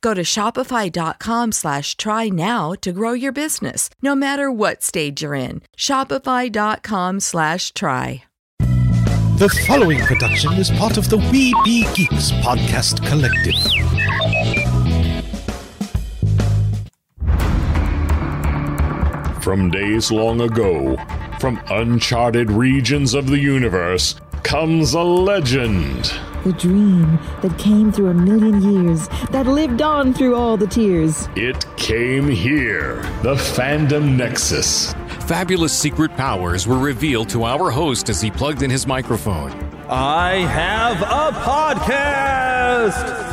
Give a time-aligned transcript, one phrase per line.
[0.00, 5.34] Go to shopify.com slash try now to grow your business, no matter what stage you're
[5.34, 5.62] in.
[5.76, 8.24] Shopify.com slash try.
[9.38, 13.54] The following production is part of the We Be Geeks podcast collective.
[19.42, 20.96] From days long ago,
[21.38, 26.18] from uncharted regions of the universe, comes a legend.
[26.46, 31.28] The dream that came through a million years, that lived on through all the tears.
[31.34, 34.92] It came here, the Fandom Nexus.
[35.26, 39.50] Fabulous secret powers were revealed to our host as he plugged in his microphone.
[39.88, 43.26] I have a podcast!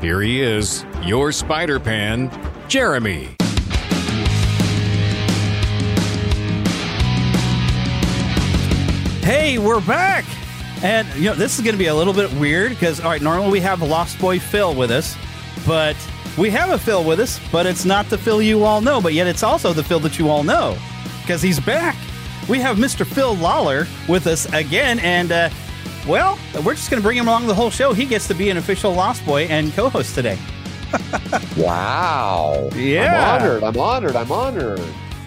[0.00, 2.30] Here he is, your Spider Pan,
[2.68, 3.30] Jeremy.
[9.24, 10.24] Hey, we're back!
[10.82, 13.20] And, you know, this is going to be a little bit weird because, all right,
[13.20, 15.16] normally we have Lost Boy Phil with us,
[15.66, 15.96] but
[16.38, 19.12] we have a Phil with us, but it's not the Phil you all know, but
[19.12, 20.78] yet it's also the Phil that you all know
[21.20, 21.96] because he's back.
[22.48, 23.06] We have Mr.
[23.06, 25.50] Phil Lawler with us again, and, uh,
[26.08, 27.92] well, we're just going to bring him along the whole show.
[27.92, 30.38] He gets to be an official Lost Boy and co host today.
[31.56, 32.70] wow.
[32.74, 33.36] Yeah.
[33.36, 33.62] I'm honored.
[33.62, 34.16] I'm honored.
[34.16, 34.80] I'm honored.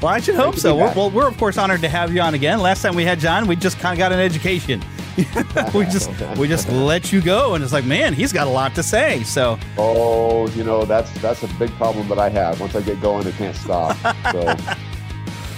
[0.03, 0.75] Well, I should hope so.
[0.75, 2.59] We're, well, we're of course honored to have you on again.
[2.59, 4.83] Last time we had John, we just kind of got an education.
[5.73, 8.75] we just we just let you go, and it's like, man, he's got a lot
[8.75, 9.23] to say.
[9.23, 12.59] So, oh, you know, that's that's a big problem that I have.
[12.59, 13.95] Once I get going, I can't stop.
[14.33, 14.53] So.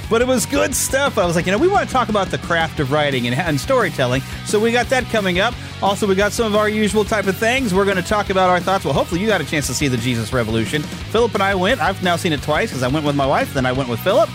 [0.10, 1.18] but it was good stuff.
[1.18, 3.36] I was like, you know, we want to talk about the craft of writing and,
[3.36, 4.22] and storytelling.
[4.46, 5.54] So we got that coming up.
[5.82, 7.74] Also, we got some of our usual type of things.
[7.74, 8.86] We're going to talk about our thoughts.
[8.86, 10.82] Well, hopefully, you got a chance to see the Jesus Revolution.
[10.82, 11.82] Philip and I went.
[11.82, 14.00] I've now seen it twice because I went with my wife, then I went with
[14.00, 14.30] Philip.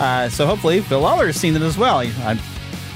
[0.00, 1.98] Uh, so hopefully, Phil Lawler has seen it as well.
[1.98, 2.38] I,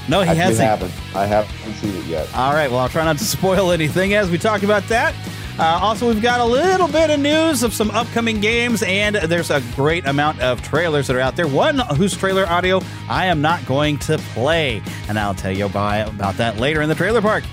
[0.07, 0.67] no, he I hasn't.
[0.67, 1.15] haven't.
[1.15, 2.27] I haven't seen it yet.
[2.35, 2.69] All right.
[2.69, 5.13] Well, I'll try not to spoil anything as we talk about that.
[5.61, 9.51] Uh, also, we've got a little bit of news of some upcoming games, and there's
[9.51, 11.47] a great amount of trailers that are out there.
[11.47, 16.09] One whose trailer audio I am not going to play, and I'll tell you about,
[16.09, 17.43] about that later in the trailer park.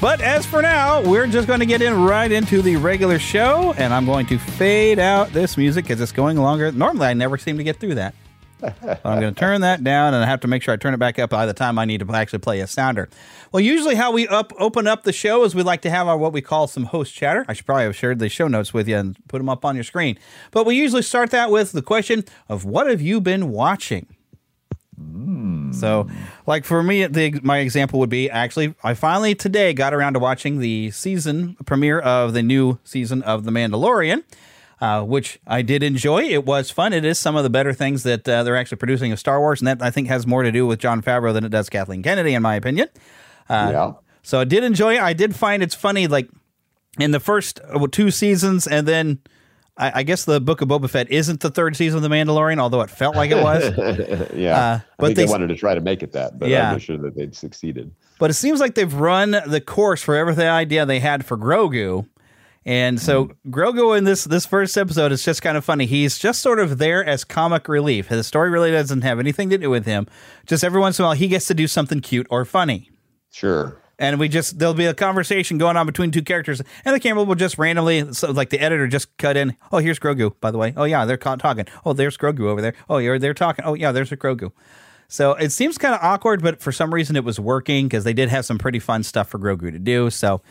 [0.00, 3.74] But as for now, we're just going to get in right into the regular show,
[3.74, 6.72] and I'm going to fade out this music because it's going longer.
[6.72, 8.14] Normally, I never seem to get through that.
[8.62, 10.98] I'm going to turn that down, and I have to make sure I turn it
[10.98, 13.08] back up by the time I need to actually play a sounder.
[13.52, 16.16] Well, usually how we up open up the show is we like to have our
[16.16, 17.44] what we call some host chatter.
[17.48, 19.74] I should probably have shared the show notes with you and put them up on
[19.74, 20.18] your screen.
[20.50, 24.06] But we usually start that with the question of what have you been watching.
[24.96, 25.72] Hmm.
[25.72, 26.08] So,
[26.46, 30.18] like for me, the, my example would be actually, I finally today got around to
[30.18, 34.24] watching the season premiere of the new season of The Mandalorian.
[34.80, 36.22] Uh, which I did enjoy.
[36.22, 36.92] It was fun.
[36.92, 39.60] It is some of the better things that uh, they're actually producing of Star Wars,
[39.60, 42.00] and that I think has more to do with Jon Favreau than it does Kathleen
[42.02, 42.88] Kennedy, in my opinion.
[43.48, 43.92] Uh, yeah.
[44.22, 45.00] So I did enjoy it.
[45.00, 46.28] I did find it's funny, like
[46.98, 49.18] in the first uh, two seasons, and then
[49.76, 52.58] I, I guess the Book of Boba Fett isn't the third season of The Mandalorian,
[52.60, 53.72] although it felt like it was.
[54.34, 56.48] yeah, Uh, I but think they- they, wanted to try to make it that, but
[56.50, 56.66] Yeah.
[56.68, 57.90] I'm not sure that they'd succeeded.
[58.20, 62.06] But it seems like they've run the course for every idea they had for Grogu.
[62.68, 63.50] And so Mm-hmm.
[63.50, 65.86] Grogu in this this first episode is just kind of funny.
[65.86, 68.10] He's just sort of there as comic relief.
[68.10, 70.06] The story really doesn't have anything to do with him.
[70.44, 72.90] Just every once in a while he gets to do something cute or funny.
[73.32, 73.80] Sure.
[73.98, 77.24] And we just there'll be a conversation going on between two characters, and the camera
[77.24, 79.56] will just randomly, so like the editor just cut in.
[79.72, 80.74] Oh, here's Grogu, by the way.
[80.76, 81.64] Oh yeah, they're talking.
[81.86, 82.74] Oh, there's Grogu over there.
[82.90, 83.64] Oh, yeah, they're talking.
[83.64, 84.52] Oh yeah, there's a Grogu.
[85.08, 88.12] So it seems kind of awkward, but for some reason it was working because they
[88.12, 90.10] did have some pretty fun stuff for Grogu to do.
[90.10, 90.42] So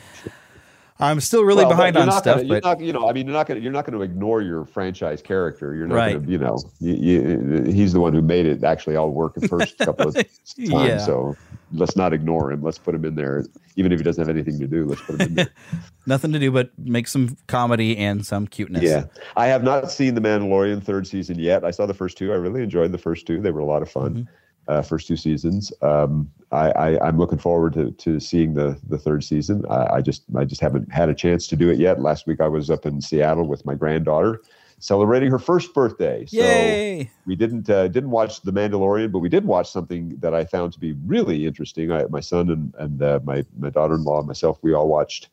[1.00, 3.34] I'm still really Well, behind on stuff, gonna- but not, you know, I mean, you're
[3.36, 5.76] not going to you're not going to ignore your franchise character.
[5.76, 6.14] You're not Right.
[6.14, 9.36] going to, you know, you, you, he's the one who made it actually all work
[9.36, 10.54] the first couple of times.
[10.58, 10.98] Yeah.
[10.98, 11.36] So
[11.74, 12.64] let's not ignore him.
[12.64, 13.46] Let's put him in there,
[13.76, 14.86] even if he doesn't have anything to do.
[14.86, 15.50] Let's put him in there.
[16.08, 18.82] nothing to do but make some comedy and some cuteness.
[18.84, 19.04] yeah,
[19.36, 21.64] I have not seen the Mandalorian third season yet.
[21.64, 22.32] I saw the first two.
[22.32, 23.40] I really enjoyed the first two.
[23.42, 24.14] They were a lot of fun.
[24.14, 24.24] Mm-hmm.
[24.70, 25.72] Uh, first two seasons.
[25.82, 29.66] Um, I, I, I'm looking forward to, to seeing the the third season.
[29.70, 32.02] I, I just I just haven't had a chance to do it yet.
[32.02, 34.42] Last week I was up in Seattle with my granddaughter,
[34.80, 36.26] celebrating her first birthday.
[36.26, 37.12] So Yay!
[37.26, 40.74] we didn't uh, didn't watch The Mandalorian, but we did watch something that I found
[40.74, 41.92] to be really interesting.
[41.92, 45.30] I, my son and and uh, my my daughter-in-law and myself, we all watched.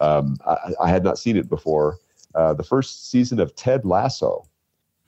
[0.00, 1.98] Um, I, I had not seen it before.
[2.34, 4.46] Uh, the first season of Ted Lasso,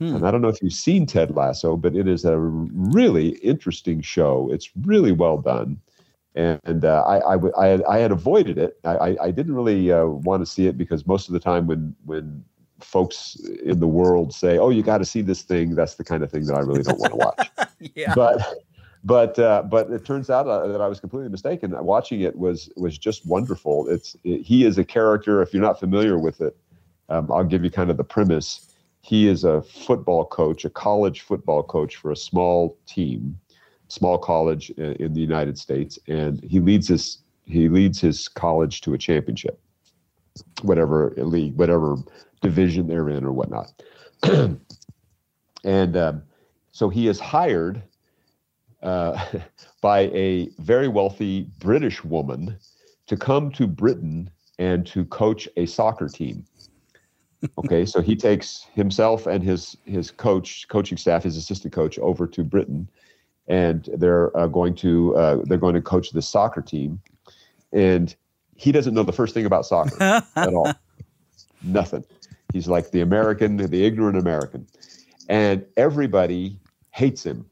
[0.01, 0.17] Hmm.
[0.17, 4.01] and I don't know if you've seen Ted Lasso, but it is a really interesting
[4.01, 4.49] show.
[4.51, 5.79] It's really well done.
[6.35, 8.79] And, and uh, I, I, I had, I had avoided it.
[8.83, 11.67] I, I, I didn't really uh, want to see it because most of the time
[11.67, 12.43] when when
[12.79, 16.23] folks in the world say, "Oh, you got to see this thing," that's the kind
[16.23, 17.71] of thing that I really don't want to watch.
[17.95, 18.15] yeah.
[18.15, 18.65] But
[19.05, 21.73] but uh, but it turns out uh, that I was completely mistaken.
[21.85, 23.89] Watching it was was just wonderful.
[23.89, 25.43] It's it, he is a character.
[25.43, 26.57] If you're not familiar with it,
[27.09, 28.67] um, I'll give you kind of the premise.
[29.11, 33.37] He is a football coach, a college football coach for a small team,
[33.89, 38.95] small college in, the United States, and he leads his he leads his college to
[38.95, 39.59] a championship,
[40.63, 41.97] whatever league, whatever
[42.41, 43.83] division they're in or whatnot.
[45.65, 46.23] and um,
[46.71, 47.83] so he is hired
[48.81, 49.27] uh,
[49.81, 52.57] by a very wealthy British woman
[53.09, 54.31] to come to Britain
[54.61, 56.47] and to coach a soccer team.
[57.59, 62.27] Okay, so he takes himself and his his coach, coaching staff, his assistant coach, over
[62.27, 62.89] to Britain,
[63.49, 67.01] and they're uh, going to uh, they're going to coach the soccer team,
[67.73, 68.15] and
[68.57, 69.97] he doesn't know the first thing about soccer
[70.37, 70.73] at all,
[71.63, 72.05] nothing.
[72.53, 74.67] He's like the American, the ignorant American,
[75.29, 76.59] and everybody
[76.91, 77.47] hates him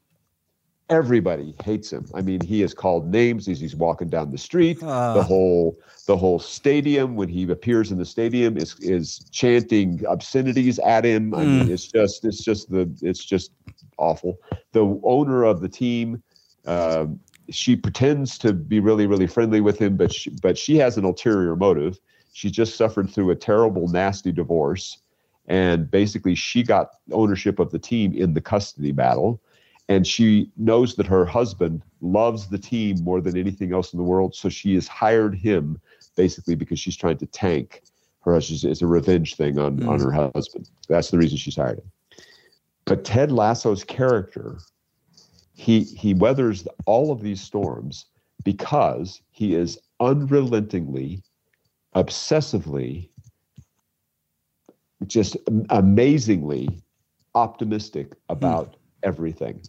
[0.90, 2.06] everybody hates him.
[2.14, 4.78] I mean, he is called names as he's walking down the street.
[4.82, 5.14] Ah.
[5.14, 10.78] the whole the whole stadium when he appears in the stadium is is chanting obscenities
[10.80, 11.34] at him.
[11.34, 13.52] I mean, it's just it's just the it's just
[13.98, 14.38] awful.
[14.72, 16.22] The owner of the team.
[16.66, 17.20] Um,
[17.50, 21.04] she pretends to be really, really friendly with him, but she, but she has an
[21.04, 21.98] ulterior motive.
[22.34, 24.98] She just suffered through a terrible, nasty divorce,
[25.46, 29.40] and basically she got ownership of the team in the custody battle
[29.88, 34.04] and she knows that her husband loves the team more than anything else in the
[34.04, 34.34] world.
[34.34, 35.80] So she has hired him
[36.14, 37.82] basically because she's trying to tank
[38.20, 39.88] her husband it's a revenge thing on, hmm.
[39.88, 40.68] on her husband.
[40.88, 41.90] That's the reason she's hired him.
[42.84, 44.58] But ted lasso's character
[45.54, 48.06] he he weathers all of these storms
[48.44, 51.22] because he is unrelentingly
[51.94, 53.08] obsessively
[55.06, 55.36] just
[55.70, 56.68] amazingly
[57.34, 58.14] optimistic hmm.
[58.28, 59.62] about everything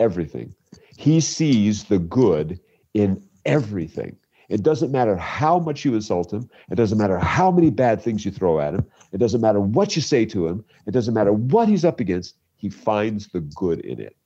[0.00, 0.54] everything.
[0.96, 2.60] He sees the good
[2.94, 4.16] in everything.
[4.48, 6.48] It doesn't matter how much you insult him.
[6.70, 8.86] It doesn't matter how many bad things you throw at him.
[9.12, 10.64] It doesn't matter what you say to him.
[10.86, 12.36] It doesn't matter what he's up against.
[12.56, 14.16] He finds the good in it.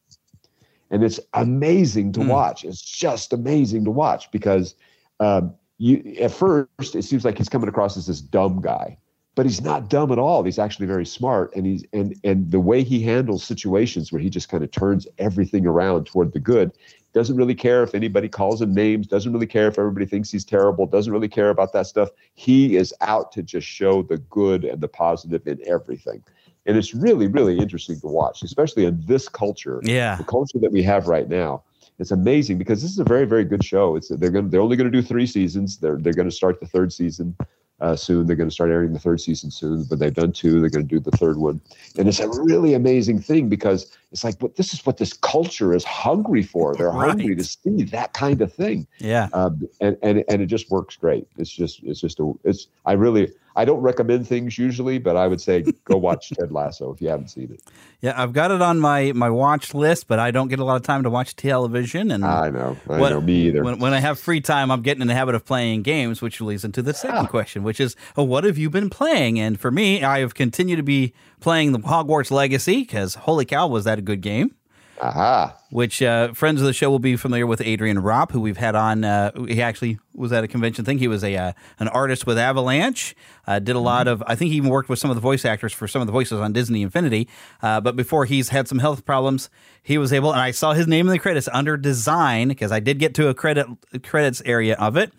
[0.90, 2.64] And it's amazing to watch.
[2.64, 4.74] It's just amazing to watch because
[5.20, 8.98] um, you at first it seems like he's coming across as this dumb guy
[9.36, 10.42] but he's not dumb at all.
[10.42, 14.30] He's actually very smart, and he's and and the way he handles situations where he
[14.30, 16.72] just kind of turns everything around toward the good.
[17.12, 19.06] Doesn't really care if anybody calls him names.
[19.06, 20.86] Doesn't really care if everybody thinks he's terrible.
[20.86, 22.10] Doesn't really care about that stuff.
[22.34, 26.24] He is out to just show the good and the positive in everything,
[26.64, 29.80] and it's really really interesting to watch, especially in this culture.
[29.84, 30.16] Yeah.
[30.16, 31.62] the culture that we have right now.
[31.98, 33.96] It's amazing because this is a very very good show.
[33.96, 35.76] It's they're going they're only going to do three seasons.
[35.76, 37.36] They're they're going to start the third season
[37.80, 38.26] uh, soon.
[38.26, 40.60] They're going to start airing the third season soon, but they've done two.
[40.60, 41.60] They're going to do the third one,
[41.98, 45.74] and it's a really amazing thing because it's like, what this is what this culture
[45.74, 46.74] is hungry for.
[46.74, 49.28] They're hungry to see that kind of thing, Yeah.
[49.32, 51.26] um, and and and it just works great.
[51.36, 55.26] It's just it's just a it's I really I don't recommend things usually, but I
[55.26, 57.62] would say go watch Ted Lasso if you haven't seen it.
[58.02, 60.76] Yeah, I've got it on my my watch list, but I don't get a lot
[60.76, 62.10] of time to watch television.
[62.10, 63.64] And I know, I when, know, me either.
[63.64, 66.40] When, when I have free time, I'm getting in the habit of playing games, which
[66.40, 67.26] leads into the second Ah.
[67.26, 69.40] question, which is, oh, what have you been playing?
[69.40, 73.66] And for me, I have continued to be playing the Hogwarts Legacy because holy cow,
[73.66, 74.54] was that a good game?
[75.00, 75.56] Aha.
[75.70, 78.74] Which uh, friends of the show will be familiar with Adrian Ropp, who we've had
[78.74, 79.04] on.
[79.04, 80.98] Uh, he actually was at a convention thing.
[80.98, 83.14] He was a uh, an artist with Avalanche.
[83.46, 84.22] Uh, did a lot of.
[84.26, 86.12] I think he even worked with some of the voice actors for some of the
[86.12, 87.28] voices on Disney Infinity.
[87.62, 89.50] Uh, but before he's had some health problems,
[89.82, 90.32] he was able.
[90.32, 93.28] And I saw his name in the credits under design because I did get to
[93.28, 93.66] a credit
[94.02, 95.12] credits area of it,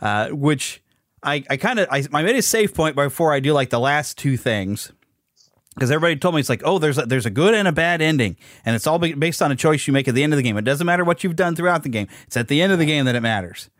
[0.00, 0.82] uh, which
[1.22, 3.80] I, I kind of I, I made a safe point before I do like the
[3.80, 4.92] last two things
[5.74, 8.00] because everybody told me it's like, oh, there's a, there's a good and a bad
[8.00, 10.42] ending, and it's all based on a choice you make at the end of the
[10.42, 10.56] game.
[10.56, 12.86] It doesn't matter what you've done throughout the game; it's at the end of the
[12.86, 13.70] game that it matters.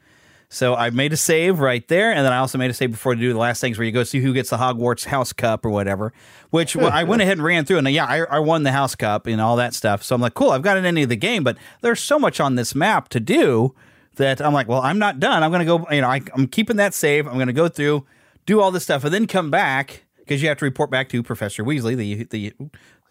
[0.55, 3.15] So I made a save right there, and then I also made a save before
[3.15, 5.65] to do the last things where you go see who gets the Hogwarts House Cup
[5.65, 6.13] or whatever.
[6.51, 8.95] Which well, I went ahead and ran through, and yeah, I, I won the House
[8.95, 10.05] Cup and all that stuff.
[10.05, 12.39] So I'm like, cool, I've got an ending of the game, but there's so much
[12.39, 13.75] on this map to do
[14.15, 15.43] that I'm like, well, I'm not done.
[15.43, 17.27] I'm gonna go, you know, I, I'm keeping that save.
[17.27, 18.07] I'm gonna go through,
[18.47, 21.23] do all this stuff, and then come back because you have to report back to
[21.23, 22.53] Professor Weasley, the the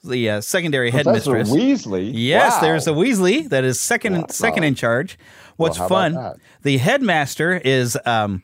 [0.03, 1.50] the uh, secondary Professor headmistress.
[1.86, 2.12] Weasley.
[2.13, 2.62] Yes, Wow.
[2.62, 5.17] there's a Weasley that is second second in charge.
[5.58, 6.34] What's about fun?
[6.63, 8.43] The headmaster is um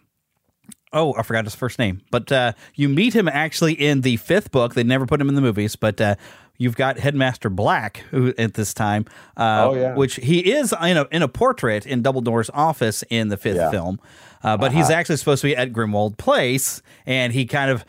[0.94, 4.52] oh I forgot his first name, but uh, you meet him actually in the fifth
[4.52, 4.74] book.
[4.74, 6.00] They never put him in the movies, but.
[6.02, 6.16] Uh,
[6.62, 9.06] You've got Headmaster Black who, at this time,
[9.38, 9.96] uh, Oh, yeah.
[9.96, 13.72] which he is in a, in a portrait in Dumbledore's office in the fifth Yeah.
[13.72, 13.98] film,
[14.44, 14.94] uh, but he's Uh-huh.
[15.00, 17.86] actually supposed to be at Grimmauld Place, and he kind of,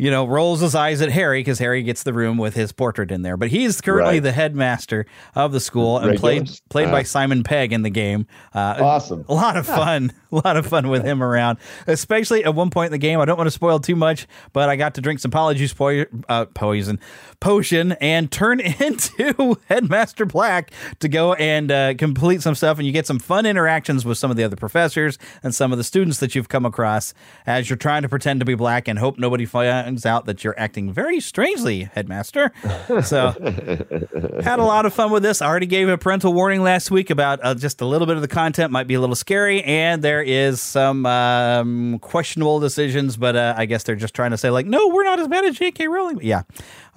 [0.00, 3.10] you know, rolls his eyes at Harry because Harry gets the room with his portrait
[3.10, 3.36] in there.
[3.36, 4.22] But he's currently Right.
[4.22, 5.04] the headmaster
[5.34, 6.62] of the school and played Regulars?
[6.70, 7.04] played by Uh.
[7.04, 8.26] Simon Pegg in the game.
[8.54, 9.24] Uh, Awesome.
[9.28, 11.58] a lot of fun, a lot of fun with him around.
[11.86, 14.68] Especially at one point in the game, I don't want to spoil too much, but
[14.68, 17.00] I got to drink some polyjuice po- uh, poison
[17.40, 22.92] potion and turn into Headmaster Black to go and uh, complete some stuff, and you
[22.92, 26.18] get some fun interactions with some of the other professors and some of the students
[26.18, 27.14] that you've come across
[27.46, 30.58] as you're trying to pretend to be black and hope nobody finds out that you're
[30.58, 32.52] acting very strangely, Headmaster.
[33.02, 33.30] So
[34.42, 35.40] had a lot of fun with this.
[35.40, 38.22] I already gave a parental warning last week about uh, just a little bit of
[38.22, 43.16] the content might be a little scary, and there is some um, questionable decisions.
[43.16, 45.44] But uh, I guess they're just trying to say like, no, we're not as bad
[45.44, 45.88] as J.K.
[45.88, 46.20] Rowling.
[46.22, 46.42] Yeah,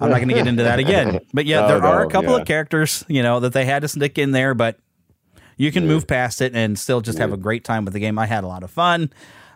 [0.00, 1.20] I'm not going to get into that again.
[1.34, 2.40] But yeah, No, there are a couple yeah.
[2.40, 4.78] of characters, you know, that they had to stick in there, but
[5.56, 8.18] you can move past it and still just have a great time with the game.
[8.18, 9.10] I had a lot of fun.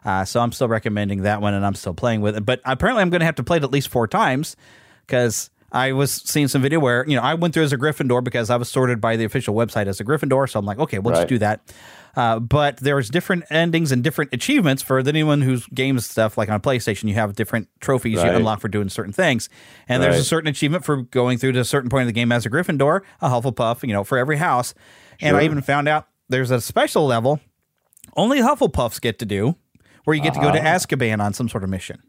[0.05, 2.47] Uh, so I'm still recommending that one and I'm still playing with it.
[2.47, 4.57] But apparently I'm going to have to play it at least four times
[5.07, 8.23] because I was seeing some video where, you know, I went through as a Gryffindor
[8.25, 10.49] because I was sorted by the official website as a Gryffindor.
[10.49, 11.19] So I'm like, okay, we'll Right.
[11.21, 11.61] just do that.
[12.17, 16.61] Uh, but there's different endings and different achievements for anyone who's games stuff like on
[16.61, 17.09] PlayStation.
[17.09, 19.49] You have different trophies you unlock for doing certain things,
[19.89, 22.33] and there's a certain achievement for going through to a certain point of the game
[22.33, 24.75] as a Gryffindor, a Hufflepuff, you know, for every house.
[25.21, 27.41] And I even found out there's a special level
[28.17, 29.57] only Hufflepuffs get to do,
[30.05, 30.69] where you get to go to Uh-huh.
[30.77, 32.03] Azkaban on some sort of mission.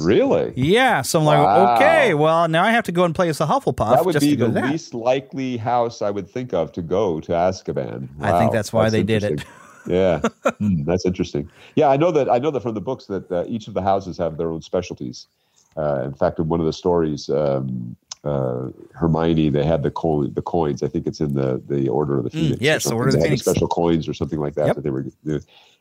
[0.00, 0.52] Really?
[0.56, 1.76] Yeah, so I'm like, Wow.
[1.76, 4.34] okay, well now I have to go and play as a Hufflepuff That would be
[4.34, 8.08] the least likely house I would think of to go to Azkaban.
[8.20, 9.44] I think that's why they did it.
[9.86, 10.20] yeah,
[10.58, 11.48] Hmm, that's interesting.
[11.76, 12.28] Yeah, I know that.
[12.30, 14.60] I know that from the books that uh, each of the houses have their own
[14.60, 15.28] specialties.
[15.76, 20.34] Uh, in fact, in one of the stories, um, uh, Hermione they had the coin,
[20.34, 20.82] the coins.
[20.82, 22.54] I think it's in the the Order of the Phoenix.
[22.54, 22.94] or Mm, yes, the.
[22.94, 23.42] Order of the They had Phoenix.
[23.48, 24.74] special coins or something like that Yep.
[24.76, 25.04] that they were.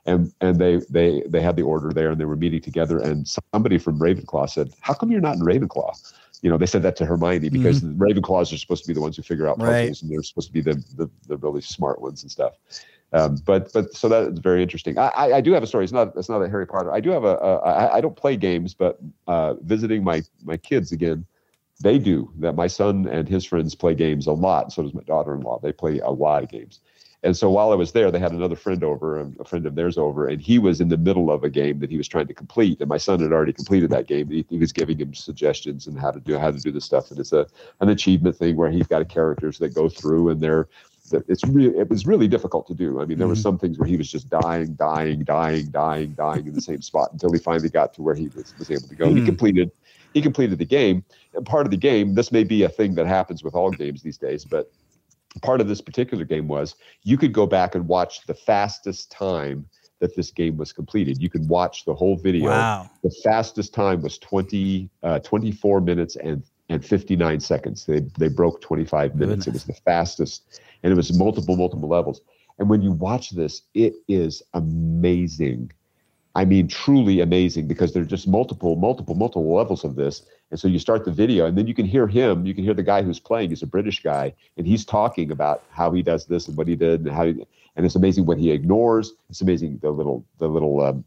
[0.06, 3.00] And and they they they had the order there, and they were meeting together.
[3.00, 6.84] And somebody from Ravenclaw said, "How come you're not in Ravenclaw?" You know, they said
[6.84, 9.58] that to Hermione because the Ravenclaws are supposed to be the ones who figure out
[9.58, 9.88] puzzles, Mm-hmm.
[9.88, 10.02] Right.
[10.04, 12.54] and they're supposed to be the, the the really smart ones and stuff.
[13.14, 15.00] Um, but but so that is very interesting.
[15.00, 15.86] I, I, I do have a story.
[15.86, 16.92] It's not it's not a Harry Potter.
[16.94, 20.58] I do have a, a I, I don't play games, but uh, visiting my my
[20.58, 21.26] kids again,
[21.82, 22.32] they do.
[22.40, 24.72] That my son and his friends play games a lot.
[24.72, 25.62] So does my daughter-in-law.
[25.64, 26.80] They play a lot of games.
[27.24, 29.76] And so while I was there, they had another friend over, um, a friend of
[29.76, 32.28] theirs over, and he was in the middle of a game that he was trying
[32.28, 32.80] to complete.
[32.80, 34.30] And my son had already completed that game.
[34.30, 37.10] He, he was giving him suggestions and how to do how to do the stuff.
[37.12, 37.48] And it's a
[37.82, 40.68] an achievement thing where he's got a characters that go through, and they're
[41.12, 43.00] that it's really it was really difficult to do.
[43.00, 46.48] I mean, there were some things where he was just dying, dying, dying, dying, dying
[46.48, 48.96] in the same spot until he finally got to where he was, was able to
[48.96, 49.14] go.
[49.14, 49.26] He Hmm.
[49.26, 49.72] completed
[50.14, 51.04] he completed the game.
[51.34, 54.02] And part of the game, this may be a thing that happens with all games
[54.02, 54.72] these days, but
[55.42, 59.68] part of this particular game was you could go back and watch the fastest time
[60.00, 61.22] that this game was completed.
[61.22, 62.50] You could watch the whole video.
[62.50, 62.90] Wow.
[63.04, 67.86] The fastest time was 20, uh, 24 minutes and, and 59 seconds.
[67.86, 69.48] They, they broke 25 minutes.
[69.48, 72.22] It was the fastest, and it was multiple, multiple levels.
[72.60, 75.72] And when you watch this, it is amazing
[76.36, 80.22] I mean, truly amazing because there's just multiple, multiple, multiple levels of this.
[80.52, 82.46] And so you start the video, and then you can hear him.
[82.46, 83.50] You can hear the guy who's playing.
[83.50, 86.76] He's a British guy, and he's talking about how he does this and what he
[86.76, 87.26] did, and how.
[87.26, 87.46] He,
[87.78, 89.14] and it's amazing what he ignores.
[89.30, 90.82] It's amazing the little, the little.
[90.82, 91.04] Um,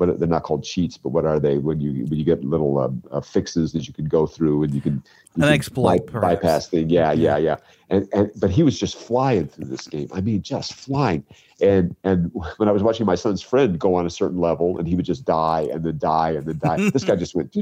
[0.00, 0.96] but they're not called cheats.
[0.96, 1.58] But what are they?
[1.58, 4.74] When you when you get little uh, uh, fixes that you can go through and
[4.74, 5.02] you can,
[5.36, 6.88] you An exploit by, bypass thing.
[6.88, 7.56] Yeah, yeah, yeah.
[7.90, 10.08] And and but he was just flying through this game.
[10.12, 11.22] I mean, just flying.
[11.60, 14.88] And and when I was watching my son's friend go on a certain level, and
[14.88, 16.90] he would just die and then die and then die.
[16.94, 17.52] this guy just went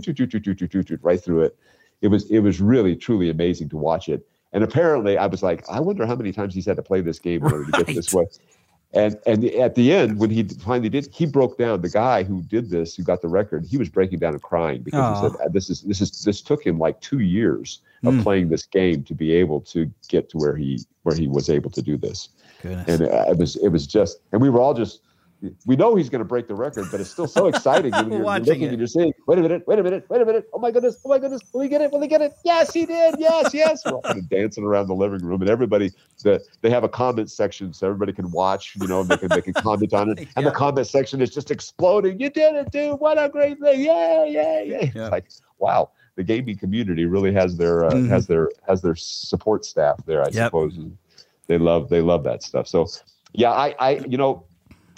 [1.02, 1.58] right through it.
[2.02, 4.24] It was it was really truly amazing to watch it.
[4.52, 7.18] And apparently, I was like, I wonder how many times he's had to play this
[7.18, 8.26] game in order to get this way.
[8.94, 11.82] And and at the end, when he finally did, he broke down.
[11.82, 14.82] The guy who did this, who got the record, he was breaking down and crying
[14.82, 15.28] because Aw.
[15.30, 18.22] he said, "This is this is this took him like two years of Mm.
[18.22, 21.70] playing this game to be able to get to where he where he was able
[21.70, 22.30] to do this."
[22.62, 22.88] Goodness.
[22.88, 25.02] And uh, it was it was just, and we were all just.
[25.66, 28.18] We know he's going to break the record, but it's still so exciting when you're,
[28.18, 28.68] you're Watching looking it.
[28.70, 30.46] and you're saying, "Wait a minute, wait a minute, wait a minute!
[30.52, 31.42] Oh my goodness, oh my goodness!
[31.52, 31.92] Will he get it?
[31.92, 32.32] Will he get it?
[32.44, 33.14] Yes, he did!
[33.18, 35.92] Yes, yes!" We're all kind of dancing around the living room, and everybody
[36.24, 38.74] the they have a comment section so everybody can watch.
[38.74, 41.52] You know, they can they can comment on it, and the comment section is just
[41.52, 42.18] exploding.
[42.18, 42.98] You did it, dude!
[42.98, 43.80] What a great thing!
[43.80, 44.76] Yeah, yeah, yeah!
[44.78, 45.08] It's Yeah.
[45.10, 45.28] like
[45.58, 48.08] wow, the gaming community really has their uh, Mhm.
[48.08, 50.22] has their has their support staff there.
[50.22, 50.46] I Yep.
[50.48, 50.98] suppose and
[51.46, 52.66] they love they love that stuff.
[52.66, 52.88] So
[53.34, 54.46] yeah, I I you know.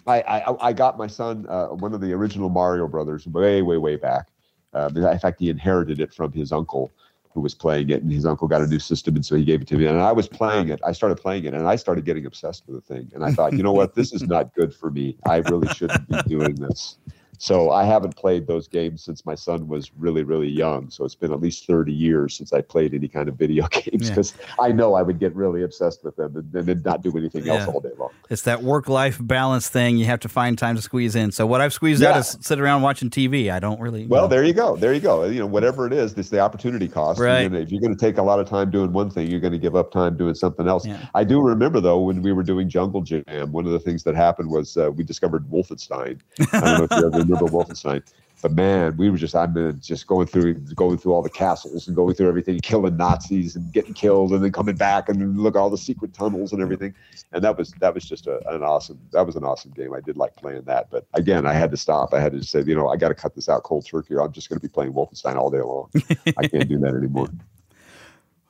[0.06, 3.76] I, I I got my son uh, one of the original Mario Brothers way way
[3.76, 4.28] way back.
[4.72, 6.92] Um, in fact, he inherited it from his uncle,
[7.32, 9.62] who was playing it, and his uncle got a new system, and so he gave
[9.62, 9.86] it to me.
[9.86, 10.80] And I was playing it.
[10.84, 13.10] I started playing it, and I started getting obsessed with the thing.
[13.14, 15.16] And I thought, you know what, this is not good for me.
[15.26, 16.98] I really shouldn't be doing this.
[17.42, 20.90] So I haven't played those games since my son was really really young.
[20.90, 24.08] So it's been at least thirty years since I played any kind of video games
[24.08, 24.10] Yeah.
[24.10, 27.48] because I know I would get really obsessed with them and, then not do anything
[27.48, 28.10] else all day long.
[28.28, 29.96] It's that work life balance thing.
[29.96, 31.32] You have to find time to squeeze in.
[31.32, 33.50] So what I've squeezed out is sit around watching TV.
[33.50, 34.06] I don't really.
[34.06, 34.28] Well, know.
[34.28, 34.76] there you go.
[34.76, 35.24] There you go.
[35.24, 37.18] You know, whatever it is, it's the opportunity cost.
[37.18, 37.48] You're Right.
[37.48, 39.52] gonna- if you're going to take a lot of time doing one thing, you're going
[39.54, 40.86] to give up time doing something else.
[40.86, 40.98] Yeah.
[41.14, 44.14] I do remember though when we were doing Jungle Jam, one of the things that
[44.14, 46.20] happened was uh, we discovered Wolfenstein.
[46.52, 48.02] I don't know if you ever remember Wolfenstein.
[48.42, 51.86] But man, we were just I've been just going through going through all the castles
[51.86, 55.56] and going through everything, killing Nazis and getting killed, and then coming back and look
[55.56, 56.94] at all the secret tunnels and everything.
[57.32, 59.92] And that was that was just a, an awesome that was an awesome game.
[59.92, 62.14] I did like playing that, but again, I had to stop.
[62.14, 64.22] I had to say, you know, I got to cut this out cold turkey, or
[64.22, 65.90] I'm just going to be playing Wolfenstein all day long.
[66.38, 67.28] I can't do that anymore.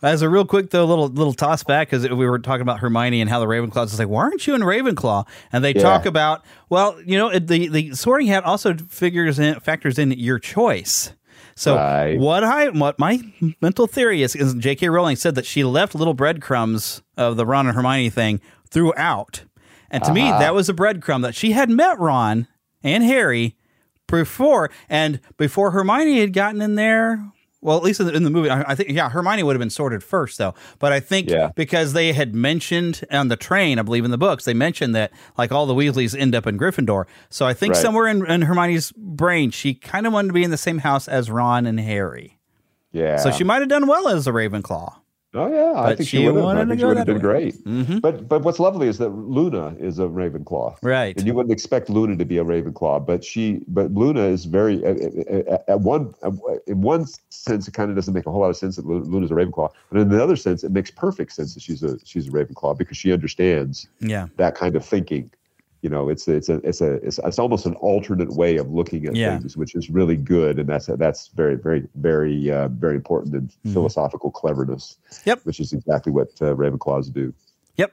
[0.02, 3.20] As a real quick though, little little toss back because we were talking about Hermione
[3.20, 5.26] and how the Ravenclaws is like, why aren't you in Ravenclaw?
[5.52, 5.82] And they Yeah.
[5.82, 10.38] talk about, well, you know, the the Sorting Hat also figures in factors in your
[10.38, 11.12] choice.
[11.54, 12.18] So Right.
[12.18, 13.20] what I what my
[13.60, 14.88] mental theory is is J.K.
[14.88, 19.44] Rowling said that she left little breadcrumbs of the Ron and Hermione thing throughout,
[19.90, 20.38] and to me Uh-huh.
[20.38, 22.46] that was a breadcrumb that she had met Ron
[22.82, 23.56] and Harry
[24.06, 27.22] before, and before Hermione had gotten in there.
[27.62, 29.60] Well, at least in the, in the movie, I, I think yeah, Hermione would have
[29.60, 30.54] been sorted first though.
[30.78, 31.50] But I think Yeah.
[31.54, 35.12] because they had mentioned on the train, I believe in the books, they mentioned that
[35.36, 37.04] like all the Weasleys end up in Gryffindor.
[37.28, 37.82] So I think Right.
[37.82, 41.06] somewhere in, in Hermione's brain, she kind of wanted to be in the same house
[41.06, 42.38] as Ron and Harry.
[42.92, 43.16] Yeah.
[43.18, 44.94] So she might have done well as a Ravenclaw.
[45.32, 46.44] Oh yeah, I think she she, would have.
[46.56, 47.18] I think she would have way.
[47.18, 47.64] great.
[47.64, 48.00] Mhm.
[48.00, 51.16] But but what's lovely is that Luna is a Ravenclaw, Right.
[51.16, 54.84] And you wouldn't expect Luna to be a Ravenclaw, but she but Luna is very
[54.84, 56.12] at, at, at one
[56.66, 59.04] in one sense it kind of doesn't make a whole lot of sense that Lu-
[59.04, 61.96] Luna's a Ravenclaw, but in the other sense it makes perfect sense that she's a
[62.04, 64.26] she's a Ravenclaw because she understands Yeah.
[64.36, 65.30] that kind of thinking.
[65.82, 69.06] You know, it's it's a it's a it's, it's almost an alternate way of looking
[69.06, 69.38] at Yeah.
[69.38, 73.48] things, which is really good, and that's that's very very very uh, very important in
[73.64, 73.72] Mhm.
[73.72, 74.98] philosophical cleverness.
[75.24, 75.40] Yep.
[75.44, 77.32] which is exactly what uh, Ravenclaws do.
[77.76, 77.92] Yep.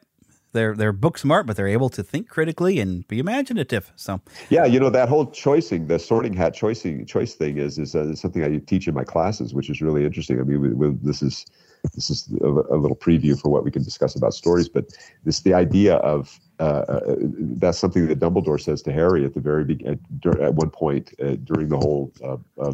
[0.51, 3.91] They're they're book smart, but they're able to think critically and be imaginative.
[3.95, 4.19] So
[4.49, 8.13] Yeah, you know that whole choicing, the sorting hat choicing choice thing is is uh,
[8.15, 10.39] something I teach in my classes, which is really interesting.
[10.41, 11.45] I mean, we, we, this is
[11.93, 14.85] this is a, a little preview for what we can discuss about stories, but
[15.23, 19.39] this the idea of uh, uh, that's something that Dumbledore says to Harry at the
[19.39, 19.99] very be- at,
[20.39, 22.73] at one point uh, during the whole uh, uh,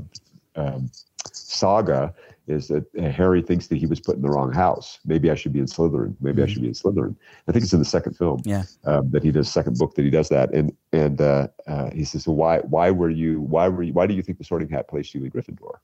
[0.55, 0.89] um,
[1.31, 2.13] saga
[2.47, 4.99] is that Harry thinks that he was put in the wrong house.
[5.05, 6.15] Maybe I should be in Slytherin.
[6.19, 7.15] Maybe I should be in Slytherin.
[7.47, 8.63] I think it's in the second film yeah.
[8.83, 12.03] um, that he does second book that he does that and and uh, uh, he
[12.03, 14.69] says so why why were you why were you why do you think the sorting
[14.69, 15.75] hat placed you in Gryffindor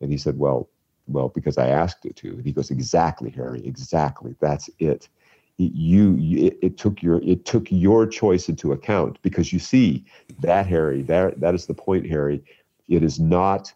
[0.00, 0.68] and he said well
[1.12, 5.08] well because I asked it to and he goes exactly Harry exactly that's it
[5.58, 10.04] It- you, it, it took your it took your choice into account because you see
[10.40, 12.42] that Harry that that is the point Harry
[12.88, 13.72] it is not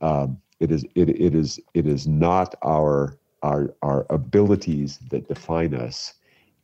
[0.00, 5.74] um, it is it, it is it is not our our our abilities that define
[5.74, 6.14] us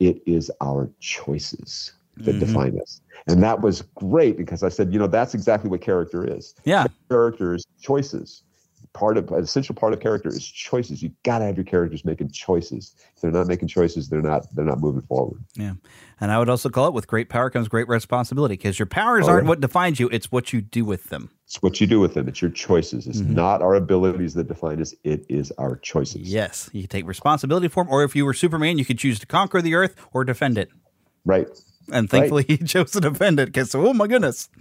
[0.01, 1.93] it is our choices
[2.25, 2.41] that Mhm.
[2.41, 3.01] define us.
[3.27, 6.55] And that was great because I said, you know, that's exactly what character is.
[6.65, 6.87] Yeah.
[7.09, 8.43] Character is choices.
[8.95, 11.03] Part of an essential part of character is choices.
[11.03, 12.95] You gotta have your characters making choices.
[13.17, 15.43] If they're not making choices, they're not they're not moving forward.
[15.55, 15.73] Yeah.
[16.21, 19.27] And I would also call it with great power comes great responsibility because your powers
[19.27, 19.49] Oh, aren't yeah.
[19.49, 21.31] what defines you, it's what you do with them.
[21.47, 22.29] It's what you do with them.
[22.29, 23.07] It's your choices.
[23.07, 23.35] It's Mm-hmm.
[23.35, 24.95] not our abilities that define us.
[25.05, 26.31] It is our choices.
[26.31, 26.69] Yes.
[26.75, 27.93] You take responsibility for them.
[27.93, 30.69] Or if you were Superman, you could choose to conquer the earth or defend it.
[31.25, 31.49] Right.
[31.91, 34.51] And thankfully, he chose to defend it because, oh my goodness.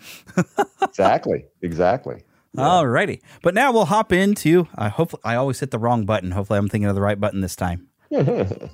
[0.81, 1.45] Exactly.
[1.61, 2.23] Exactly.
[2.57, 3.21] All righty.
[3.41, 6.31] But now we'll hop into, I hope I always hit the wrong button.
[6.31, 7.87] Hopefully, I'm thinking of the right button this time.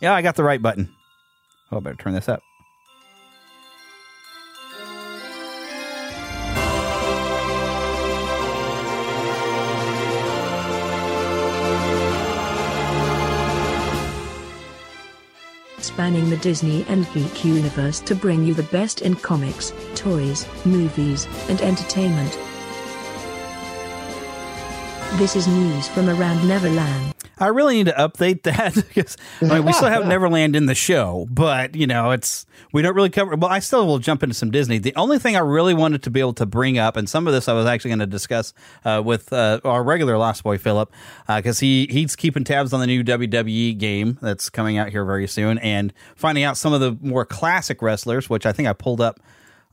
[0.00, 0.92] Yeah, I got the right button.
[1.70, 2.42] Oh, I better turn this up.
[15.78, 21.26] Spanning the Disney and geek universe to bring you the best in comics, toys, movies,
[21.48, 22.38] and entertainment.
[25.16, 27.14] This is news from around Neverland.
[27.38, 30.74] I really need to update that because I mean, we still have Neverland in the
[30.74, 33.36] show, but you know, it's we don't really cover.
[33.36, 34.78] Well, I still will jump into some Disney.
[34.78, 37.32] The only thing I really wanted to be able to bring up, and some of
[37.32, 40.92] this I was actually going to discuss uh, with uh, our regular Lost Boy Philip,
[41.28, 45.28] because he he's keeping tabs on the new WWE game that's coming out here very
[45.28, 49.00] soon, and finding out some of the more classic wrestlers, which I think I pulled
[49.00, 49.20] up.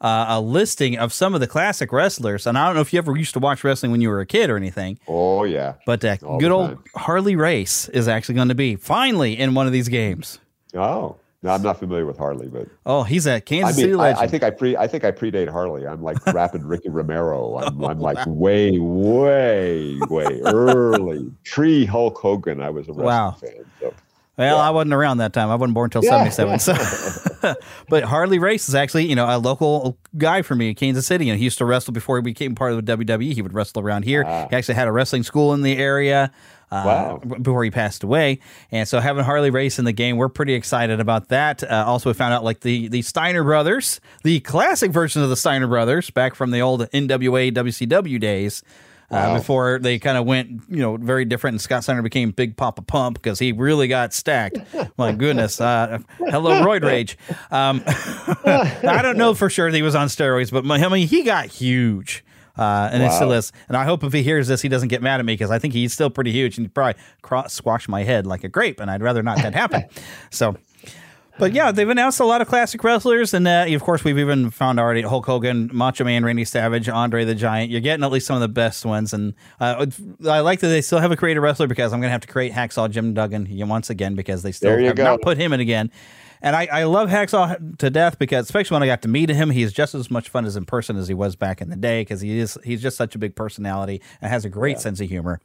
[0.01, 2.97] Uh, a listing of some of the classic wrestlers, and I don't know if you
[2.97, 4.97] ever used to watch wrestling when you were a kid or anything.
[5.07, 5.75] Oh yeah.
[5.85, 6.83] But uh, good old time.
[6.95, 10.39] Harley Race is actually going to be finally in one of these games.
[10.73, 11.17] Oh.
[11.43, 13.97] No, I'm not familiar with Harley, but Oh, he's a I Kansas mean, City I,
[13.97, 14.19] legend.
[14.23, 15.87] I think I pre I think I predate Harley.
[15.87, 17.57] I'm like rapid Ricky Romero.
[17.57, 21.31] I'm, I'm like way, way, way early.
[21.43, 22.61] Tree Hulk Hogan.
[22.61, 23.31] I was a wrestling Wow.
[23.31, 23.65] fan.
[23.79, 23.93] So
[24.47, 25.49] well, I wasn't around that time.
[25.49, 26.29] I wasn't born until Yeah.
[26.29, 26.59] 77.
[26.59, 27.53] So,
[27.89, 31.25] but Harley Race is actually, you know, a local guy for me in Kansas City.
[31.25, 33.33] Know, he used to wrestle before he became part of the WWE.
[33.33, 34.23] He would wrestle around here.
[34.23, 36.31] He actually had a wrestling school in the area.
[36.71, 37.17] Uh, Wow.
[37.41, 38.39] Before he passed away,
[38.71, 41.63] and so having Harley Race in the game, we're pretty excited about that.
[41.69, 45.35] Uh, also, we found out like the the Steiner brothers, the classic version of the
[45.35, 48.63] Steiner brothers, back from the old NWA WCW days,
[49.11, 51.55] uh, before they kind of went, you know, very different.
[51.55, 54.57] And Scott Steiner became Big Papa Pump because he really got stacked.
[54.97, 57.17] My goodness, uh, hello, Roid Rage.
[57.51, 61.07] Um, I don't know for sure that he was on steroids, but my, I mean,
[61.07, 62.23] he got huge.
[62.57, 63.51] Uh, and it still is.
[63.69, 65.57] And I hope if he hears this, he doesn't get mad at me because I
[65.57, 68.79] think he's still pretty huge and he'd probably cro- squash my head like a grape.
[68.79, 69.85] And I'd rather not that happen.
[70.29, 70.55] so,
[71.41, 74.51] but yeah, they've announced a lot of classic wrestlers, and uh, of course, we've even
[74.51, 77.71] found already Hulk Hogan, Macho Man, Randy Savage, Andre the Giant.
[77.71, 79.87] You're getting at least some of the best ones, and uh,
[80.29, 82.27] I like that they still have a creative wrestler because I'm going to have to
[82.27, 85.03] create Hacksaw Jim Duggan once again because they still have go.
[85.03, 85.89] not put him in again.
[86.43, 89.49] And I, I love Hacksaw to death because, especially when I got to meet him,
[89.49, 92.01] he's just as much fun as in person as he was back in the day
[92.01, 95.09] because he is he's just such a big personality and has a great sense of
[95.09, 95.41] humor.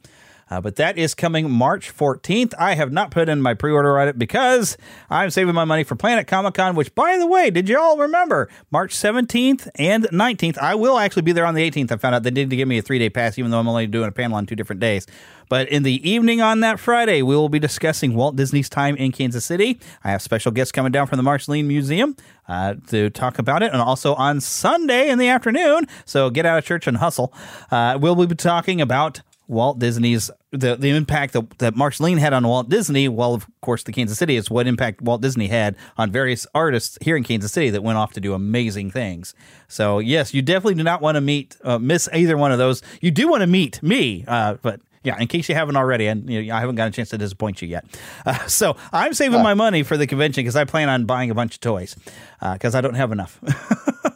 [0.49, 2.53] Uh, but that is coming March 14th.
[2.57, 4.77] I have not put in my pre order on it because
[5.09, 7.97] I'm saving my money for Planet Comic Con, which, by the way, did you all
[7.97, 8.49] remember?
[8.71, 10.57] March 17th and 19th.
[10.57, 11.91] I will actually be there on the 18th.
[11.91, 13.87] I found out they did give me a three day pass, even though I'm only
[13.87, 15.05] doing a panel on two different days.
[15.49, 19.11] But in the evening on that Friday, we will be discussing Walt Disney's time in
[19.11, 19.79] Kansas City.
[20.03, 22.17] I have special guests coming down from the Marceline Museum
[22.49, 23.71] uh, to talk about it.
[23.71, 27.33] And also on Sunday in the afternoon, so get out of church and hustle,
[27.71, 32.47] uh, we'll be talking about Walt Disney's the the impact that, that Marceline had on
[32.47, 33.07] Walt Disney.
[33.07, 36.97] Well, of course, the Kansas City is what impact Walt Disney had on various artists
[37.01, 39.33] here in Kansas City that went off to do amazing things.
[39.67, 42.81] So yes, you definitely do not want to meet uh, miss either one of those.
[43.01, 44.81] You do want to meet me, uh, but.
[45.07, 47.17] Yeah, in case you haven't already, and you know, I haven't got a chance to
[47.17, 47.85] disappoint you yet.
[48.25, 51.33] Uh, so I'm saving my money for the convention because I plan on buying a
[51.33, 51.95] bunch of toys
[52.41, 53.39] because I don't have enough.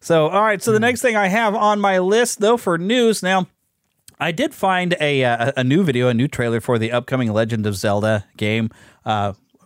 [0.00, 0.62] So, all right.
[0.62, 3.48] So the next thing I have on my list, though, for news now.
[4.18, 7.66] I did find a uh, a new video, a new trailer for the upcoming Legend
[7.66, 8.70] of Zelda game.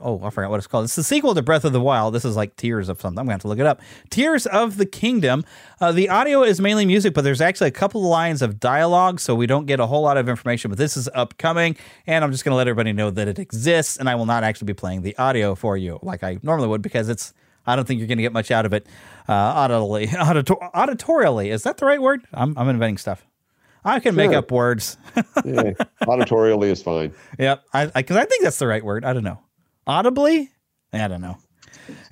[0.05, 0.85] Oh, I forgot what it's called.
[0.85, 2.15] It's the sequel to Breath of the Wild.
[2.15, 3.19] This is like Tears of something.
[3.19, 3.81] I'm going to have to look it up.
[4.11, 5.45] Tears of the Kingdom.
[5.81, 9.19] Uh, the audio is mainly music, but there's actually a couple of lines of dialogue,
[9.19, 10.71] so we don't get a whole lot of information.
[10.71, 13.97] But this is upcoming, and I'm just going to let everybody know that it exists,
[13.97, 16.83] and I will not actually be playing the audio for you like I normally would
[16.83, 17.33] because it's.
[17.67, 18.87] I don't think you're going to get much out of it
[19.27, 21.51] uh, audibly, auditor- auditorially.
[21.51, 22.21] Is that the right word?
[22.35, 23.25] I'm, I'm inventing stuff.
[23.83, 24.99] I can make up words.
[25.17, 27.15] yeah, auditorially is fine.
[27.39, 29.07] Yep, I because I, think that's the right word.
[29.07, 29.41] I don't know.
[29.87, 30.51] Audibly,
[30.93, 31.39] I don't know.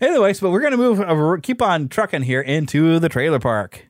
[0.01, 3.87] Anyways, but we're gonna move, uh, keep on trucking here into the trailer park.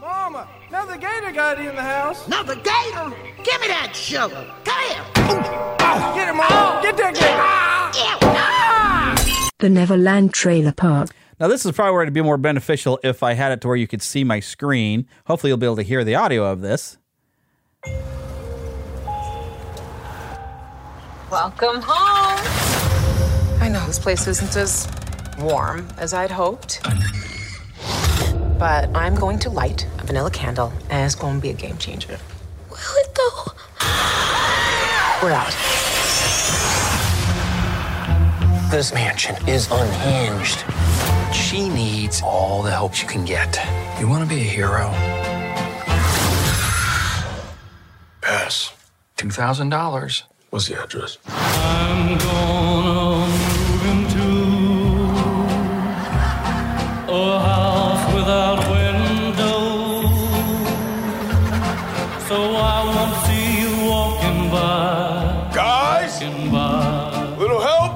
[0.00, 2.26] Mama, another gator got in the house.
[2.26, 3.14] Another gator?
[3.44, 4.44] Give me that shovel.
[4.64, 5.04] Come here.
[6.14, 6.82] Get him, Mom.
[6.82, 7.40] Get that gator.
[9.60, 11.10] The Neverland Trailer Park.
[11.38, 13.76] Now, this is probably where it'd be more beneficial if I had it to where
[13.76, 15.06] you could see my screen.
[15.26, 16.98] Hopefully, you'll be able to hear the audio of this.
[21.30, 22.40] Welcome home.
[23.62, 24.88] I know this place isn't as
[25.38, 26.80] warm as I'd hoped.
[28.58, 31.78] But I'm going to light a vanilla candle, and it's going to be a game
[31.78, 32.18] changer.
[32.68, 33.52] Will it though?
[35.22, 35.54] We're out.
[38.72, 40.64] This mansion is unhinged.
[41.32, 43.56] She needs all the help she can get.
[44.00, 44.90] You want to be a hero?
[48.20, 48.72] Pass.
[49.16, 50.22] $2,000.
[50.50, 51.18] What's the address?
[51.28, 54.28] I'm gonna move into
[57.12, 60.10] a house without windows,
[62.26, 65.52] so I won't see you walking by.
[65.54, 67.92] Guys, walking by little help.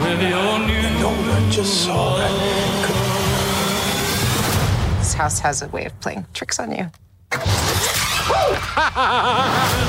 [0.00, 0.80] with your new.
[1.02, 2.32] No, I just saw that.
[4.98, 6.90] This house has a way of playing tricks on you.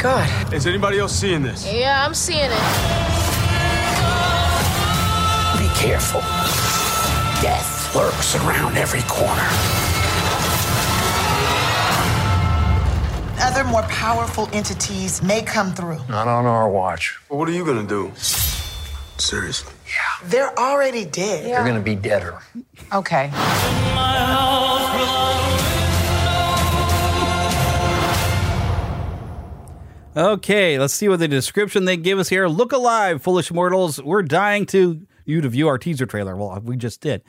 [0.04, 0.52] god.
[0.52, 1.64] Is anybody else seeing this?
[1.64, 2.64] Yeah, I'm seeing it.
[5.58, 6.20] Be careful.
[7.40, 9.48] Death lurks around every corner.
[13.40, 16.00] Other more powerful entities may come through.
[16.10, 17.18] Not on our watch.
[17.30, 18.12] Well, what are you gonna do?
[19.16, 19.72] Seriously.
[19.86, 20.28] Yeah.
[20.28, 21.48] They're already dead.
[21.48, 22.40] You're gonna be deader.
[22.92, 23.30] Okay.
[30.16, 32.46] Okay, let's see what the description they give us here.
[32.46, 34.00] Look alive, foolish mortals.
[34.00, 36.36] We're dying to you to view our teaser trailer.
[36.36, 37.22] Well, we just did.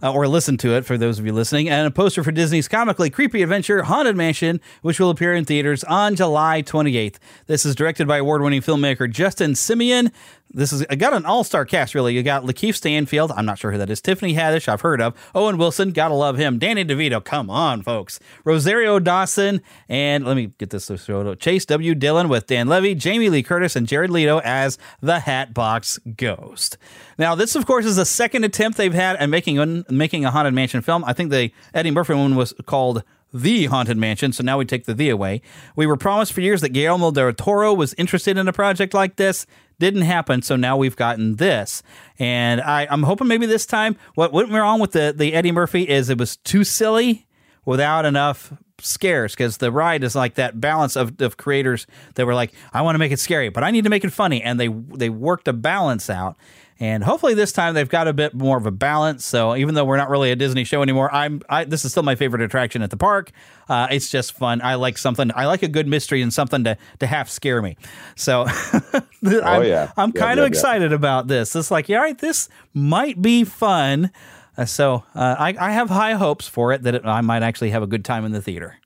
[0.00, 2.68] Uh, or listen to it for those of you listening, and a poster for Disney's
[2.68, 7.16] comically creepy adventure Haunted Mansion, which will appear in theaters on July 28th.
[7.46, 10.12] This is directed by award winning filmmaker Justin Simien.
[10.50, 12.14] This is I got an all star cast, really.
[12.14, 14.00] You got Lakeith Stanfield, I'm not sure who that is.
[14.00, 15.14] Tiffany Haddish, I've heard of.
[15.34, 16.58] Owen Wilson, gotta love him.
[16.58, 18.18] Danny DeVito, come on, folks.
[18.44, 21.34] Rosario Dawson, and let me get this photo.
[21.34, 21.94] Chase W.
[21.94, 26.78] Dillon with Dan Levy, Jamie Lee Curtis, and Jared Leto as the Hatbox Ghost.
[27.18, 30.54] Now, this, of course, is the second attempt they've had at making making a haunted
[30.54, 31.04] mansion film.
[31.04, 34.84] I think the Eddie Murphy one was called the Haunted Mansion, so now we take
[34.84, 35.42] the the away.
[35.76, 39.16] We were promised for years that Guillermo del Toro was interested in a project like
[39.16, 39.46] this.
[39.78, 41.82] Didn't happen, so now we've gotten this.
[42.18, 45.88] And I, I'm hoping maybe this time, what went wrong with the, the Eddie Murphy
[45.88, 47.26] is it was too silly
[47.64, 52.34] without enough scares because the ride is like that balance of, of creators that were
[52.34, 54.42] like, I want to make it scary, but I need to make it funny.
[54.42, 56.36] And they they worked a balance out.
[56.80, 59.26] And hopefully this time they've got a bit more of a balance.
[59.26, 62.04] So even though we're not really a Disney show anymore, I'm I, this is still
[62.04, 63.32] my favorite attraction at the park.
[63.68, 64.60] Uh, it's just fun.
[64.62, 65.30] I like something.
[65.34, 67.76] I like a good mystery and something to to half scare me.
[68.14, 68.46] So
[68.92, 69.90] I'm, Oh, yeah.
[69.96, 71.56] I'm kind of excited about this.
[71.56, 74.10] It's like, yeah, all right, this might be fun.
[74.56, 77.70] Uh, so uh, I, I have high hopes for it that it, I might actually
[77.70, 78.76] have a good time in the theater.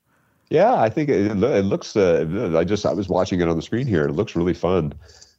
[0.49, 1.95] Yeah, I think it, it looks.
[1.95, 4.05] Uh, I just I was watching it on the screen here.
[4.05, 4.93] It looks really fun.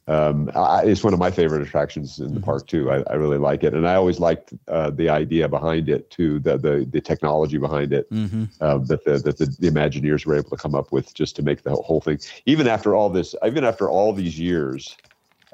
[0.07, 2.91] Um, I, it's one of my favorite attractions in the park too.
[2.91, 6.39] I, I really like it, and I always liked uh, the idea behind it too,
[6.39, 8.47] the the, the technology behind it Mhm.
[8.61, 11.41] uh, that the that the, the Imagineers were able to come up with just to
[11.41, 12.19] make the whole thing.
[12.45, 14.95] Even after all this, even after all these years,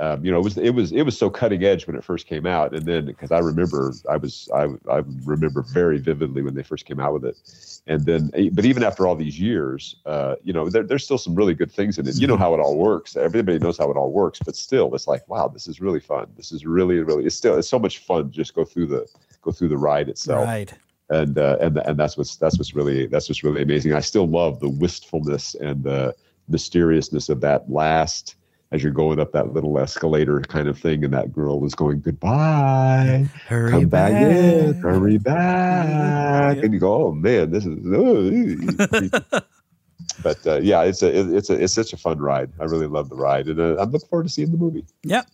[0.02, 2.26] um, you know, it was it was it was so cutting edge when it first
[2.26, 6.56] came out, and then because I remember I was I I remember very vividly when
[6.56, 7.38] they first came out with it,
[7.86, 11.20] and then eh, but even after all these years, uh, you know, there, there's still
[11.20, 12.16] some really good things in it.
[12.20, 13.16] You know how it all works.
[13.16, 16.26] Everybody knows how it all works, but still, it's like wow, this is really fun.
[16.36, 18.24] This is really really it's still it's so much fun.
[18.26, 19.08] to Just go through the
[19.44, 20.74] go through the ride itself Right.
[21.12, 23.94] and uh, and and that's what's that's what's really that's what's really amazing.
[23.94, 26.16] I still love the wistfulness and the
[26.50, 28.36] mysteriousness of that last
[28.72, 32.00] as you're going up that little escalator kind of thing, and that girl is going
[32.00, 37.78] goodbye, hurry come back, in, hurry back, and you go, oh man, this is.
[37.94, 39.42] oh."
[40.24, 42.52] but uh, yeah, it's a it's a it's such a fun ride.
[42.60, 44.86] I really love the ride, and uh, I'm looking forward to seeing the movie.
[45.04, 45.28] Yep.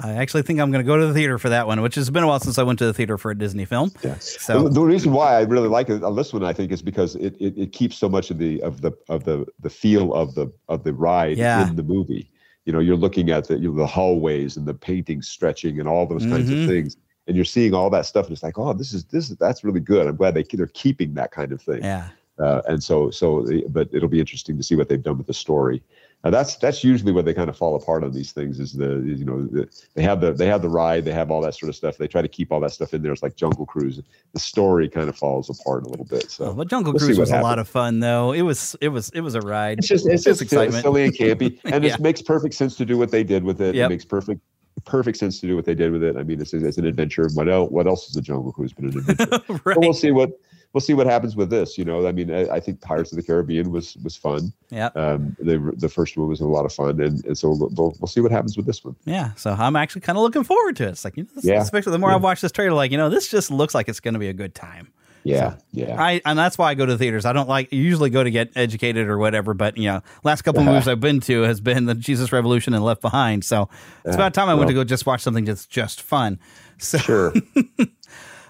[0.00, 2.08] I actually think I'm going to go to the theater for that one, which has
[2.08, 3.92] been a while since I went to the theater for a Disney film.
[4.02, 4.16] Yeah.
[4.20, 6.80] So the, the reason why I really like it on this one, I think, is
[6.80, 10.14] because it, it, it keeps so much of the of the of the the feel
[10.14, 11.68] of the of the ride Yeah.
[11.68, 12.31] in the movie.
[12.64, 15.88] You know, you're looking at the you know, the hallways and the paintings stretching and
[15.88, 16.62] all those kinds Mhm.
[16.62, 16.96] of things,
[17.26, 19.64] and you're seeing all that stuff, and it's like, oh, this is this is that's
[19.64, 20.06] really good.
[20.06, 21.82] I'm glad they they're keeping that kind of thing.
[21.82, 22.08] Yeah.
[22.38, 25.34] Uh, and so so, but it'll be interesting to see what they've done with the
[25.34, 25.82] story.
[26.24, 28.60] Uh, that's that's usually where they kind of fall apart on these things.
[28.60, 31.40] Is the you know the, they have the they have the ride, they have all
[31.40, 31.96] that sort of stuff.
[31.98, 33.12] They try to keep all that stuff in there.
[33.12, 34.00] It's like Jungle Cruise.
[34.32, 36.30] The story kind of falls apart a little bit.
[36.30, 38.30] So, But Jungle we'll Cruise was a lot of fun, though.
[38.32, 39.78] It was it was it was a ride.
[39.78, 40.82] It's just it's just excitement.
[40.84, 41.94] silly and campy, and Yeah.
[41.94, 43.74] it makes perfect sense to do what they did with it.
[43.74, 43.86] Yep.
[43.86, 44.40] It makes perfect
[44.84, 46.16] perfect sense to do what they did with it.
[46.16, 47.28] I mean, it's, it's an adventure.
[47.34, 47.70] What else?
[47.70, 49.60] What else is a Jungle Cruise but an adventure?
[49.64, 50.30] But we'll see what
[50.72, 51.76] we'll see what happens with this.
[51.78, 54.52] You know, I mean, I, I think Pirates of the Caribbean was was fun.
[54.70, 54.90] Yeah.
[54.94, 57.94] Um, the the first one was a lot of fun, and, and so we'll, we'll
[58.00, 58.96] we'll see what happens with this one.
[59.04, 60.90] Yeah, so I'm actually kind of looking forward to it.
[60.90, 61.60] It's like, you know, this, Yeah.
[61.60, 64.00] especially the more I watch this trailer, like, you know, this just looks like it's
[64.00, 64.92] going to be a good time.
[65.24, 66.02] Yeah, yeah.
[66.02, 67.24] I and that's why I go to theaters.
[67.26, 70.64] I don't like usually go to get educated or whatever, but you know, last couple
[70.64, 73.44] movies I've been to has been the Jesus Revolution and Left Behind.
[73.44, 73.68] So
[74.04, 76.40] it's Yeah, about time I went to go just watch something that's just fun.
[76.78, 77.32] So Sure.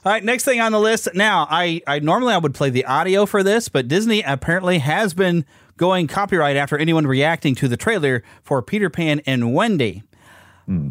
[0.05, 1.09] All right, next thing on the list.
[1.15, 5.15] Now, I, I normally I would play the audio for this, but Disney apparently has
[5.15, 5.45] been
[5.77, 10.03] going copyright after anyone reacting to the trailer for Peter Pan and Wendy,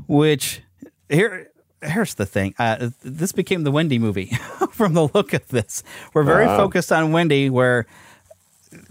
[0.08, 0.62] which
[1.10, 2.54] here here's the thing.
[2.58, 4.28] Uh, this became the Wendy movie
[4.72, 5.84] from the look of this.
[6.14, 7.88] We're very focused on Wendy, where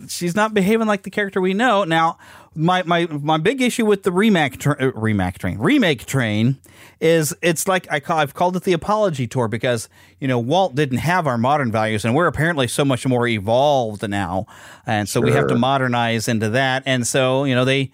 [0.09, 1.85] she's not behaving like the character we know.
[1.85, 2.19] Now,
[2.55, 6.59] my my my big issue with the remake tra- uh, remake train remake train
[7.01, 9.89] is it's like I call I've called it the apology tour because
[10.19, 14.09] you know Walt didn't have our modern values and we're apparently so much more evolved
[14.09, 14.47] now,
[14.87, 17.91] and so we have to modernize into that, and so you know they.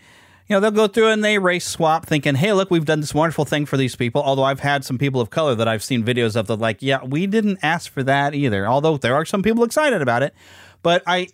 [0.48, 3.12] You know, they'll go through and they race swap thinking, hey, look, we've done this
[3.12, 4.22] wonderful thing for these people.
[4.22, 7.02] Although I've had some people of color that I've seen videos of that, like, yeah,
[7.02, 8.64] we didn't ask for that either.
[8.64, 10.32] Although there are some people excited about it.
[10.84, 11.26] But I,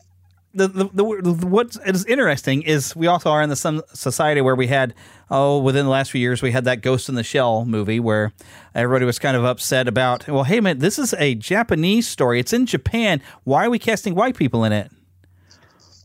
[0.55, 4.41] the, the, the, the what is interesting is we also are in the some society
[4.41, 4.95] where we had
[5.31, 8.33] oh within the last few years we had that Ghost in the Shell movie where
[8.75, 12.39] everybody was kind of upset about well hey man this is a Japanese story.
[12.41, 13.23] It's in Japan.
[13.45, 14.91] Why are we casting white people in it?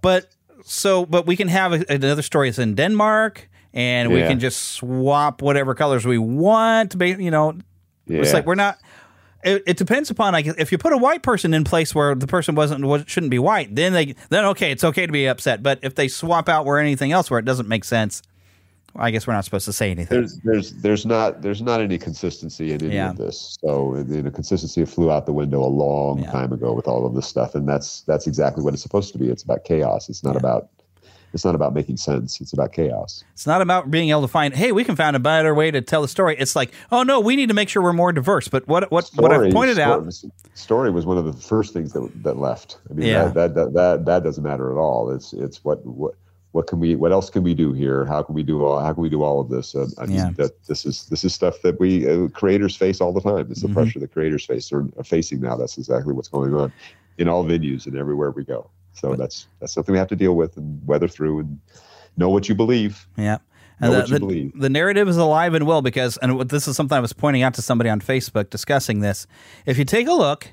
[0.02, 0.30] But
[0.64, 4.62] so but we can have a, another story that's in Denmark and we can just
[4.74, 7.58] swap whatever colors we want you know.
[8.08, 8.78] It's like we're not
[9.48, 12.28] it, it depends upon like if you put a white person in place where the
[12.28, 15.64] person wasn't was, shouldn't be white then they then okay it's okay to be upset
[15.64, 18.22] but if they swap out where anything else where it doesn't make sense
[18.96, 21.98] i guess we're not supposed to say anything There's there's there's not there's not any
[21.98, 23.12] consistency in any Yeah.
[23.12, 23.58] of this.
[23.64, 27.14] So you know, consistency flew out the window a long time ago with all of
[27.14, 29.30] this stuff, and that's that's exactly what it's supposed to be.
[29.30, 30.10] It's about chaos.
[30.10, 30.70] It's not about
[31.38, 32.42] it's not about making sense.
[32.42, 33.24] It's about chaos.
[33.34, 35.82] it's not about being able to find hey we can find a better way to
[35.82, 38.48] tell the story it's like oh no we need to make sure we're more diverse
[38.48, 41.74] but what what what i've Story- pointed out story, story was one of the first
[41.74, 42.80] things that that left.
[42.90, 43.26] I mean, Yeah.
[43.26, 45.12] that, that that that that doesn't matter at all.
[45.12, 46.16] It's it's what what.
[46.54, 46.96] What can we?
[46.96, 48.06] What else can we do here?
[48.06, 48.80] How can we do all?
[48.80, 49.76] How can we do all of this?
[49.76, 50.30] Uh, I mean, Yeah.
[50.38, 53.48] that this is this is stuff that we uh, creators face all the time.
[53.52, 53.74] It's the Mhm.
[53.74, 55.56] pressure that creators face are, are facing now.
[55.56, 56.72] That's exactly what's going on
[57.20, 58.72] in all venues and everywhere we go.
[59.00, 61.60] So that's that's something we have to deal with and weather through and
[62.18, 63.08] know what you believe.
[63.18, 63.38] Yeah.
[63.80, 64.60] Know And what the, you the, believe.
[64.60, 67.54] the narrative is alive and well because, and this is something I was pointing out
[67.56, 69.28] to somebody on Facebook discussing this.
[69.68, 70.48] If you take a look,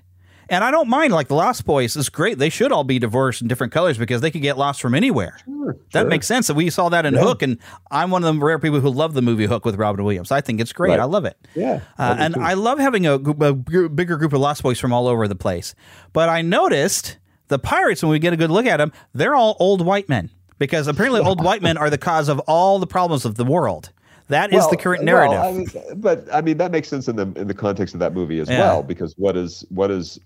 [0.51, 2.37] and I don't mind, like the Lost Boys is great.
[2.39, 5.39] They should all be diverse in different colors because they could get lost from anywhere.
[5.47, 6.05] that sure.
[6.05, 6.51] makes sense.
[6.53, 7.21] We saw that in Yeah.
[7.23, 7.57] Hook, and
[7.91, 10.31] I'm one of the rare people who love the movie Hook with Robin Williams.
[10.31, 10.91] I think it's great.
[10.91, 11.01] Right.
[11.01, 11.39] I love it.
[11.55, 12.41] Yeah, Uh, and too.
[12.43, 15.75] I love having a, a bigger group of Lost Boys from all over the place.
[16.13, 17.17] But I noticed
[17.49, 20.31] the pirates, when we get a good look at them, they're all old white men
[20.59, 23.91] because apparently old white men are the cause of all the problems of the world.
[24.29, 25.41] That is Well, the current well, narrative.
[25.45, 28.15] I mean, but I mean that makes sense in the in the context of that
[28.15, 28.59] movie as Yeah.
[28.61, 30.19] well, because what is what is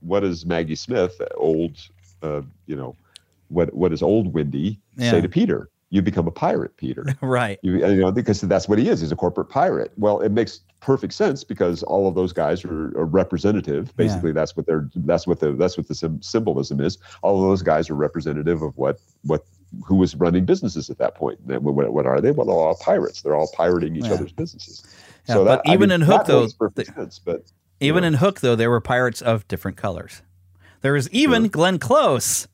[0.00, 1.72] what is Maggie Smith, old,
[2.22, 2.94] uh, you know,
[3.48, 5.10] what what is old Wendy Yeah.
[5.10, 5.68] say to Peter?
[5.96, 7.06] You become a pirate, Peter.
[7.22, 7.58] right.
[7.62, 9.00] You, you know, because that's what he is.
[9.00, 9.92] He's a corporate pirate.
[9.96, 13.96] Well, it makes perfect sense because all of those guys are, are representative.
[13.96, 14.90] Basically, that's what they're.
[14.94, 15.52] That's what the.
[15.52, 16.98] That's what the sym- symbolism is.
[17.22, 19.46] All of those guys are representative of what what
[19.86, 21.38] who was running businesses at that point.
[21.48, 22.30] And what, what are they?
[22.30, 23.22] Well, they're all pirates.
[23.22, 24.12] They're all pirating each Yeah.
[24.14, 24.84] other's businesses.
[25.26, 27.18] Yeah, so but that, I even mean, in Hook, though, makes perfect sense.
[27.18, 30.20] But Even in Hook, though, there were pirates of different colors.
[30.82, 32.48] There was even Glenn Close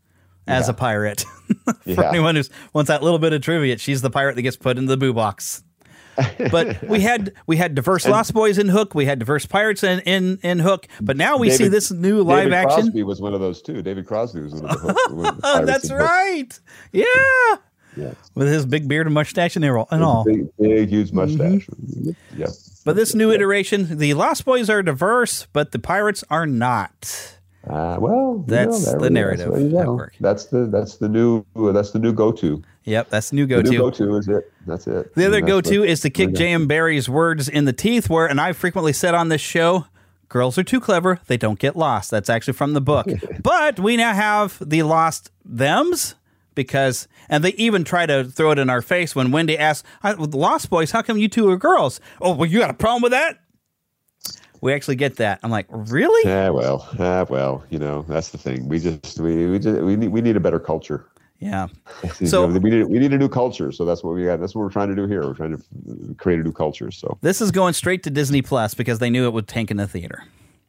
[0.47, 1.25] as a pirate.
[1.67, 2.09] For Yeah.
[2.11, 4.87] anyone who wants that little bit of trivia, she's the pirate that gets put in
[4.87, 5.63] the boo box.
[6.51, 8.95] but we had we had diverse And- Lost Boys in Hook.
[8.95, 10.87] We had diverse pirates in in, in Hook.
[11.01, 12.51] But now we see this new live action.
[12.51, 12.83] David action.
[12.85, 13.81] Crosby was one of those too.
[13.83, 14.93] David Crosby was one of the.
[14.93, 16.61] Hook, one of the That's right.
[16.93, 17.05] Yeah.
[17.97, 18.13] Yeah.
[18.35, 19.87] With his big beard and mustache and all.
[19.91, 20.25] And all.
[20.25, 21.67] Big, big, huge mustache.
[21.67, 22.11] Mm-hmm.
[22.41, 22.47] Yeah.
[22.85, 27.37] But this new iteration, the Lost Boys are diverse, but the pirates are not.
[27.69, 29.79] Uh, well, you That's know, the narrative you go.
[29.79, 30.15] network.
[30.21, 32.63] That's the that's the new that's the new go to.
[32.85, 33.71] Yep, that's the new go-to.
[33.71, 34.53] new go to is it.
[34.67, 35.15] That's it.
[35.15, 36.67] The other go to is to kick J.M.
[36.67, 39.87] Barrie's words in the teeth, where, and I've frequently said on this show,
[40.29, 41.21] girls are too clever.
[41.29, 42.11] They don't get lost.
[42.11, 43.07] That's actually from the book.
[43.41, 46.17] but we now have the lost thems
[46.57, 50.15] because, and they even try to throw it in our face when Wendy asks, "I-
[50.15, 52.01] Lost Boys, how come you two are girls?
[52.21, 53.39] Oh, well, you got a problem with that?
[54.63, 55.41] We actually get that.
[55.43, 56.29] I'm like, really?
[56.31, 58.69] Yeah, well, ah, well, you know, that's the thing.
[58.69, 61.05] We just we we just, we need we need a better culture.
[61.41, 61.67] Yeah.
[62.25, 63.73] So- know, we need we need a new culture.
[63.73, 64.39] So that's what we got.
[64.39, 65.23] That's what we're trying to do here.
[65.27, 66.93] We're trying to create a new culture.
[66.93, 69.77] So This is going straight to Disney Plus because they knew it would tank in
[69.79, 70.23] the theater.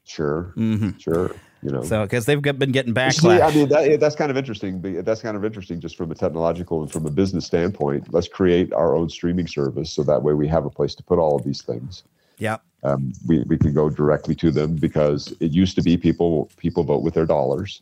[0.06, 1.00] sure, Mhm.
[1.00, 1.32] sure,
[1.62, 1.84] you know.
[1.84, 3.42] So because they've been getting See, backlash.
[3.42, 4.82] I mean, that, that's kind of interesting.
[4.82, 8.12] That's kind of interesting just from a technological and from a business standpoint.
[8.12, 11.20] Let's create our own streaming service so that way we have a place to put
[11.20, 12.04] all of these things.
[12.40, 12.58] yeah.
[12.84, 16.84] Um, we, we can go directly to them because it used to be people people
[16.84, 17.82] vote with their dollars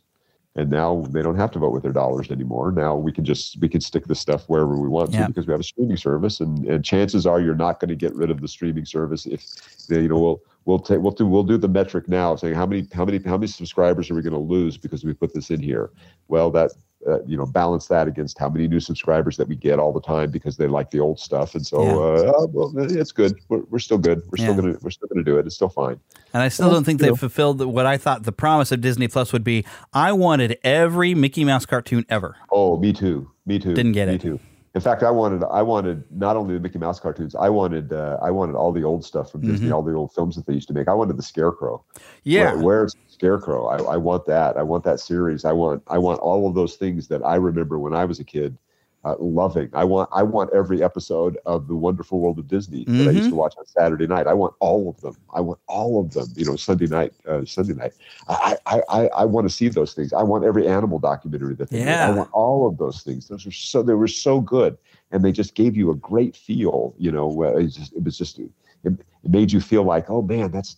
[0.54, 2.72] and now they don't have to vote with their dollars anymore.
[2.72, 5.52] Now we can just we can stick this stuff wherever we want to because we
[5.52, 8.40] have a streaming service and, and chances are you're not going to get rid of
[8.40, 9.46] the streaming service if
[9.88, 12.86] you know we'll we'll take we'll do we'll do the metric now saying how many
[12.92, 15.60] how many how many subscribers are we going to lose because we put this in
[15.62, 15.90] here?
[16.28, 16.72] Well that
[17.08, 20.00] uh, you know balance that against how many new subscribers that we get all the
[20.00, 22.30] time because they like the old stuff and so Yeah.
[22.30, 25.36] uh, well, it's good we're, we're still good we're still gonna we're still gonna do
[25.38, 25.98] it it's still fine
[26.32, 29.32] And I still don't think they've fulfilled what I thought the promise of Disney Plus
[29.32, 29.64] would be.
[29.92, 32.36] I wanted every Mickey Mouse cartoon ever.
[32.50, 33.30] Oh, me too.
[33.44, 33.74] Me too.
[33.74, 34.20] Didn't get me it.
[34.22, 34.40] too.
[34.74, 38.18] In fact, I wanted I wanted not only the Mickey Mouse cartoons, I wanted uh,
[38.22, 39.74] I wanted all the old stuff from Disney, Mhm.
[39.74, 40.88] all the old films that they used to make.
[40.88, 41.84] I wanted the Scarecrow.
[42.22, 42.54] Yeah.
[42.54, 43.66] Where, where's Scarecrow?
[43.66, 44.56] I, I want that.
[44.56, 45.44] I want that series.
[45.44, 48.24] I want I want all of those things that I remember when I was a
[48.24, 48.56] kid.
[49.04, 49.68] Uh, loving.
[49.72, 53.30] I want I want every episode of the Wonderful World of Disney that I used
[53.30, 54.28] to watch on Saturday night.
[54.28, 55.16] I want all of them.
[55.34, 56.28] I want all of them.
[56.36, 57.94] You know, Sunday night, uh, Sunday night.
[58.28, 60.12] I I I, I want to see those things.
[60.12, 61.80] I want every animal documentary that they.
[61.84, 62.06] Yeah.
[62.06, 63.26] I want all of those things.
[63.26, 64.78] Those are so they were so good,
[65.10, 66.94] and they just gave you a great feel.
[66.96, 68.50] You know, where it, just, it was just it,
[68.84, 68.94] it
[69.28, 70.76] made you feel like, oh man, that's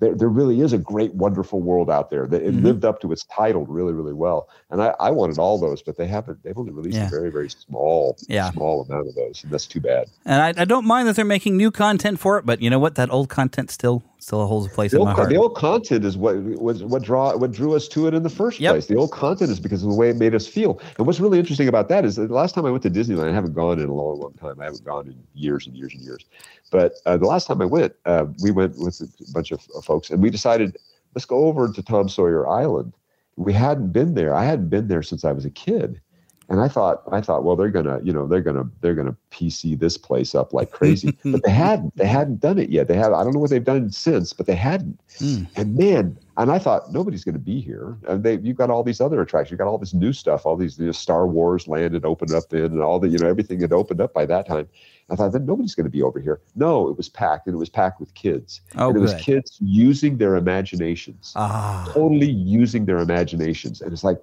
[0.00, 2.26] there, there really is a great, wonderful world out there.
[2.26, 2.62] That it Mhm.
[2.64, 4.48] lived up to its title really, really well.
[4.70, 6.42] And I, I wanted all those, but they haven't.
[6.42, 7.06] They've only released Yeah.
[7.06, 8.50] a very, very small, Yeah.
[8.50, 10.08] small amount of those, and that's too bad.
[10.24, 12.78] And I, I don't mind that they're making new content for it, but you know
[12.78, 12.94] what?
[12.96, 15.28] That old content still still holds a place The in old, my heart.
[15.30, 18.30] the old content is what was what draw what drew us to it in the
[18.30, 18.72] first Yep.
[18.72, 18.86] place.
[18.86, 20.80] The old content is because of the way it made us feel.
[20.96, 23.28] And what's really interesting about that is that the last time I went to Disneyland,
[23.28, 24.60] I haven't gone in a long, long time.
[24.60, 26.24] I haven't gone in years and years and years.
[26.70, 29.84] But uh, the last time I went, uh, we went with a bunch of of
[29.84, 30.76] folks, and we decided
[31.14, 32.92] let's go over to Tom Sawyer Island.
[33.36, 34.34] We hadn't been there.
[34.34, 36.00] I hadn't been there since I was a kid.
[36.48, 39.78] And I thought, I thought, well, they're gonna, you know, they're gonna, they're gonna PC
[39.78, 41.16] this place up like crazy.
[41.24, 42.88] but they hadn't, they hadn't done it yet.
[42.88, 45.00] They have, I don't know what they've done since, but they hadn't.
[45.18, 45.44] Hmm.
[45.56, 47.96] And man, and I thought nobody's going to be here.
[48.08, 49.52] And they, you've got all these other attractions.
[49.52, 50.46] you've got all this new stuff.
[50.46, 53.18] All these you know, Star Wars land had opened up in, and all the, you
[53.18, 54.68] know, everything had opened up by that time.
[55.10, 56.40] I thought then nobody's going to be over here.
[56.56, 58.62] No, it was packed, and it was packed with kids.
[58.76, 61.90] Oh, and it was kids using their imaginations, Ah.
[61.92, 63.82] totally using their imaginations.
[63.82, 64.18] And it's like,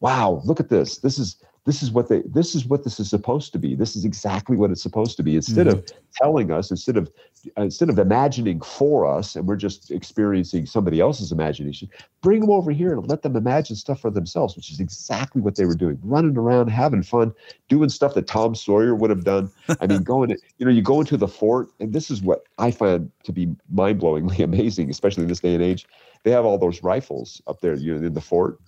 [0.00, 0.98] wow, look at this.
[0.98, 1.36] This is
[1.66, 3.74] this is what they this is what this is supposed to be.
[3.74, 5.34] This is exactly what it's supposed to be.
[5.34, 5.84] Instead of
[6.14, 7.10] telling us, instead of
[7.56, 11.88] uh, instead of imagining for us, and we're just experiencing somebody else's imagination,
[12.20, 15.56] bring them over here and let them imagine stuff for themselves, which is exactly what
[15.56, 17.32] they were doing, running around, having fun,
[17.68, 19.50] doing stuff that Tom Sawyer would have done.
[19.80, 22.44] I mean, going, to, you know, you go into the fort, and this is what
[22.58, 25.86] I find to be mind-blowingly amazing, especially in this day and age.
[26.24, 28.58] They have all those rifles up there, you know, in the fort,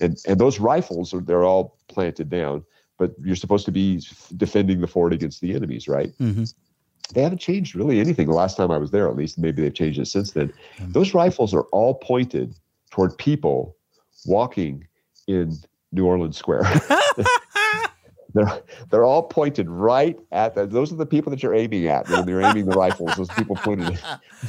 [0.00, 2.64] and and those rifles are they're all planted down,
[2.98, 4.00] but you're supposed to be
[4.36, 6.12] defending the fort against the enemies, right?
[6.18, 6.52] Mhm.
[7.14, 9.38] they haven't changed really anything the last time I was there, at least.
[9.38, 10.52] Maybe they've changed it since then.
[10.88, 12.56] Those rifles are all pointed
[12.90, 13.76] toward people
[14.26, 14.88] walking
[15.28, 15.56] in
[15.92, 16.62] New Orleans Square.
[18.36, 22.08] they're they're all pointed right at the, those are the people that you're aiming at
[22.08, 23.14] when you're aiming the rifles.
[23.16, 23.98] Those people pointed.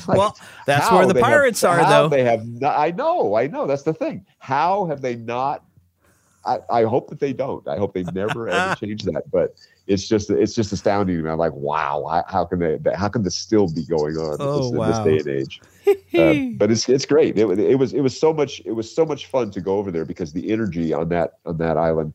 [0.08, 2.08] Like, Well, that's where the they have- pirates are, though.
[2.10, 2.46] They have.
[2.46, 3.36] Not, I know.
[3.36, 3.66] I know.
[3.68, 4.26] That's the thing.
[4.40, 5.64] How have they not?
[6.46, 7.68] I, I hope that they don't.
[7.68, 9.24] I hope they never ever change that.
[9.32, 11.30] But it's just it's just astounding to me.
[11.30, 12.80] I'm like, wow, how- how can they?
[12.96, 15.04] How can this still be going on Oh, in, this, wow.
[15.04, 15.62] in this day and age?
[16.14, 17.38] Uh, but it's it's great.
[17.38, 19.92] It, it was it was so much it was so much fun to go over
[19.92, 22.14] there because the energy on that on that island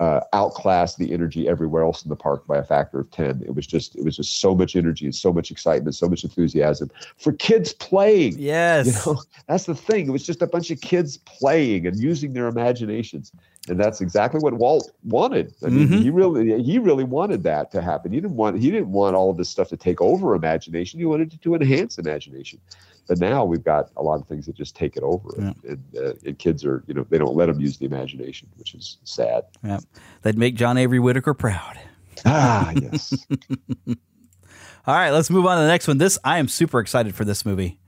[0.00, 3.42] uh, outclassed the energy everywhere else in the park by a factor of ten.
[3.46, 6.24] It was just it was just so much energy and so much excitement, so much
[6.24, 8.36] enthusiasm for kids playing.
[8.38, 8.86] Yes.
[8.86, 10.08] You know, that's the thing.
[10.08, 13.32] It was just a bunch of kids playing and using their imaginations.
[13.68, 15.54] And that's exactly what Walt wanted.
[15.64, 16.02] I mean, Mhm.
[16.02, 18.12] he really he really wanted that to happen.
[18.12, 20.98] He didn't want he didn't want all of this stuff to take over imagination.
[21.00, 22.60] He wanted it to enhance imagination.
[23.06, 25.84] But now we've got a lot of things that just take it over, and, and,
[25.96, 28.98] uh, and kids are you know they don't let them use the imagination, which is
[29.04, 29.44] sad.
[29.62, 29.80] Yeah.
[30.22, 31.78] They'd make John Avery Whitaker proud.
[32.24, 33.26] Ah, yes.
[34.86, 35.98] All right, let's move on to the next one.
[35.98, 37.78] This I am super excited for this movie.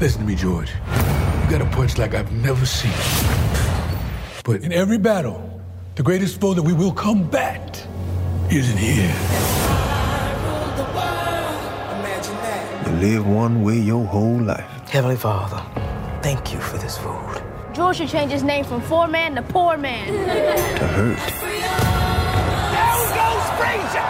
[0.00, 0.70] Listen to me, George.
[0.70, 2.92] You got a punch like I've never seen.
[4.44, 5.60] But in every battle,
[5.94, 7.86] the greatest foe that we will combat
[8.50, 9.55] isn't here.
[12.86, 14.64] You live one way your whole life.
[14.88, 15.60] Heavenly Father,
[16.22, 17.42] thank you for this food.
[17.74, 20.06] George should change his name from Four Man to Poor Man.
[20.06, 21.18] To hurt.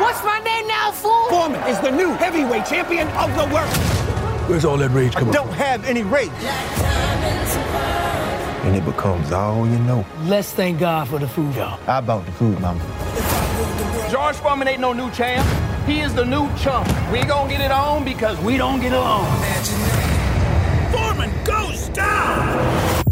[0.00, 1.28] What's my name now, fool?
[1.28, 3.68] Foreman is the new heavyweight champion of the world.
[4.48, 5.30] Where's all that rage I from?
[5.30, 6.30] don't have any rage.
[8.64, 10.04] And it becomes all you know.
[10.24, 11.78] Let's thank God for the food, y'all.
[11.86, 12.80] How about the food, mama?
[14.10, 15.46] George Foreman ain't no new champ.
[15.86, 16.88] He is the new chump.
[17.12, 19.26] We gonna get it on because we don't get along.
[20.90, 23.04] Foreman goes down!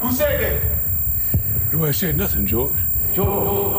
[0.00, 0.60] Who said that?
[1.72, 2.72] Nobody said nothing, George.
[3.12, 3.78] Hey, whoa, whoa,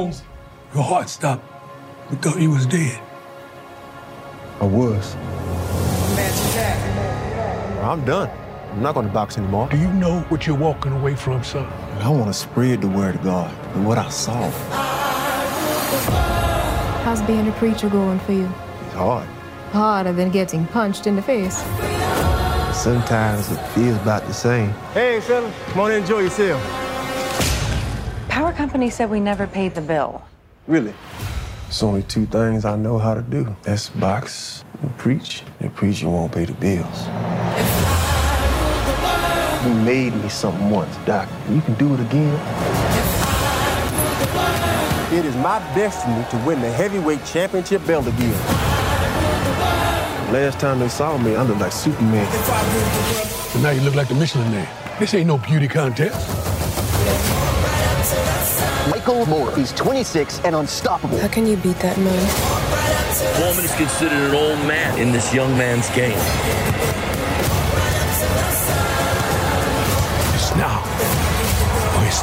[0.00, 0.12] whoa.
[0.74, 1.44] Your heart stopped.
[2.10, 3.00] We thought you was dead.
[4.60, 5.14] I was.
[7.82, 8.41] I'm done.
[8.72, 9.68] I'm not going to box anymore.
[9.68, 11.66] Do you know what you're walking away from, son?
[12.00, 14.48] I want to spread the word of God and what I saw.
[17.04, 18.50] How's being a preacher going for you?
[18.86, 19.28] It's hard.
[19.72, 21.58] Harder than getting punched in the face.
[22.74, 24.70] Sometimes it feels about the same.
[24.94, 26.62] Hey, fella, come on and enjoy yourself.
[28.30, 30.22] Power company said we never paid the bill.
[30.66, 30.94] Really?
[31.68, 33.54] It's only two things I know how to do.
[33.64, 35.42] That's box and preach.
[35.60, 37.08] And preaching won't pay the bills.
[39.64, 41.28] You made me something once, Doc.
[41.48, 42.34] You can do it again.
[45.12, 48.32] It is my destiny to win the heavyweight championship belt again.
[50.32, 52.26] Last time they saw me, I looked like Superman.
[53.52, 54.66] So now you look like the Michelin man.
[54.98, 56.18] This ain't no beauty contest.
[58.90, 61.18] Michael Moorer He's 26 and unstoppable.
[61.18, 62.26] How can you beat that man?
[63.36, 66.18] Foreman is considered an old man in this young man's game.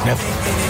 [0.06, 0.60] Or.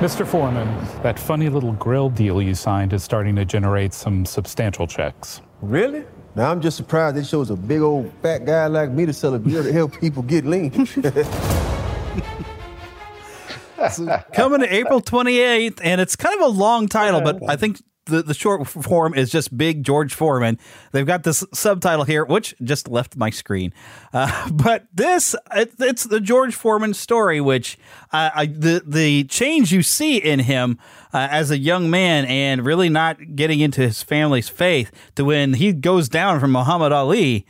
[0.00, 0.26] Mr.
[0.26, 0.66] Foreman,
[1.02, 5.42] that funny little grill deal you signed is starting to generate some substantial checks.
[5.60, 6.04] Really?
[6.34, 9.34] Now I'm just surprised they chose a big old fat guy like me to sell
[9.34, 10.70] a beer to help people get lean.
[14.32, 18.22] Coming to April 28th, and it's kind of a long title, but I think the,
[18.22, 20.58] the short form is just Big George Foreman.
[20.92, 23.72] They've got this subtitle here, which just left my screen.
[24.12, 27.78] Uh, but this, it, it's the George Foreman story, which
[28.12, 30.78] uh, I, the, the change you see in him
[31.12, 35.54] uh, as a young man and really not getting into his family's faith to when
[35.54, 37.46] he goes down from Muhammad Ali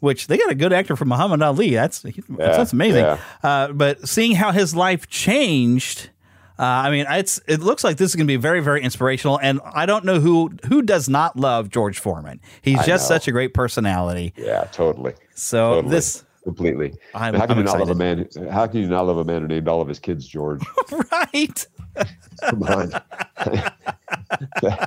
[0.00, 1.70] which they got a good actor for Muhammad Ali.
[1.70, 3.04] That's that's amazing.
[3.04, 3.18] yeah.
[3.42, 6.10] Uh, but seeing how his life changed,
[6.58, 9.38] uh, I mean, it's it looks like this is going to be very very inspirational.
[9.40, 12.40] And I don't know who who does not love George Foreman.
[12.62, 13.16] He's I just know.
[13.16, 14.32] such a great personality.
[14.36, 15.14] Yeah, totally.
[15.34, 15.90] So Totally.
[15.94, 16.94] this completely.
[17.14, 18.28] I'm- how can I'm you not love a man?
[18.50, 20.62] How can you not love a man who named all of his kids George?
[21.12, 21.66] right.
[22.42, 22.92] Come on.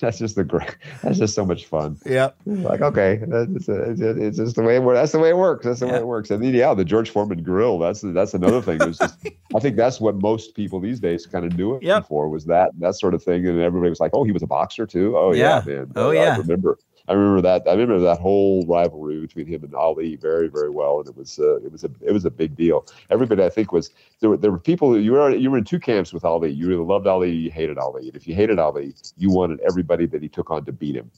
[0.00, 0.76] that's just the great.
[1.02, 1.98] That's just so much fun.
[2.06, 2.36] Yep.
[2.46, 4.96] Like okay, that's it's, it's just the way it works.
[4.98, 5.64] That's the way it works.
[5.66, 6.30] That's the way it works.
[6.30, 7.78] And then, yeah, the George Foreman grill.
[7.78, 8.78] That's that's another thing.
[8.78, 9.18] Was just,
[9.54, 12.06] I think that's what most people these days kind of knew it Yep.
[12.08, 13.46] for was that that sort of thing.
[13.46, 15.16] And everybody was like, oh, he was a boxer too.
[15.16, 15.74] Oh yeah, Yeah.
[15.76, 15.92] man.
[15.96, 16.36] Oh, I yeah.
[16.36, 16.78] remember.
[17.08, 17.62] I remember that.
[17.68, 21.38] I remember that whole rivalry between him and Ali very, very well, and it was
[21.38, 22.86] uh, it was a it was a big deal.
[23.10, 23.90] Everybody, I think, was
[24.20, 24.30] there.
[24.30, 24.98] Were, there were people.
[24.98, 26.50] You were you were in two camps with Ali.
[26.50, 28.08] You either loved Ali, you hated Ali.
[28.08, 31.10] And if you hated Ali, you wanted everybody that he took on to beat him.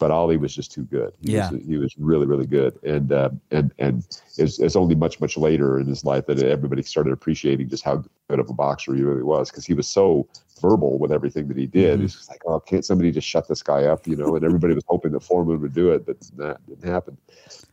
[0.00, 1.12] But Ali was just too good.
[1.20, 1.50] He Yeah.
[1.50, 2.76] was, he was really, really good.
[2.82, 3.98] And uh, and and
[4.38, 8.02] it's, it's only much, much later in his life that everybody started appreciating just how
[8.28, 10.26] good of a boxer he really was because he was so
[10.60, 11.98] verbal with everything that he did.
[11.98, 12.06] Mm-hmm.
[12.06, 14.06] It's like, oh, can't somebody just shut this guy up?
[14.06, 17.18] You know, and everybody was hoping that Foreman would do it, but that didn't happen.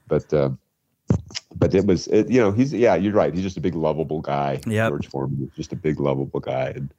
[0.10, 0.60] But um,
[1.56, 3.34] but it was, it, you know, he's yeah, you're right.
[3.34, 4.60] He's just a big lovable guy.
[4.68, 4.90] Yep.
[4.90, 6.94] George Foreman was just a big lovable guy, and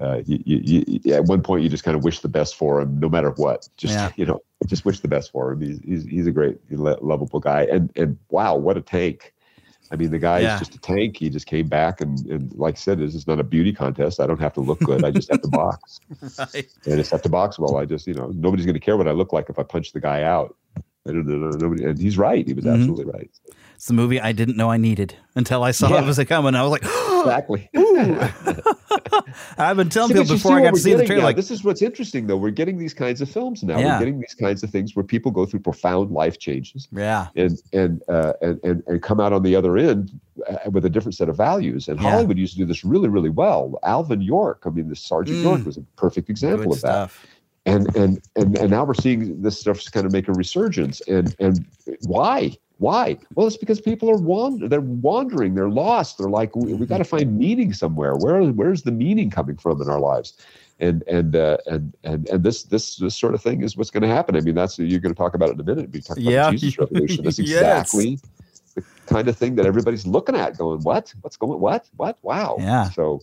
[0.00, 2.80] uh, you, you, you, at one point you just kind of wish the best for
[2.80, 3.68] him, no matter what.
[3.76, 4.10] Just Yeah.
[4.16, 5.60] you know, just wish the best for him.
[5.60, 9.32] He's he's, he's a great, lo- lovable guy, and and wow, what a tank!
[9.90, 10.54] I mean, the guy Yeah.
[10.54, 11.16] is just a tank.
[11.16, 14.18] He just came back, and, and like I said, this is not a beauty contest.
[14.20, 15.04] I don't have to look good.
[15.04, 16.00] I just have to box.
[16.38, 16.66] Right.
[16.86, 17.76] I just have to box well.
[17.76, 19.92] I just, you know, nobody's going to care what I look like if I punch
[19.92, 20.56] the guy out.
[21.08, 21.50] I don't know.
[21.50, 22.44] Nobody, and he's right.
[22.46, 22.74] He was Mhm.
[22.74, 23.30] absolutely right.
[23.76, 26.02] It's the movie I didn't know I needed until I saw Yeah.
[26.02, 26.54] it was coming.
[26.56, 26.82] I was like,
[27.20, 27.70] Exactly.
[29.58, 31.26] I've been telling but people before I got to see the trailer, now.
[31.26, 32.36] like, this is what's interesting, though.
[32.36, 33.78] We're getting these kinds of films now.
[33.78, 33.94] Yeah.
[33.94, 36.88] We're getting these kinds of things where people go through profound life changes.
[36.92, 37.28] Yeah.
[37.36, 40.18] And and uh, and, and and come out on the other end
[40.48, 41.88] uh, with a different set of values.
[41.88, 42.10] And Yeah.
[42.10, 43.78] Hollywood used to do this really, really well.
[43.82, 45.42] Alvin York, I mean, the Sergeant Mm.
[45.42, 47.10] York was a perfect example good of that.
[47.66, 51.00] And and and and now we're seeing this stuff's kind of make a resurgence.
[51.08, 51.66] And and
[52.06, 52.56] why?
[52.78, 53.16] Why?
[53.34, 54.68] Well, it's because people are wander.
[54.68, 55.54] They're wandering.
[55.54, 56.18] They're lost.
[56.18, 58.16] They're like, we, we got to find meaning somewhere.
[58.16, 60.34] Where where's the meaning coming from in our lives?
[60.78, 64.02] And and uh, and and and this this this sort of thing is what's going
[64.02, 64.36] to happen.
[64.36, 65.90] I mean, that's you're going to talk about it in a minute.
[65.90, 66.50] We talk about Yeah.
[66.50, 67.24] Jesus Revolution.
[67.24, 67.94] That's Yes.
[67.94, 68.18] exactly
[68.74, 71.14] the kind of thing that everybody's looking at, going, "What?
[71.22, 71.58] What's going?
[71.60, 71.88] What?
[71.96, 72.18] What?
[72.20, 72.90] Wow!" Yeah.
[72.90, 73.22] So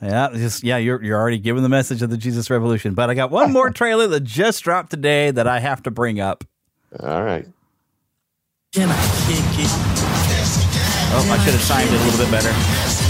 [0.00, 2.94] Yeah, just yeah, you're you're already giving the message of the Jesus Revolution.
[2.94, 6.18] But I got one more trailer that just dropped today that I have to bring
[6.18, 6.44] up.
[6.98, 7.46] all right.
[8.74, 8.88] It?
[11.14, 13.01] Oh, I should have timed it a little bit better.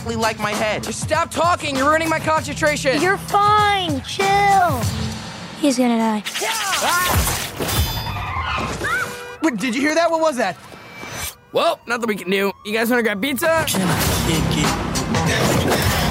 [0.00, 0.82] Exactly like my head?
[0.82, 1.76] Just stop talking.
[1.76, 3.02] You're ruining my concentration.
[3.02, 4.00] You're fine.
[4.02, 4.80] Chill.
[5.60, 6.22] He's gonna die.
[6.42, 7.26] Ah!
[9.42, 10.10] Wait, did you hear that?
[10.10, 10.56] What was that?
[11.52, 12.52] Well, nothing we can do.
[12.64, 13.64] You guys want to grab pizza?
[13.66, 14.66] Can I kick it?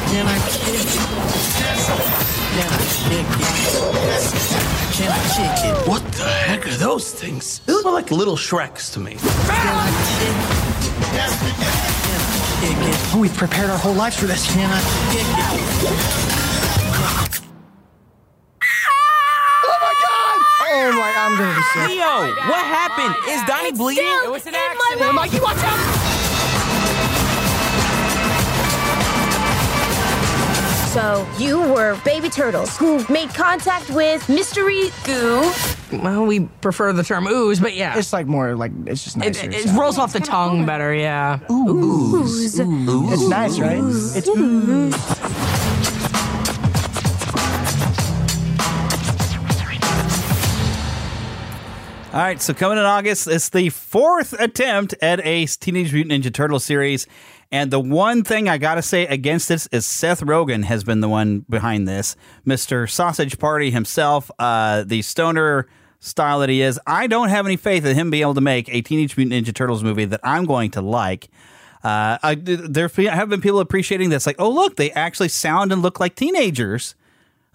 [0.09, 0.99] Can I kick it?
[2.53, 3.49] Can I kick it?
[4.93, 5.87] Can I kick it?
[5.87, 7.59] What the heck are those things?
[7.59, 9.17] They look like little Shreks to me.
[12.61, 14.51] Oh, we've prepared our whole lives for this.
[14.51, 14.81] Can I
[15.11, 15.89] kick it?
[19.63, 19.93] Oh my!
[20.03, 21.87] God oh I'm gonna be sick.
[21.89, 23.15] Leo, what happened?
[23.29, 24.03] Is Donnie bleeding?
[24.25, 25.15] It was an accident.
[25.15, 25.98] Mikey, watch out!
[30.99, 35.49] So you were baby turtles who made contact with mystery goo.
[35.93, 37.97] Well, we prefer the term ooze, but yeah.
[37.97, 39.49] It's like more like it's just nicer.
[39.49, 41.39] it, it rolls off the tongue better, yeah.
[41.49, 42.59] Ooze.
[42.59, 43.79] It's nice, right?
[43.79, 44.93] It's ooze.
[52.11, 56.33] All right, so coming in August, it's the fourth attempt at a Teenage Mutant Ninja
[56.33, 57.07] Turtle series.
[57.51, 61.01] And the one thing I got to say against this is Seth Rogen has been
[61.01, 62.15] the one behind this.
[62.45, 62.89] Mr.
[62.89, 65.67] Sausage Party himself, uh, the stoner
[65.99, 66.79] style that he is.
[66.85, 69.53] I don't have any faith in him being able to make a Teenage Mutant Ninja
[69.53, 71.29] Turtles movie that I'm going to like.
[71.83, 75.81] Uh, I, there have been people appreciating this, like, oh, look, they actually sound and
[75.81, 76.93] look like teenagers.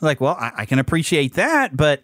[0.00, 2.02] Like, well, I, I can appreciate that, but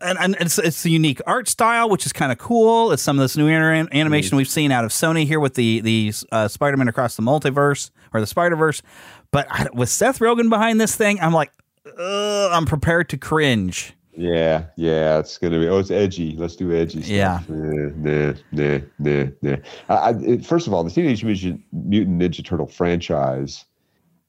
[0.00, 2.92] and, and it's it's a unique art style, which is kind of cool.
[2.92, 5.80] It's some of this new anim- animation we've seen out of Sony here with the
[5.80, 8.82] the uh, Spider Man across the multiverse or the Spider Verse.
[9.30, 11.50] But I, with Seth Rogen behind this thing, I'm like,
[11.98, 13.94] I'm prepared to cringe.
[14.16, 15.68] Yeah, yeah, it's gonna be.
[15.68, 16.36] Oh, it's edgy.
[16.36, 17.10] Let's do edgy stuff.
[17.10, 17.40] Yeah.
[17.48, 19.56] nah, nah, nah,
[19.88, 20.38] nah.
[20.42, 23.66] First of all, the Teenage Mutant, Mutant Ninja Turtle franchise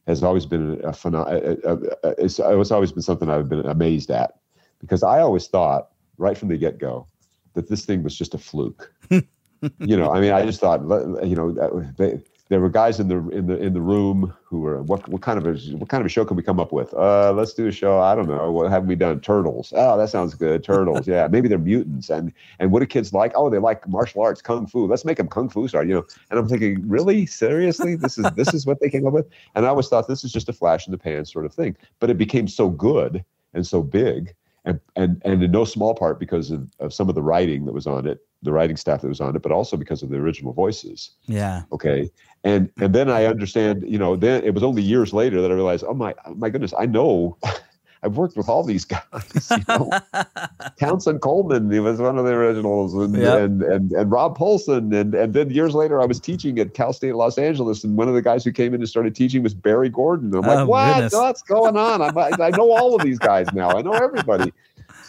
[0.05, 3.49] has always been a, a, pheno- a, a, a it's, it's always been something I've
[3.49, 4.39] been amazed at
[4.80, 7.07] because I always thought right from the get go
[7.53, 8.93] that this thing was just a fluke.
[9.09, 10.82] you know, I mean, I just thought,
[11.25, 11.51] you know,
[11.97, 15.21] they, there were guys in the in the in the room who were what what
[15.21, 16.93] kind of a what kind of a show can we come up with?
[16.93, 17.99] Uh, let's do a show.
[17.99, 18.51] I don't know.
[18.51, 19.19] What have we done?
[19.19, 19.73] Turtles.
[19.75, 20.63] Oh, that sounds good.
[20.63, 21.07] Turtles.
[21.07, 22.09] Yeah, maybe they're mutants.
[22.09, 23.34] And and what do kids like?
[23.36, 24.86] Oh, they like martial arts, kung fu.
[24.86, 25.84] Let's make them kung fu star.
[25.84, 26.05] You know.
[26.30, 29.28] And I'm thinking, really, seriously, this is this is what they came up with.
[29.55, 31.75] And I always thought this is just a flash in the pan sort of thing.
[31.99, 34.34] But it became so good and so big
[34.68, 37.74] and and and in no small part because of, of some of the writing that
[37.74, 40.18] was on it, the writing staff that was on it, but also because of the
[40.18, 41.11] original voices.
[41.26, 41.63] Yeah.
[41.72, 42.09] Okay.
[42.43, 45.53] And and then I understand, you know, then it was only years later that I
[45.53, 47.38] realized, oh my oh my goodness, I know
[48.03, 49.03] I've worked with all these guys.
[49.51, 49.91] You know?
[50.79, 53.39] Townsend Coleman, he was one of the originals, and Yep.
[53.39, 56.93] and, and and Rob Paulsen, and and then years later I was teaching at Cal
[56.93, 59.53] State Los Angeles, and one of the guys who came in and started teaching was
[59.53, 60.33] Barry Gordon.
[60.35, 61.11] I'm like, Oh, what?
[61.11, 62.01] What's going on?
[62.01, 63.69] I'm, I, I know all of these guys now.
[63.77, 64.53] I know everybody.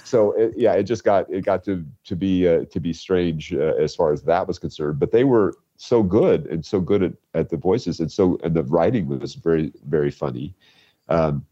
[0.04, 3.52] So it, yeah, it just got it got to to be uh, to be strange
[3.52, 4.98] uh, as far as that was concerned.
[4.98, 8.54] But they were so good and so good at, at the voices and so and
[8.54, 10.54] the writing was very very funny.
[11.10, 11.44] Um,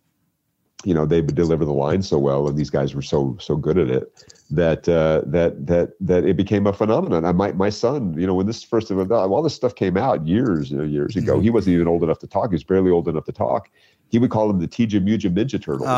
[0.85, 3.57] you know they would deliver the line so well, and these guys were so so
[3.57, 4.13] good at it
[4.51, 7.25] that uh, that that that it became a phenomenon.
[7.25, 10.71] I, my my son, you know, when this first all this stuff came out years
[10.71, 12.51] you know, years ago, he wasn't even old enough to talk.
[12.51, 13.71] He was barely old enough to talk.
[14.09, 15.89] He would call them the Teenage Mutant Ninja Turtles.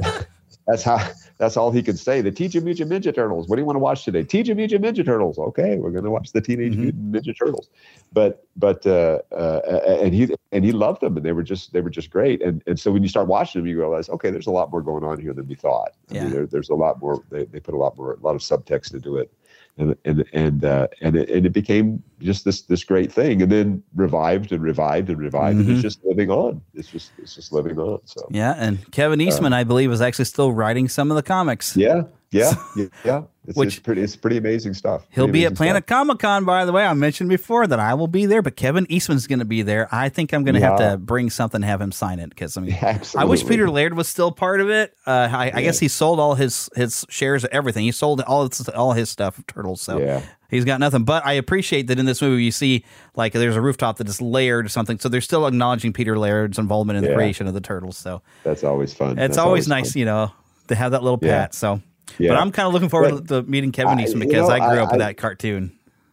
[0.66, 0.98] that's how.
[1.38, 2.22] That's all he could say.
[2.22, 3.46] The Teenage Mutant Ninja Turtles.
[3.46, 4.22] What do you want to watch today?
[4.22, 5.38] Teenage Mutant Ninja Turtles.
[5.38, 7.10] Okay, we're going to watch the Teenage Mm-hmm.
[7.12, 7.68] Mutant Ninja Turtles.
[8.12, 9.60] But but uh, uh,
[10.02, 12.40] and he and he loved them, and they were just they were just great.
[12.40, 14.80] And and so when you start watching them, you realize, okay, there's a lot more
[14.80, 15.92] going on here than we thought.
[16.10, 16.22] I Yeah.
[16.22, 17.22] mean, there, there's a lot more.
[17.30, 19.30] They, they put a lot more, a lot of subtext into it.
[19.78, 23.52] And and and uh, and it, and it became just this this great thing, and
[23.52, 25.72] then revived and revived and revived, and Mhm.
[25.72, 26.62] it's just living on.
[26.72, 27.98] It's just it's just living on.
[28.06, 31.76] So Yeah, and Kevin Eastman, I believe, is actually still writing some of the comics.
[31.76, 32.04] yeah,
[32.36, 33.22] yeah, yeah, yeah.
[33.48, 35.06] It's, Which- it's pretty it's pretty amazing stuff.
[35.10, 36.84] He'll Pretty be at Planet Comic Con, by the way.
[36.84, 39.88] I mentioned before that I will be there, but Kevin Eastman's going to be there.
[39.92, 42.56] I think I'm going to have to bring something, to have him sign it because
[42.56, 42.76] I mean,
[43.16, 44.94] I wish Peter Laird was still part of it.
[45.06, 47.84] Uh, I, I guess he sold all his his shares of everything.
[47.84, 50.22] He sold all his, all his stuff of Turtles, so Yeah.
[50.50, 51.04] he's got nothing.
[51.04, 52.84] But I appreciate that in this movie you see
[53.14, 56.58] like there's a rooftop that is layered or something, so they're still acknowledging Peter Laird's
[56.58, 57.96] involvement in the creation of the Turtles.
[57.96, 59.10] So That's always fun.
[59.12, 60.00] it's That's always, nice, fun.
[60.00, 60.32] you know,
[60.66, 61.42] to have that little Yeah.
[61.42, 61.54] pat.
[61.54, 61.80] So.
[62.18, 62.30] Yeah.
[62.30, 64.78] But I'm kind of looking forward But to meeting Kevin Eastman because know, I grew
[64.78, 65.72] I- up with that cartoon.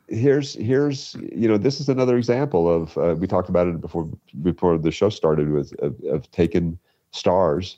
[0.10, 4.10] here's here's you know this is another example of uh, we talked about it before
[4.42, 6.78] before the show started with of, of taking
[7.12, 7.78] stars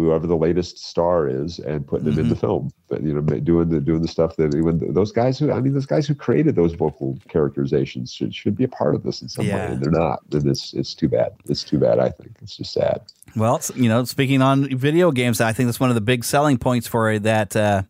[0.00, 2.24] whoever the latest star is and putting them Mm-hmm.
[2.24, 5.52] into film but you know doing the doing the stuff that even those guys who
[5.52, 9.02] i mean those guys who created those vocal characterizations should should be a part of
[9.02, 11.98] this in some way and they're not and it's it's too bad it's too bad
[11.98, 13.00] i think it's just sad
[13.36, 16.58] Well, you know, speaking on video games, I think that's one of the big selling
[16.58, 17.56] points for that.
[17.56, 17.82] Uh,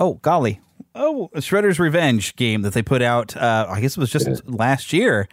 [0.00, 0.60] oh, golly.
[0.96, 4.92] Oh, Shredder's Revenge game that they put out, uh, I guess it was just last
[4.92, 5.28] year.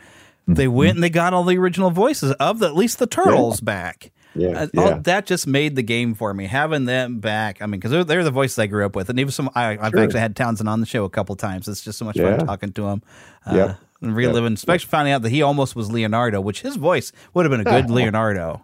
[0.47, 0.75] They Mm-hmm.
[0.75, 4.11] went and they got all the original voices of the, at least the Turtles back.
[4.35, 6.45] Yeah, Uh, all- that just made the game for me.
[6.45, 9.19] Having them back, I mean, because they're, they're the voices I grew up with, and
[9.19, 9.49] even some.
[9.55, 9.99] I, I've Sure.
[10.03, 11.67] actually had Townsend on the show a couple times.
[11.67, 12.37] It's just so much Yeah.
[12.37, 13.01] fun talking to him.
[13.45, 13.77] Uh, Yep.
[14.01, 17.49] And reliving, especially finding out that he almost was Leonardo, which his voice would have
[17.49, 18.61] been a good Leonardo.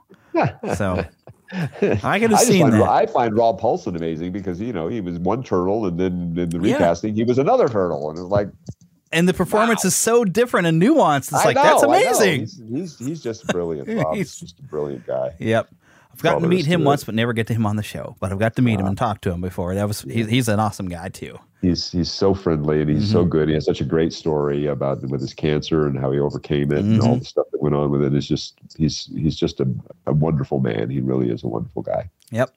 [0.75, 1.05] So
[1.53, 2.83] I could have just seen find, that.
[2.89, 6.49] I find Rob Paulsen amazing because you know he was one turtle and then in
[6.49, 6.73] the Yeah.
[6.75, 8.49] recasting he was another turtle and it was like
[9.11, 11.29] and the performance is so different and nuanced.
[11.29, 12.39] It's I like know, that's amazing.
[12.41, 13.87] He's, he's he's just brilliant.
[13.87, 14.15] Rob.
[14.15, 15.35] he's just a brilliant guy.
[15.39, 15.69] Yep.
[16.13, 18.17] I've gotten to meet him once, but never get to him on the show.
[18.19, 19.73] But I've got to meet him and talk to him before.
[19.75, 21.39] That was he's, he's an awesome guy too.
[21.61, 23.11] He's he's so friendly and he's Mm-hmm.
[23.13, 23.47] so good.
[23.47, 26.79] He has such a great story about with his cancer and how he overcame it
[26.79, 27.19] and all Mhm.
[27.19, 28.13] the stuff that went on with it.
[28.13, 29.67] It's just he's he's just a,
[30.05, 30.89] a wonderful man.
[30.89, 32.09] He really is a wonderful guy.
[32.31, 32.51] Yep.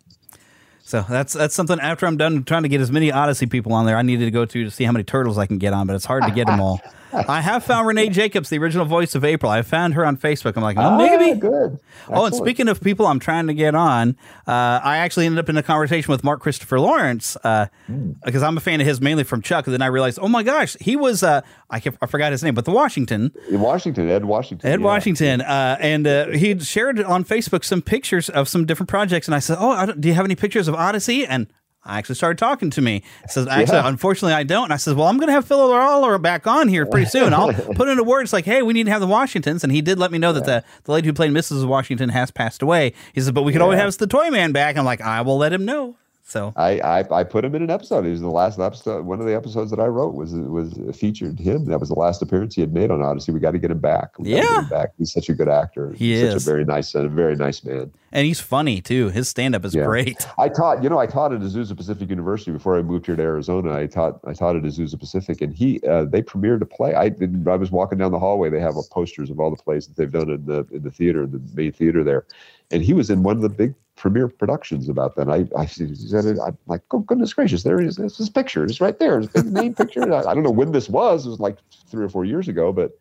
[0.87, 1.80] So that's that's something.
[1.80, 4.30] After I'm done trying to get as many Odyssey people on there, I needed to
[4.30, 6.30] go to to see how many turtles I can get on, but it's hard to
[6.30, 6.80] get them all.
[7.28, 9.50] I have found Renae Jacobs, the original voice of April.
[9.50, 10.56] I found her on Facebook.
[10.56, 11.38] I'm like, oh, Ah, maybe.
[11.38, 11.78] good.
[12.08, 15.48] Oh, and speaking of people I'm trying to get on, uh, I actually ended up
[15.48, 18.12] in a conversation with Mark Christopher Lawrence uh, Hmm.
[18.24, 19.66] because I'm a fan of his mainly from Chuck.
[19.66, 21.40] And then I realized, oh my gosh, he was uh,
[21.70, 23.32] I, I forgot his name, but the Washington.
[23.50, 24.70] Washington, Ed Washington.
[24.70, 24.84] Ed yeah.
[24.86, 29.34] Washington, uh, and uh, he shared on Facebook some pictures of some different projects, and
[29.34, 31.46] I said, "Oh, I don't- do you have any pictures of Odyssey?" And
[31.87, 33.03] actually started talking to me.
[33.28, 33.89] Says, "Actually, Yeah.
[33.89, 36.68] unfortunately, I don't." And I said, "Well, I'm going to have Phil Lollar back on
[36.68, 37.35] here pretty soon.
[37.35, 38.22] I'll put in a word.
[38.22, 40.32] It's like, hey, we need to have the Washingtons.'" And he did let me know
[40.32, 41.66] that the the lady who played Mrs.
[41.66, 42.93] Washington has passed away.
[43.12, 45.37] He says, "But we could always have the Toy Man back." I'm like, "I will
[45.39, 45.97] let him know."
[46.27, 48.05] So I, I I put him in an episode.
[48.07, 49.05] He was the last episode.
[49.05, 51.66] One of the episodes that I wrote was was featured him.
[51.66, 53.31] That was the last appearance he had made on Odyssey.
[53.31, 54.18] We got to get him back.
[54.18, 54.61] We Yeah.
[54.62, 54.93] him back.
[54.97, 55.93] He's such a good actor.
[55.93, 56.33] He He's is.
[56.33, 57.93] such a very nice and a very nice man.
[58.11, 59.11] and he's funny too.
[59.11, 59.85] His stand up is Yeah.
[59.85, 60.27] great.
[60.39, 63.22] I taught, you know, I taught at Azusa Pacific University before I moved here to
[63.22, 63.75] Arizona.
[63.77, 66.95] I taught, I taught at Azusa Pacific, and he, uh, they premiered a play.
[66.95, 67.12] I,
[67.51, 68.49] I was walking down the hallway.
[68.49, 71.27] They have posters of all the plays that they've done in the in the theater,
[71.27, 72.25] the main theater there,
[72.70, 75.30] and he was in one of the big premiere productions about that.
[75.30, 75.88] I, I said,
[76.26, 76.38] it.
[76.38, 78.05] I'm like, oh goodness gracious, there is this, is.
[78.12, 78.62] It's his picture.
[78.64, 79.18] It's right there.
[79.18, 80.02] His big name picture.
[80.12, 81.24] I, I don't know when this was.
[81.24, 81.57] It was like
[81.90, 82.92] three or four years ago, but.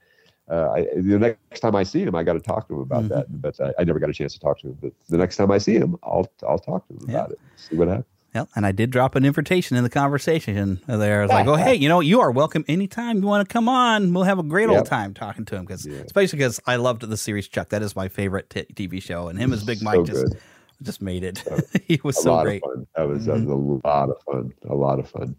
[0.51, 3.03] Uh, I, the next time I see him, I got to talk to him about
[3.03, 3.13] Mm-hmm.
[3.15, 3.41] that.
[3.41, 4.77] But I, I never got a chance to talk to him.
[4.81, 7.39] But the next time I see him, I'll I'll talk to him about it.
[7.55, 8.05] See what happens.
[8.35, 11.19] Yep, and I did drop an invitation in the conversation there.
[11.19, 13.69] I was like, "Oh, hey, you know, you are welcome anytime you want to come
[13.69, 14.13] on.
[14.13, 17.17] We'll have a great old time talking to him because, especially because I loved the
[17.17, 17.69] series Chuck.
[17.69, 20.39] That is my favorite t- TV show, and him as Big Mike So just good.
[20.81, 21.43] Just made it.
[21.87, 22.61] he was a so lot great.
[22.61, 22.81] Mm-hmm.
[22.81, 22.87] of fun.
[22.95, 24.53] That was, that was a lot of fun.
[24.69, 25.35] A lot of fun.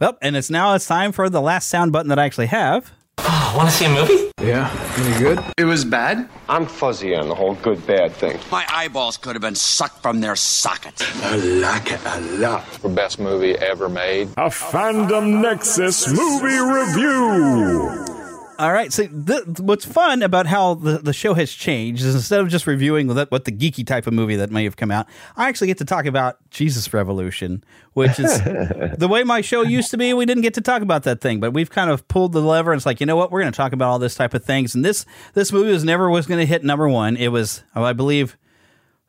[0.00, 2.92] Well, and it's now it's time for the last sound button that I actually have.
[3.54, 4.30] Want to see a movie?
[4.40, 4.70] Yeah.
[4.96, 5.44] Any good?
[5.58, 6.28] It was bad?
[6.48, 8.38] I'm fuzzy on the whole good bad thing.
[8.50, 11.02] My eyeballs could have been sucked from their sockets.
[11.24, 12.64] I like it a lot.
[12.80, 14.28] The best movie ever made.
[14.38, 18.29] A Fandom Nexus movie review.
[18.60, 18.92] All right.
[18.92, 22.66] So th- what's fun about how the, the show has changed is instead of just
[22.66, 25.06] reviewing what, what the geeky type of movie that may have come out,
[25.36, 29.90] I actually get to talk about Jesus Revolution, which is the way my show used
[29.92, 30.12] to be.
[30.12, 32.72] We didn't get to talk about that thing, but we've kind of pulled the lever.
[32.72, 33.30] And it's like, you know what?
[33.32, 34.74] We're going to talk about all this type of things.
[34.74, 37.16] And this this movie was never was going to hit number one.
[37.16, 38.36] It was, oh, I believe,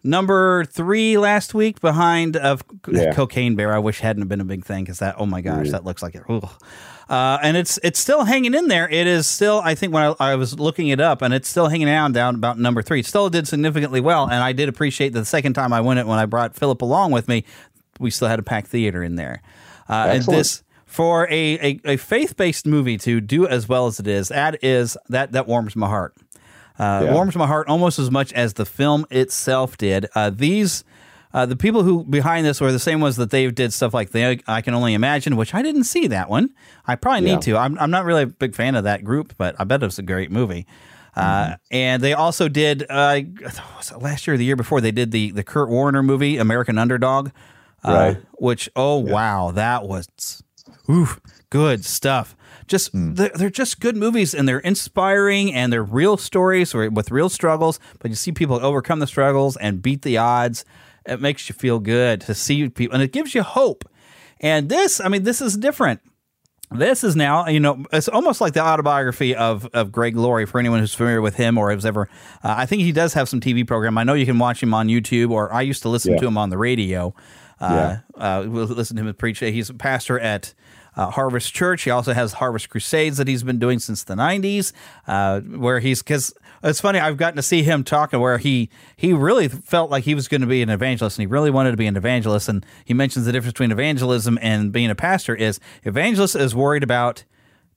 [0.04, 3.14] number three last week behind of Yeah.
[3.14, 3.74] Cocaine Bear.
[3.74, 5.16] I wish hadn't been a big thing because that.
[5.18, 5.72] Oh my gosh, Mm.
[5.72, 6.24] that looks like it.
[6.30, 6.50] Ugh.
[7.12, 8.88] Uh, and it's it's still hanging in there.
[8.88, 11.68] It is still, I think, when I, I was looking it up, and it's still
[11.68, 13.02] hanging down down about number three.
[13.02, 16.00] It still did significantly well, and I did appreciate that the second time I went
[16.00, 17.44] it when I brought Philip along with me,
[18.00, 19.42] we still had a packed theater in there.
[19.90, 24.00] Uh, and this for a, a, a faith based movie to do as well as
[24.00, 26.16] it is, that is that that warms my heart.
[26.80, 27.14] Uh, Yeah.
[27.14, 30.08] Warms my heart almost as much as the film itself did.
[30.16, 30.86] Uh, these.
[31.34, 34.12] Uh, the people who behind this were the same ones that they did stuff like
[34.12, 36.50] they I can only imagine, which I didn't see that one.
[36.86, 37.36] I probably Yeah.
[37.36, 37.58] need to.
[37.58, 40.04] I'm, I'm not really a big fan of that group, but I bet it's a
[40.04, 40.66] great movie.
[41.16, 43.20] Uh, and they also did uh,
[43.78, 46.38] was it last year or the year before they did the the Kurt Warner movie
[46.38, 47.32] American Underdog,
[47.84, 48.18] uh, Right.
[48.34, 50.08] which oh wow that was
[50.90, 51.20] oof,
[51.50, 52.36] good stuff.
[52.68, 57.12] Just they're, they're just good movies and they're inspiring and they're real stories or- with
[57.12, 57.78] real struggles.
[58.00, 60.64] But you see people overcome the struggles and beat the odds.
[61.06, 63.86] It makes you feel good to see people, and it gives you hope.
[64.40, 66.02] And this, I mean, this is different.
[66.74, 70.58] This is now, you know, it's almost like the autobiography of, of Greg Laurie for
[70.58, 72.08] anyone who's familiar with him or has ever.
[72.44, 73.98] Uh, I think he does have some TV program.
[73.98, 76.20] I know you can watch him on YouTube, or I used to listen Yeah.
[76.20, 77.14] to him on the radio.
[77.60, 79.40] Uh, uh, we'll listen to him preach.
[79.40, 80.54] He's a pastor at
[80.96, 81.84] uh, Harvest Church.
[81.84, 84.72] He also has Harvest Crusades that he's been doing since the '90s,
[85.08, 86.34] uh, where he's because
[86.64, 87.00] it's funny.
[87.00, 90.42] I've gotten to see him talking where he he really felt like he was going
[90.42, 92.48] to be an evangelist, and he really wanted to be an evangelist.
[92.50, 96.84] And he mentions the difference between evangelism and being a pastor is evangelist is worried
[96.84, 97.24] about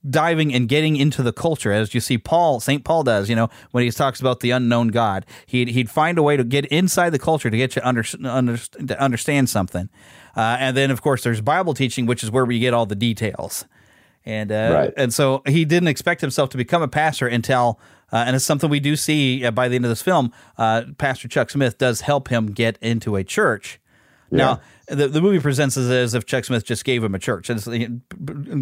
[0.09, 2.85] diving and getting into the culture as you see Paul St.
[2.85, 6.22] Paul does you know when he talks about the unknown God he'd, he'd find a
[6.22, 9.89] way to get inside the culture to get you under, under, to understand something
[10.37, 12.95] uh, and then of course there's Bible teaching which is where we get all the
[12.95, 13.64] details
[14.25, 14.93] and uh, Right.
[14.97, 17.79] and so he didn't expect himself to become a pastor until
[18.12, 20.83] uh, and it's something we do see uh, by the end of this film uh,
[20.99, 23.81] Pastor Chuck Smith does help him get into a church
[24.31, 27.49] now, the, the movie presents it as if Chuck Smith just gave him a church.
[27.51, 28.03] And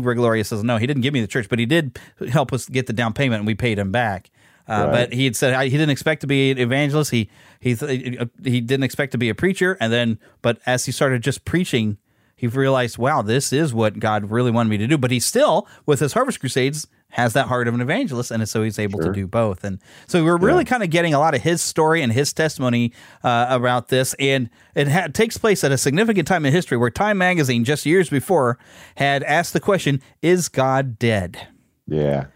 [0.03, 1.99] Gloria says, no, he didn't give me the church, but he did
[2.29, 4.31] help us get the down payment and we paid him back.
[4.69, 4.91] Uh, Right.
[4.93, 7.11] But he had said he didn't expect to be an evangelist.
[7.11, 10.93] He he th- he didn't expect to be a preacher, and then but as he
[10.93, 11.97] started just preaching,
[12.43, 14.99] he realized, wow, this is what God really wanted me to do.
[14.99, 18.65] But he still, with his Harvest Crusades, has that heart of an evangelist, and so
[18.65, 19.63] he's able to do both.
[19.63, 19.79] And
[20.09, 23.47] so we're really kind of getting a lot of his story and his testimony uh,
[23.49, 24.17] about this.
[24.19, 27.87] And it ha- takes place at a significant time in history where Time Magazine, just
[27.87, 28.59] years before,
[28.97, 31.47] had asked the question, "Is God dead?"
[31.87, 32.27] Yeah.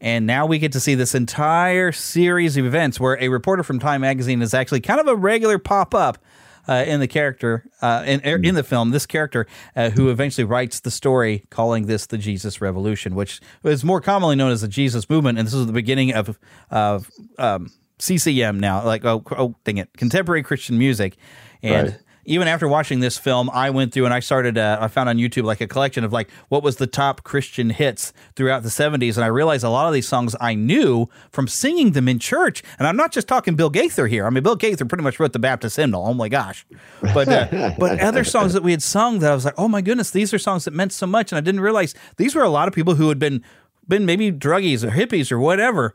[0.00, 3.80] And now we get to see this entire series of events where a reporter from
[3.80, 6.18] Time Magazine is actually kind of a regular pop up
[6.68, 8.90] uh, in the character uh, in in the film.
[8.90, 13.84] This character uh, who eventually writes the story, calling this the Jesus Revolution, which is
[13.84, 16.38] more commonly known as the Jesus Movement, and this is the beginning of
[16.70, 21.16] of um, CCM now, like oh, oh dang it, contemporary Christian music,
[21.62, 21.88] and.
[21.88, 21.98] Right.
[22.28, 24.58] Even after watching this film, I went through and I started.
[24.58, 27.70] Uh, I found on YouTube like a collection of like what was the top Christian
[27.70, 31.48] hits throughout the '70s, and I realized a lot of these songs I knew from
[31.48, 32.62] singing them in church.
[32.78, 34.26] And I'm not just talking Bill Gaither here.
[34.26, 36.06] I mean, Bill Gaither pretty much wrote the Baptist hymnal.
[36.06, 36.66] Oh my gosh!
[37.00, 39.80] But uh, but other songs that we had sung that I was like, oh my
[39.80, 42.50] goodness, these are songs that meant so much, and I didn't realize these were a
[42.50, 43.42] lot of people who had been
[43.88, 45.94] been maybe druggies or hippies or whatever.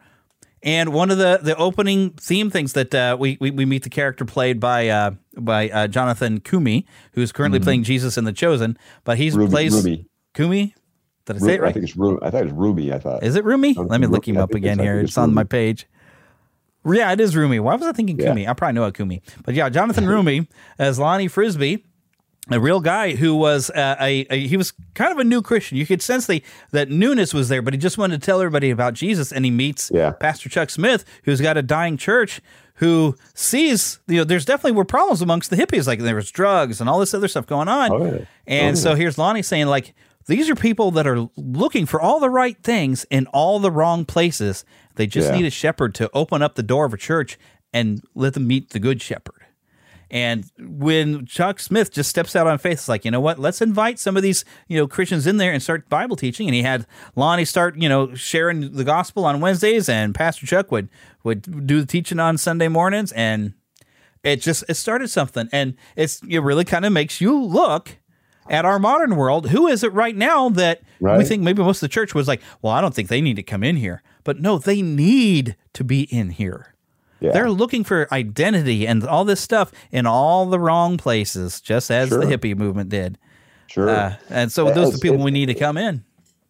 [0.66, 3.90] And one of the, the opening theme things that uh, we, we we meet the
[3.90, 8.78] character played by uh, by uh, Jonathan Kumi, who's currently playing Jesus in The Chosen,
[9.04, 9.52] but he's Mm-hmm.
[9.52, 10.06] Plays Roumie.
[10.34, 10.74] Kumi.
[11.26, 11.70] Did I say it right?
[11.70, 12.20] I think it's Roumie.
[12.22, 12.94] I thought it was Roumie.
[12.94, 13.24] I thought.
[13.24, 13.76] Is it Roumie?
[13.90, 14.96] Let me look Ru- him up again I here.
[14.98, 15.86] think It's on my page.
[16.86, 17.60] Yeah, it is Roumie.
[17.62, 18.48] Why was I thinking Kumi?
[18.48, 19.22] I probably know a Kumi.
[19.44, 20.48] But yeah, Jonathan Roumie
[20.80, 21.86] as Lonnie Frisbee,
[22.52, 25.78] a real guy who was uh, a, a he was kind of a new Christian.
[25.78, 28.70] You could sense the that newness was there, but he just wanted to tell everybody
[28.70, 29.32] about Jesus.
[29.32, 30.12] And he meets Yeah.
[30.12, 32.42] Pastor Chuck Smith, who's got a dying church,
[32.76, 36.82] who sees you know there's definitely were problems amongst the hippies, like there was drugs
[36.82, 37.92] and all this other stuff going on.
[37.92, 38.26] Oh, yeah.
[38.46, 39.94] And Oh, so here's Lonnie saying like
[40.26, 44.04] these are people that are looking for all the right things in all the wrong
[44.06, 44.66] places.
[44.96, 45.38] They just Yeah.
[45.38, 47.38] need a shepherd to open up the door of a church
[47.74, 49.43] and let them meet the good shepherd.
[50.14, 53.40] And when Chuck Smith just steps out on faith, it's like, you know what?
[53.40, 56.48] Let's invite some of these, you know, Christians in there and start Bible teaching.
[56.48, 56.86] And he had
[57.16, 60.88] Lonnie start, you know, sharing the gospel on Wednesdays, and Pastor Chuck would
[61.24, 63.56] would do the teaching on Sunday mornings, and
[64.24, 65.50] it just it started something.
[65.52, 67.98] And it's it really kind of makes you look
[68.52, 69.50] at our modern world.
[69.50, 70.84] Who is it right now that
[71.18, 73.38] we think maybe most of the church was like, well, I don't think they need
[73.38, 74.04] to come in here.
[74.24, 76.73] But no, they need to be in here.
[77.24, 77.32] Yeah.
[77.32, 82.10] They're looking for identity and all this stuff in all the wrong places, just as
[82.10, 82.20] Sure.
[82.20, 83.18] the hippie movement did.
[83.68, 83.90] Sure.
[83.90, 86.04] Uh, and so those are the people we need to come in.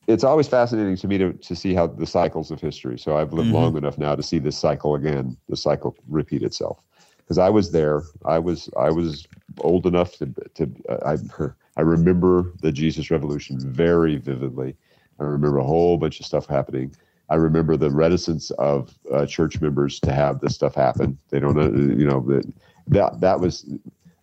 [0.08, 2.98] it's always fascinating to me to, to see how the cycles of history.
[3.00, 3.54] So I've lived Mhm.
[3.54, 6.80] long enough now to see this cycle again, the cycle repeat itself.
[7.20, 9.26] Because I was there, I was I was
[9.62, 11.18] old enough to to uh, I
[11.78, 14.76] I remember the Jesus Revolution very vividly.
[15.22, 16.94] I remember a whole bunch of stuff happening.
[17.30, 21.18] I remember the reticence of uh, church members to have this stuff happen.
[21.30, 22.54] They don't know, you know, that
[22.88, 23.66] that that was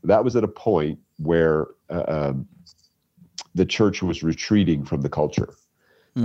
[0.05, 2.49] that was at a point where uh, um,
[3.55, 5.55] the church was retreating from the culture.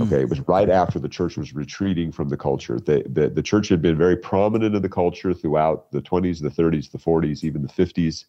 [0.02, 2.80] Okay, it was right after the church was retreating from the culture.
[2.80, 6.50] The, the, the church had been very prominent in the culture throughout the 20s, the
[6.50, 8.24] 30s, the 40s, even the 50s,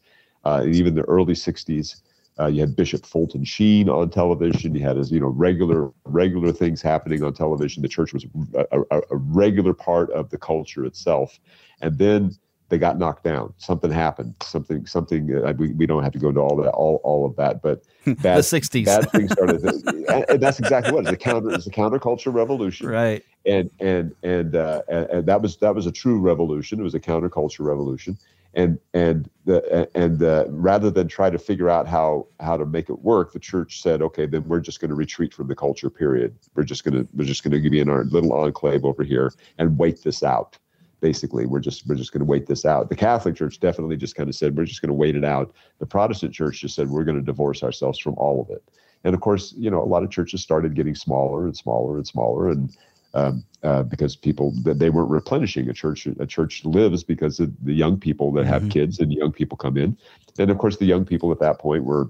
[0.45, 2.01] uh, and even the early 60s.
[2.39, 4.75] Uh, you had Bishop Fulton Sheen on television.
[4.75, 7.81] You had, as you know, regular regular things happening on television.
[7.81, 11.39] The church was a, a, a regular part of the culture itself,
[11.81, 12.35] and then
[12.69, 13.53] they got knocked down.
[13.57, 14.35] Something happened.
[14.43, 15.33] Something something.
[15.33, 17.83] Uh, we, we don't have to go into all that all, all of that, but
[18.21, 18.85] bad, 60s.
[18.85, 19.63] bad things started.
[19.63, 21.51] and, and that's exactly what it's a counter.
[21.51, 23.23] It's a counterculture revolution, right?
[23.45, 26.79] And and and, uh, and and that was that was a true revolution.
[26.79, 28.17] It was a counterculture revolution,
[28.57, 32.89] and and the and uh, rather than try to figure out how how to make
[32.89, 35.91] it work, the church said, okay, then we're just going to retreat from the culture.
[35.91, 36.35] Period.
[36.55, 39.31] We're just going to we're just going to be in our little enclave over here
[39.59, 40.57] and wait this out
[40.99, 44.15] basically we're just we're just going to wait this out the catholic church definitely just
[44.15, 46.89] kind of said we're just going to wait it out the protestant church just said
[46.89, 48.63] we're going to divorce ourselves from all of it
[49.03, 52.07] and of course you know a lot of churches started getting smaller and smaller and
[52.07, 52.75] smaller and
[53.13, 57.51] um, uh, because people that they weren't replenishing a church a church lives because of
[57.63, 58.71] the young people that have Mhm.
[58.71, 59.97] kids and young people come in
[60.37, 62.09] and of course the young people at that point were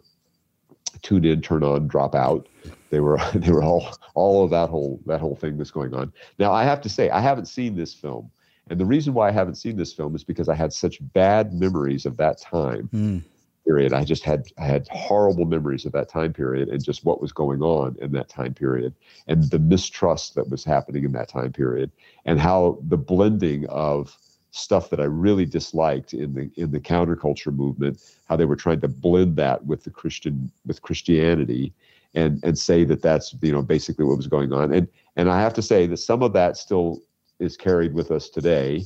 [1.02, 2.48] tune in, turn on, drop out.
[2.90, 6.12] They were they were all all of that whole that whole thing that's going on.
[6.40, 8.32] Now I have to say I haven't seen this film,
[8.70, 11.54] and the reason why I haven't seen this film is because I had such bad
[11.54, 13.24] memories of that time Mm.
[13.68, 13.94] Period.
[13.94, 17.32] I just had I had horrible memories of that time period and just what was
[17.32, 18.94] going on in that time period
[19.28, 21.92] and the mistrust that was happening in that time period
[22.26, 24.18] and how the blending of
[24.52, 28.82] stuff that I really disliked in the in the counterculture movement, how they were trying
[28.82, 31.74] to blend that with the Christian with Christianity
[32.14, 34.74] and and say that that's you know basically what was going on.
[34.74, 34.88] And
[35.18, 37.02] and I have to say that some of that still
[37.40, 38.86] is carried with us today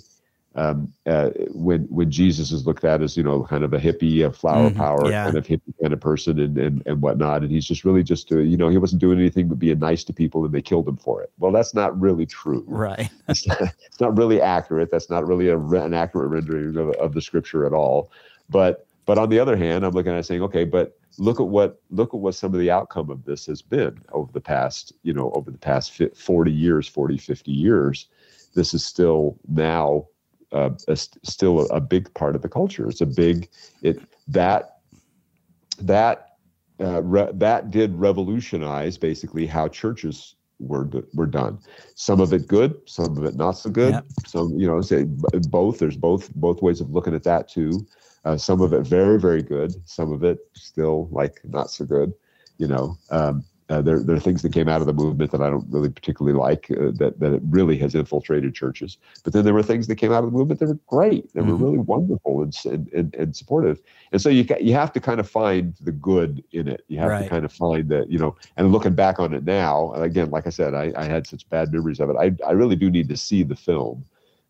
[0.56, 4.26] um, uh, when when Jesus is looked at as you know kind of a hippie,
[4.26, 5.24] a flower Mhm, power yeah.
[5.24, 8.32] kind of hippie kind of person and and and whatnot, and he's just really just
[8.32, 10.88] uh, you know he wasn't doing anything but being nice to people, and they killed
[10.88, 11.32] him for it.
[11.39, 12.66] Well, that's not really true.
[12.68, 13.10] Right.
[13.30, 14.91] It's not, it's not really accurate.
[14.91, 18.12] That's not really a, an accurate rendering of, of the scripture at all.
[18.49, 21.47] But but on the other hand, I'm looking at it saying, okay, but look at
[21.47, 24.91] what look at what some of the outcome of this has been over the past
[25.04, 28.08] you know over the past 40 years, 40, 50 years.
[28.54, 30.08] This is still now
[30.52, 32.88] uh, a, st- still a, big part of the culture.
[32.88, 33.49] It's a big
[33.82, 34.80] it that
[35.80, 36.38] that
[36.80, 41.60] uh, re- that did revolutionize basically how churches were were done.
[41.95, 43.93] Some of it good, some of it not so good.
[43.93, 44.02] Yeah.
[44.26, 45.80] Some you know say both.
[45.80, 47.86] There's both both ways of looking at that too.
[48.24, 49.74] Uh, some of it very very good.
[49.88, 52.14] Some of it still like not so good.
[52.58, 52.97] You know.
[53.10, 55.65] Um, uh, there, there are things that came out of the movement that I don't
[55.72, 56.69] really particularly like.
[56.69, 58.97] Uh, that that it really has infiltrated churches.
[59.24, 61.34] But then there were things that came out of the movement that were great.
[61.34, 61.61] That were Mhm.
[61.61, 63.80] really wonderful and, and and and supportive.
[64.11, 66.84] And so you you have to kind of find the good in it.
[66.89, 68.36] You have to kind of find that you know.
[68.57, 71.47] And looking back on it now, and again, like I said, I, I had such
[71.49, 72.17] bad memories of it.
[72.19, 74.03] I I really do need to see the film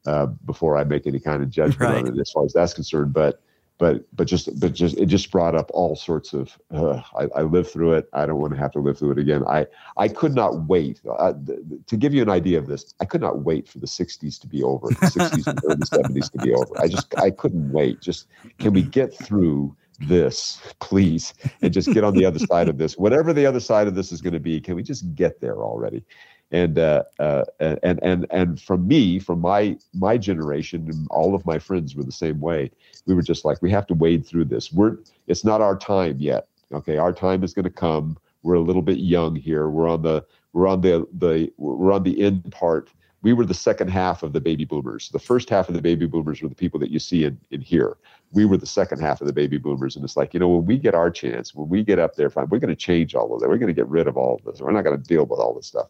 [0.08, 2.06] uh, before I make any kind of judgment Right.
[2.08, 3.14] on it as far as that's concerned.
[3.14, 3.40] But
[3.82, 7.42] but but just but just it just brought up all sorts of uh, I, I
[7.42, 8.08] lived through it.
[8.14, 9.44] I don't want to have to live through it again.
[9.48, 9.66] I
[9.98, 11.02] i could not wait.
[11.10, 13.80] Uh, th- th- to give you an idea of this i could not wait for
[13.80, 16.80] the 60s to be over the 60s and early 70s to be over.
[16.80, 18.02] I just i couldn't wait.
[18.02, 18.28] Just
[18.60, 21.34] can we get through this please?
[21.64, 22.98] And just get on the other side of this.
[23.00, 25.64] Whatever the other side of this is going to be can we just get there
[25.64, 26.04] already?
[26.52, 31.48] And uh, uh, and and and from me, from my my generation, and all of
[31.48, 32.70] my friends were the same way.
[33.06, 34.72] We were just like, we have to wade through this.
[34.72, 34.98] We're
[35.28, 36.48] it's not our time yet.
[36.74, 38.18] Okay, our time is going to come.
[38.44, 39.70] We're a little bit young here.
[39.70, 42.92] We're on the we're on the the we're on the end part.
[43.24, 45.10] We were the second half of the baby boomers.
[45.10, 47.62] The first half of the baby boomers were the people that you see in, in
[47.62, 47.98] here.
[48.32, 49.96] We were the second half of the baby boomers.
[49.96, 52.32] And it's like, you know, when we get our chance, when we get up there,
[52.32, 53.48] fine, we're going to change all of that.
[53.48, 54.60] We're going to get rid of all of this.
[54.60, 55.90] We're not going to deal with all this stuff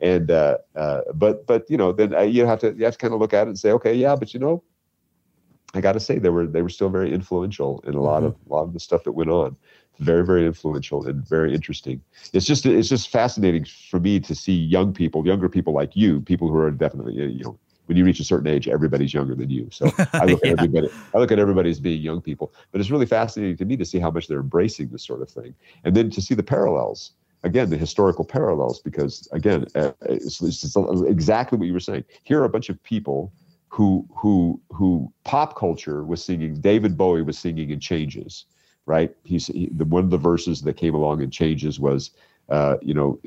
[0.00, 2.98] and uh, uh, but but you know then uh, you have to you have to
[2.98, 4.62] kind of look at it and say okay yeah but you know
[5.74, 8.36] I got to say they were they were still very influential in a lot of
[8.48, 9.56] a lot of the stuff that went on.
[9.98, 12.00] Very very influential and very interesting.
[12.32, 16.20] It's just it's just fascinating for me to see young people, younger people like you,
[16.20, 19.50] people who are definitely you know when you reach a certain age, everybody's younger than
[19.50, 19.68] you.
[19.70, 20.52] So I look Yeah.
[20.52, 20.88] at everybody.
[21.14, 22.52] I look at everybody as being young people.
[22.72, 25.30] But it's really fascinating to me to see how much they're embracing this sort of
[25.30, 25.54] thing,
[25.84, 27.12] and then to see the parallels.
[27.42, 32.04] Again, the historical parallels, because again, uh, it's, it's just exactly what you were saying.
[32.22, 33.34] Here are a bunch of people
[33.74, 36.54] who who who pop culture was singing.
[36.60, 38.44] David Bowie was singing in Changes,
[38.86, 39.12] right?
[39.24, 42.12] He's he, the one of the verses that came along in Changes was,
[42.50, 43.18] uh, you know,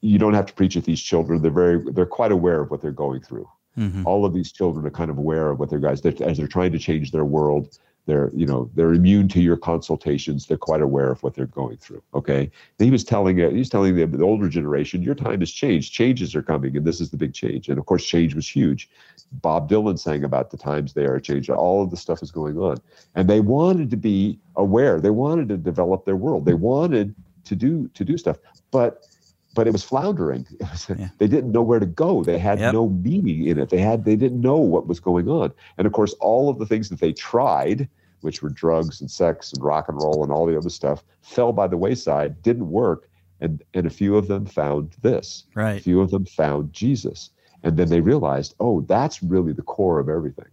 [0.00, 1.42] you don't have to preach at these children.
[1.42, 3.46] They're very they're quite aware of what they're going through.
[3.76, 4.06] Mhm.
[4.06, 6.72] All of these children are kind of aware of what their guys as they're trying
[6.72, 7.78] to change their world.
[8.06, 10.46] They're you know they're immune to your consultations.
[10.46, 12.02] They're quite aware of what they're going through.
[12.14, 15.40] Okay, and he was telling uh, he was telling the, the older generation, your time
[15.40, 15.92] has changed.
[15.92, 17.68] Changes are coming, and this is the big change.
[17.68, 18.90] And of course, change was huge.
[19.30, 21.48] Bob Dylan sang about the times they are changed.
[21.48, 22.78] All of the stuff is going on,
[23.14, 25.00] and they wanted to be aware.
[25.00, 26.44] They wanted to develop their world.
[26.44, 28.38] They wanted to do to do stuff,
[28.72, 29.06] but
[29.54, 30.46] but it was floundering.
[30.60, 30.86] It was,
[31.18, 32.22] They didn't know where to go.
[32.22, 33.68] They had no meaning in it.
[33.68, 35.52] They had they didn't know what was going on.
[35.78, 37.88] And of course, all of the things that they tried,
[38.20, 41.52] which were drugs and sex and rock and roll and all the other stuff, fell
[41.52, 42.42] by the wayside.
[42.42, 43.08] Didn't work.
[43.40, 45.44] And and a few of them found this.
[45.54, 45.80] Right.
[45.80, 47.30] A few of them found Jesus.
[47.64, 50.46] And then they realized, oh, that's really the core of everything.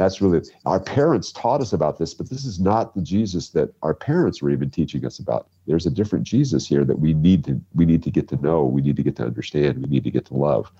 [0.00, 3.74] That's really our parents taught us about this, but this is not the Jesus that
[3.82, 5.48] our parents were even teaching us about.
[5.66, 8.64] There's a different Jesus here that we need to we need to get to know,
[8.64, 10.72] we need to get to understand, we need to get to love,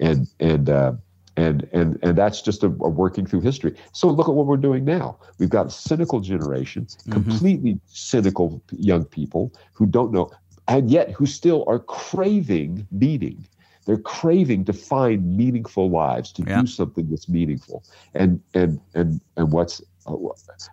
[0.00, 0.94] and and uh,
[1.36, 3.76] and and and that's just a, a working through history.
[3.92, 5.18] So look at what we're doing now.
[5.38, 10.32] We've got a cynical generation, completely cynical young people who don't know,
[10.66, 13.46] and yet who still are craving meaning.
[13.86, 19.52] They're craving to find meaningful lives, to do something that's meaningful, and and and and
[19.52, 19.82] what's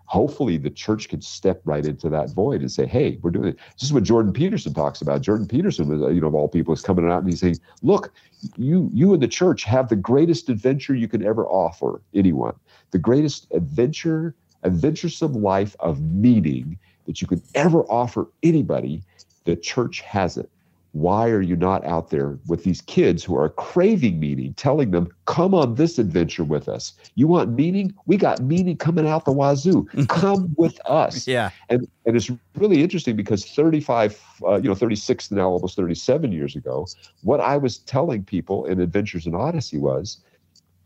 [0.05, 3.57] hopefully the church can step right into that void and say, "Hey, we're doing it."
[3.73, 5.21] This is what Jordan Peterson talks about.
[5.21, 8.13] Jordan Peterson, was, you know, of all people, is coming out and he's saying, "Look,
[8.57, 12.55] you you in the church have the greatest adventure you can ever offer anyone.
[12.91, 19.01] The greatest adventure, adventuresome life of meaning that you could ever offer anybody.
[19.45, 20.49] The church has it."
[20.93, 25.07] Why are you not out there with these kids who are craving meaning, telling them,
[25.25, 26.93] come on this adventure with us?
[27.15, 27.93] You want meaning?
[28.07, 29.87] We got meaning coming out the wazoo.
[30.09, 31.27] Come with us.
[31.27, 31.51] Yeah.
[31.69, 36.57] And and it's really interesting because 35, uh, you know, 36 now, almost 37 years
[36.57, 36.85] ago,
[37.21, 40.21] what I was telling people in Adventures in Odyssey was,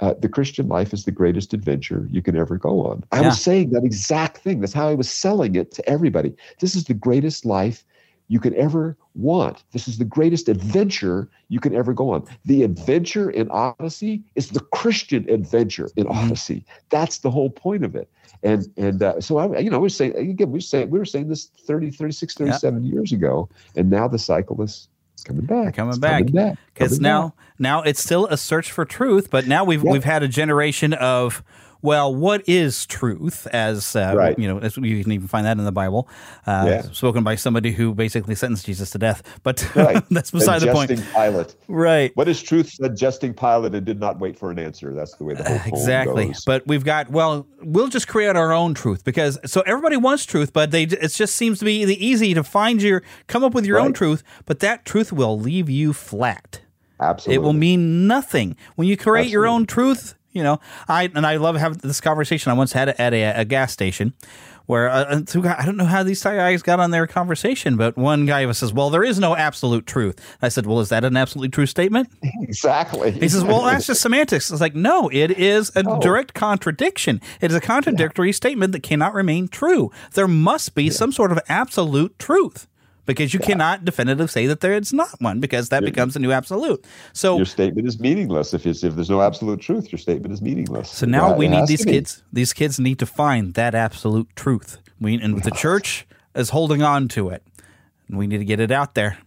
[0.01, 3.03] uh, the Christian life is the greatest adventure you can ever go on.
[3.12, 3.28] I Yeah.
[3.30, 4.60] was saying that exact thing.
[4.60, 6.36] That's how I was selling it to everybody.
[6.60, 7.84] This is the greatest life
[8.28, 9.63] you could ever want.
[9.71, 12.26] This is the greatest adventure you can ever go on.
[12.45, 16.65] The adventure in Odyssey is the Christian adventure in Odyssey.
[16.89, 18.09] That's the whole point of it.
[18.43, 20.99] And and uh, so I, you know, we were saying again, we were saying we
[20.99, 24.88] were saying this 30, 36, 37 years ago, and now the cycle is
[25.23, 25.76] coming back.
[25.76, 26.26] coming It's back
[26.73, 27.34] because now back.
[27.57, 31.43] now it's still a search for truth but now we've we've had a generation of
[31.86, 34.38] well what is truth as uh, Right.
[34.38, 36.10] you know as you can even find that in the bible
[36.48, 36.82] uh, Yeah.
[36.92, 40.04] spoken by somebody who basically sentenced jesus to death but Right.
[40.10, 41.56] that's beside the point Pilate.
[41.68, 42.12] Right.
[42.16, 42.70] What is truth?
[42.72, 44.94] Said jesting Pilate and did not wait for an answer.
[44.94, 46.44] That's the way the whole poem exactly goes.
[46.46, 50.52] but we've got well we'll just create our own truth because so everybody wants truth
[50.54, 53.66] but they it just seems to be the easy to find your come up with
[53.66, 56.62] your own truth but that truth will leave you flat
[57.00, 57.36] Absolutely.
[57.36, 61.38] it will mean nothing when you create your own truth you know i and i
[61.38, 64.14] love having this conversation i once had it at a, a gas station
[64.66, 67.98] where uh, uh, guys, I don't know how these guys got on their conversation, but
[67.98, 71.16] one guy says, "Well, there is no absolute truth." I said, "Well, is that an
[71.18, 72.10] absolutely true statement?"
[72.42, 73.12] Exactly.
[73.12, 77.22] He says, "Well, that's just semantics." It's like, no, it is a direct contradiction.
[77.42, 79.92] It is a contradictory statement that cannot remain true.
[80.14, 82.68] There must be some sort of absolute truth
[83.06, 86.32] because you cannot definitively say that there is not one because that becomes a new
[86.32, 86.86] absolute.
[87.14, 89.91] So, your statement is meaningless if it's, if there's no absolute truth.
[89.91, 90.89] Your statement is meaningless.
[90.89, 92.24] so now Yeah, we need these kids.
[92.34, 94.80] These kids need to find that absolute truth.
[94.99, 97.43] We and the church is holding on to it.
[98.08, 99.18] And we need to get it out there.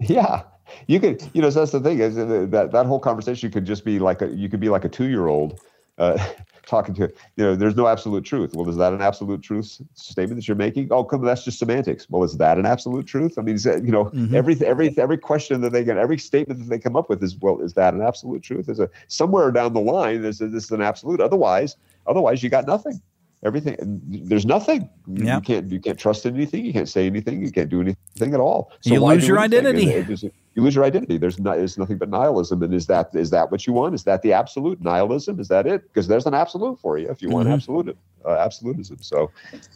[0.00, 0.42] Yeah.
[0.86, 3.64] You could, you know, so that's the thing is that that, that whole conversation could
[3.64, 5.60] just be like a, you could be like a two year old
[5.98, 6.18] uh,
[6.66, 8.54] talking to, you know, there's no absolute truth.
[8.54, 10.88] Well, is that an absolute truth statement that you're making?
[10.90, 12.08] Oh, come, that's just semantics.
[12.08, 13.38] Well, is that an absolute truth?
[13.38, 14.34] I mean, that, you know, Mm-hmm.
[14.34, 17.36] every every every question that they get, every statement that they come up with is,
[17.36, 18.68] well, is that an absolute truth?
[18.68, 21.20] Is a somewhere down the line, is this is an absolute.
[21.20, 21.76] Otherwise,
[22.06, 23.00] otherwise, you got nothing.
[23.44, 23.76] Everything.
[24.08, 24.88] There's nothing.
[25.06, 25.36] You, Yeah.
[25.36, 26.64] you can't you can't trust in anything.
[26.64, 27.40] You can't say anything.
[27.44, 28.70] You can't do anything at all.
[28.82, 29.66] You lose your anything?
[29.66, 29.90] identity.
[29.90, 31.18] It- it- it- you lose your identity.
[31.18, 31.56] There's not.
[31.56, 32.62] There's nothing but nihilism.
[32.62, 33.94] And is that is that what you want?
[33.94, 35.40] Is that the absolute nihilism?
[35.40, 35.82] Is that it?
[35.82, 37.54] Because there's an absolute for you if you want Mhm.
[37.54, 38.98] absolute uh, absolutism.
[39.00, 39.30] So,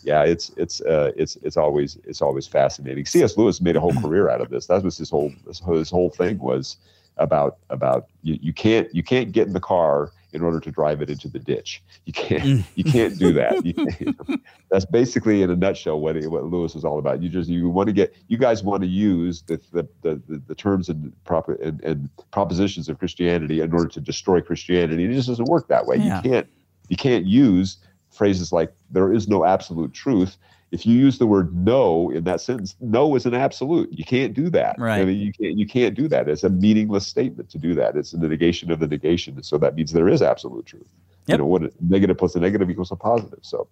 [0.05, 3.05] yeah, it's it's uh, it's it's always it's always fascinating.
[3.07, 3.37] C.S.
[3.37, 4.67] Lewis made a whole career out of this.
[4.67, 6.77] That was his whole his whole, his whole thing was
[7.17, 11.01] about about you, you can't you can't get in the car in order to drive
[11.01, 11.83] it into the ditch.
[12.05, 12.65] You can't mm.
[12.75, 13.63] you can't do that.
[13.99, 17.23] Can't- that's basically in a nutshell what what Lewis was all about.
[17.23, 20.43] You just you want to get you guys want to use the the, the, the,
[20.47, 25.05] the terms and proper and, and propositions of Christianity in order to destroy Christianity.
[25.05, 25.97] It just doesn't work that way.
[25.97, 26.23] Yeah.
[26.23, 26.47] You can't
[26.89, 27.79] you can't use
[28.11, 30.37] phrases like there is no absolute truth.
[30.71, 33.91] If you use the word no in that sentence, no is an absolute.
[33.91, 34.77] You can't do that.
[34.79, 35.01] Right.
[35.01, 36.29] I mean, you can't you can't do that.
[36.29, 37.97] It's a meaningless statement to do that.
[37.97, 39.43] It's the negation of the negation.
[39.43, 40.93] So that means there is absolute truth.
[41.27, 43.41] You know, what negative plus a negative equals a positive.
[43.43, 43.69] So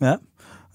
[0.00, 0.16] Yeah.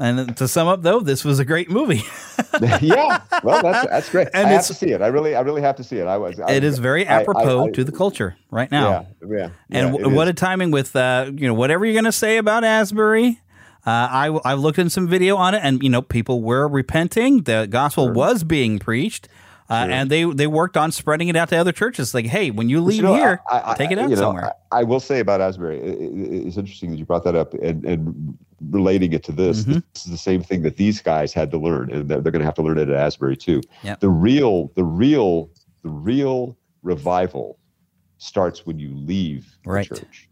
[0.02, 2.04] And to sum up, though, this was a great movie.
[2.82, 4.30] yeah, well, that's that's great.
[4.34, 5.02] And I have to see it.
[5.02, 6.08] I really, I really have to see it.
[6.08, 6.40] I was.
[6.40, 9.06] I it is very I- I- apropos I- to the culture right now.
[9.22, 9.50] Yeah, yeah.
[9.70, 10.32] And yeah, w- what is.
[10.32, 13.42] a timing with uh, you know whatever you're going to say about Asbury.
[13.86, 17.44] Uh, I I looked in some video on it, and you know people were repenting.
[17.44, 19.28] The gospel was being preached,
[19.70, 22.14] uh, and they they worked on spreading it out to other churches.
[22.14, 24.22] Like, hey, when you leave you know, here, I- I- take it out you know,
[24.22, 24.54] somewhere.
[24.72, 27.54] I, I will say about Asbury, i- i- it's interesting that you brought that up,
[27.56, 28.38] and, and
[28.70, 29.80] relating it to this, Mm-hmm.
[29.94, 32.42] this is the same thing that these guys had to learn, and they're, they're going
[32.42, 33.62] to have to learn it at Asbury too.
[33.84, 34.02] Yep.
[34.02, 35.50] The real, the real,
[35.84, 37.58] the real revival
[38.18, 39.88] starts when you leave Right.
[39.90, 40.29] the church.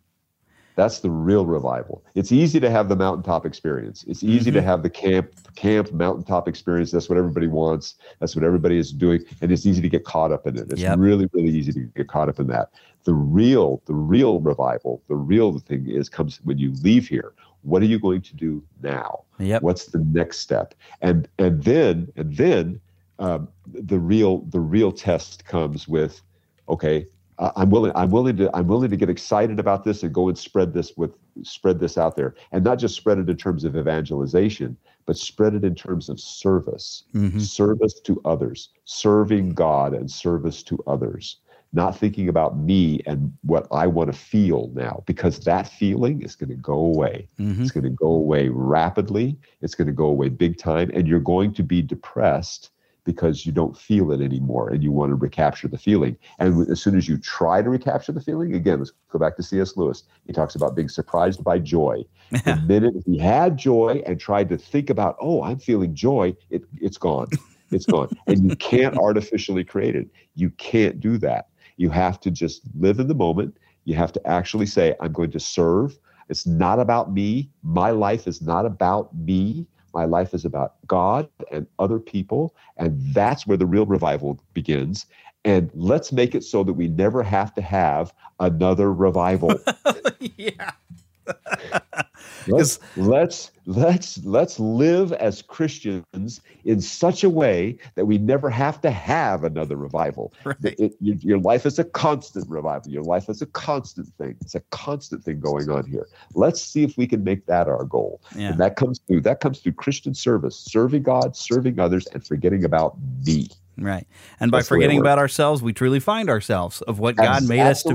[0.77, 2.03] That's the real revival.
[2.13, 4.05] It's easy to have the mountaintop experience.
[4.07, 4.63] It's easy to Mhm.
[4.63, 6.91] have the camp camp mountaintop experience.
[6.91, 7.95] That's what everybody wants.
[8.19, 10.67] That's what everybody is doing, and it's easy to get caught up in it.
[10.71, 10.99] It's Yep.
[10.99, 12.69] really really easy to get caught up in that.
[13.05, 17.33] The real the real revival, the real thing is comes when you leave here.
[17.63, 19.21] What are you going to do now?
[19.39, 19.63] Yep.
[19.63, 20.75] What's the next step?
[21.01, 22.79] And and then and then
[23.17, 26.21] um, the real the real test comes with
[26.69, 27.07] okay
[27.39, 27.91] I'm willing.
[27.95, 28.55] I'm willing to.
[28.55, 31.11] I'm willing to get excited about this and go and spread this with
[31.43, 35.53] spread this out there, and not just spread it in terms of evangelization, but spread
[35.53, 37.39] it in terms of service, Mhm.
[37.39, 41.37] service to others, serving God and service to others.
[41.73, 46.35] Not thinking about me and what I want to feel now, because that feeling is
[46.35, 47.27] going to go away.
[47.37, 47.61] Mhm.
[47.61, 49.37] It's going to go away rapidly.
[49.61, 52.71] It's going to go away big time, and you're going to be depressed
[53.07, 56.17] because you don't feel it anymore and you want to recapture the feeling.
[56.39, 59.43] And as soon as you try to recapture the feeling, again, let's go back to
[59.43, 59.77] C.S.
[59.77, 60.03] Lewis.
[60.25, 62.03] He talks about being surprised by joy.
[62.43, 66.63] The minute he had joy and tried to think about, oh, I'm feeling joy, it,
[66.81, 67.27] it's gone.
[67.71, 68.09] It's gone.
[68.27, 70.09] and you can't artificially create it.
[70.35, 71.47] You can't do that.
[71.77, 73.55] You have to just live in the moment.
[73.85, 75.97] You have to actually say, I'm going to serve.
[76.27, 77.49] It's not about me.
[77.63, 79.65] My life is not about me.
[79.93, 82.55] My life is about God and other people.
[82.77, 85.05] And that's where the real revival begins.
[85.45, 89.59] And let's make it so that we never have to have another revival.
[90.19, 90.71] yeah.
[92.47, 98.81] let's, let's let's let's live as Christians in such a way that we never have
[98.81, 100.33] to have another revival.
[100.63, 102.91] It- it- your, life is a constant revival.
[102.91, 104.35] Your life is a constant thing.
[104.41, 106.07] It's a constant thing going on here.
[106.33, 108.21] Let's see if we can make that our goal.
[108.35, 108.49] Yeah.
[108.49, 112.63] And that comes through that comes through Christian service, serving God, serving others, and forgetting
[112.63, 113.49] about me.
[113.77, 114.07] Right.
[114.39, 117.83] And by That's forgetting about ourselves, we truly find ourselves of what God made us
[117.83, 117.93] to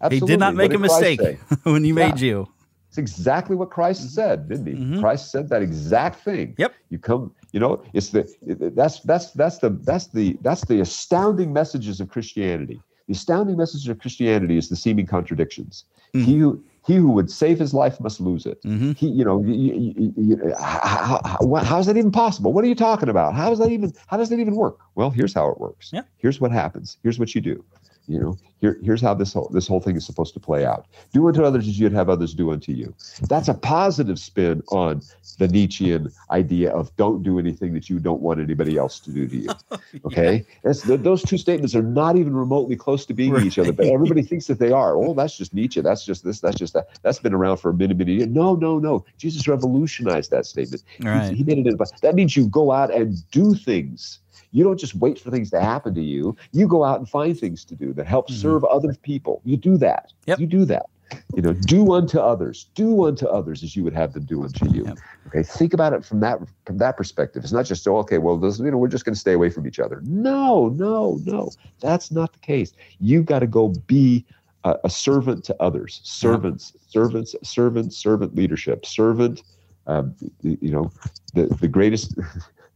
[0.00, 0.26] absolutely.
[0.26, 2.26] He did not make a did Christ mistake when he made Yeah.
[2.26, 2.48] you.
[2.88, 4.08] It's exactly what Christ mm-hmm.
[4.08, 4.72] said, didn't he?
[4.72, 5.00] Mm-hmm.
[5.00, 6.54] Christ said that exact thing.
[6.56, 6.74] Yep.
[6.88, 8.34] You come, you know, it's the
[8.74, 12.80] that's that's that's the that's the that's the astounding messages of Christianity.
[13.06, 15.84] The astounding message of Christianity is the seeming contradictions.
[16.14, 16.24] Mm-hmm.
[16.24, 18.58] He who he who would save his life must lose it.
[18.96, 22.54] He, you know, you, you, you- how, how, how is that even possible?
[22.54, 23.34] What are you talking about?
[23.34, 24.78] How does that even how does that even work?
[24.94, 25.90] Well, here's how it works.
[25.92, 26.02] Yeah.
[26.16, 26.96] Here's what happens.
[27.02, 27.62] Here's what you do.
[28.08, 30.86] You know, here, here's how this whole this whole thing is supposed to play out.
[31.12, 32.94] Do unto others as you'd have others do unto you.
[33.28, 35.02] That's a positive spin on
[35.38, 39.28] the Nietzschean idea of don't do anything that you don't want anybody else to do
[39.28, 39.48] to you.
[40.04, 43.72] Okay, That's- th- those two statements are not even remotely close to being each other,
[43.72, 44.96] but everybody thinks that they are.
[44.96, 45.80] Oh, that's just Nietzsche.
[45.80, 46.40] That's just this.
[46.40, 46.88] That's just that.
[47.02, 48.28] That's been around for many, many years.
[48.28, 49.04] No, no, no.
[49.18, 50.82] Jesus revolutionized that statement.
[50.98, 51.32] He- Right.
[51.34, 51.78] He, made it.
[52.02, 54.18] That means you go out and do things.
[54.52, 56.36] You don't just wait for things to happen to you.
[56.52, 59.42] You go out and find things to do that help serve other people.
[59.44, 60.12] You do that.
[60.38, 60.86] You do that.
[61.34, 62.66] You know, do unto others.
[62.74, 64.94] Do unto others as you would have them do unto you.
[65.28, 65.42] Okay.
[65.42, 67.42] Think about it from that from that perspective.
[67.42, 69.50] It's not just oh, okay, well, this, you know, we're just going to stay away
[69.50, 70.02] from each other.
[70.04, 71.50] No, no, no.
[71.80, 72.72] That's not the case.
[73.00, 74.24] You've got to go be
[74.64, 79.42] a, a servant to others, servants, servants, servant, servant leadership, servant.
[79.86, 80.92] Um, you know,
[81.34, 82.18] the the greatest.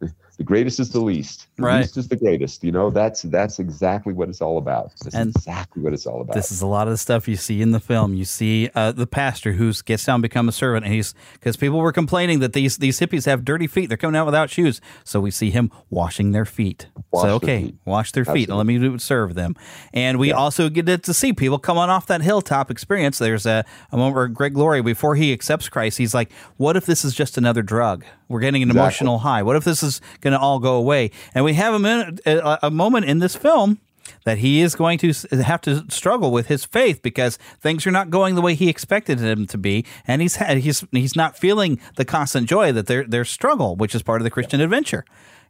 [0.42, 1.46] The greatest is the least.
[1.56, 1.78] The Right.
[1.82, 2.64] least is the greatest.
[2.64, 4.90] You know, that's that's exactly what it's all about.
[5.04, 6.34] That's And exactly what it's all about.
[6.34, 8.12] This is a lot of the stuff you see in the film.
[8.14, 11.78] You see uh, the pastor who gets down, become a servant, and he's because people
[11.78, 13.86] were complaining that these these hippies have dirty feet.
[13.86, 16.88] They're coming out without shoes, so we see him washing their feet.
[17.12, 17.76] Wash so their okay, feet.
[17.84, 18.48] wash their feet.
[18.48, 19.54] and Let me do- serve them.
[19.94, 23.18] And we also get to see people come on off that hilltop experience.
[23.18, 26.84] There's a, a moment where Greg Laurie, before he accepts Christ, he's like, "What if
[26.84, 28.04] this is just another drug?
[28.28, 28.80] We're getting an Exactly.
[28.80, 29.42] emotional high.
[29.42, 32.66] What if this is going to all go away?" And we have a minute, a,
[32.66, 33.78] a moment in this film
[34.24, 35.12] that he is going to
[35.44, 39.18] have to struggle with his faith because things are not going the way he expected
[39.18, 43.04] them to be, and he's had, he's he's not feeling the constant joy that their
[43.04, 45.04] their struggle, which is part of the Christian adventure.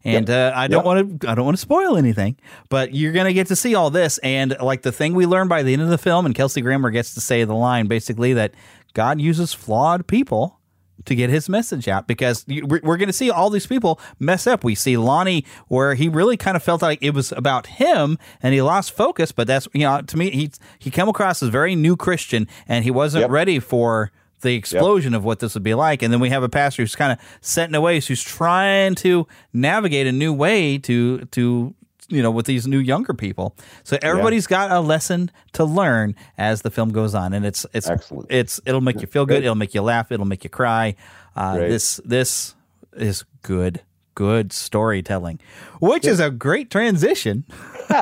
[0.04, 0.84] And uh, I don't Yep.
[0.84, 2.36] want to I don't want to spoil anything,
[2.68, 5.46] but you're going to get to see all this, and like the thing we learn
[5.48, 8.32] by the end of the film, and Kelsey Grammer gets to say the line basically
[8.34, 8.52] that
[8.94, 10.58] God uses flawed people
[11.04, 14.64] to get his message out because we're, going to see all these people mess up.
[14.64, 18.54] We see Lonnie where he really kind of felt like it was about him and
[18.54, 19.32] he lost focus.
[19.32, 22.84] But that's you know to me he he came across as very new Christian and
[22.84, 24.12] he wasn't ready for
[24.42, 26.02] the explosion of what this would be like.
[26.02, 28.94] And then we have a pastor who's kind of set in a way, who's trying
[28.96, 31.74] to navigate a new way to to
[32.08, 33.56] you know with these new younger people.
[33.84, 37.88] So everybody's got a lesson to learn as the film goes on, and it's it's
[37.88, 38.26] excellent.
[38.30, 39.34] It's it'll make you feel good.
[39.34, 39.44] Great.
[39.44, 40.10] It'll make you laugh.
[40.12, 40.96] It'll make you cry.
[41.36, 42.54] Uh, this this
[42.96, 43.82] is good
[44.14, 45.38] good storytelling,
[45.80, 47.44] which is a great transition.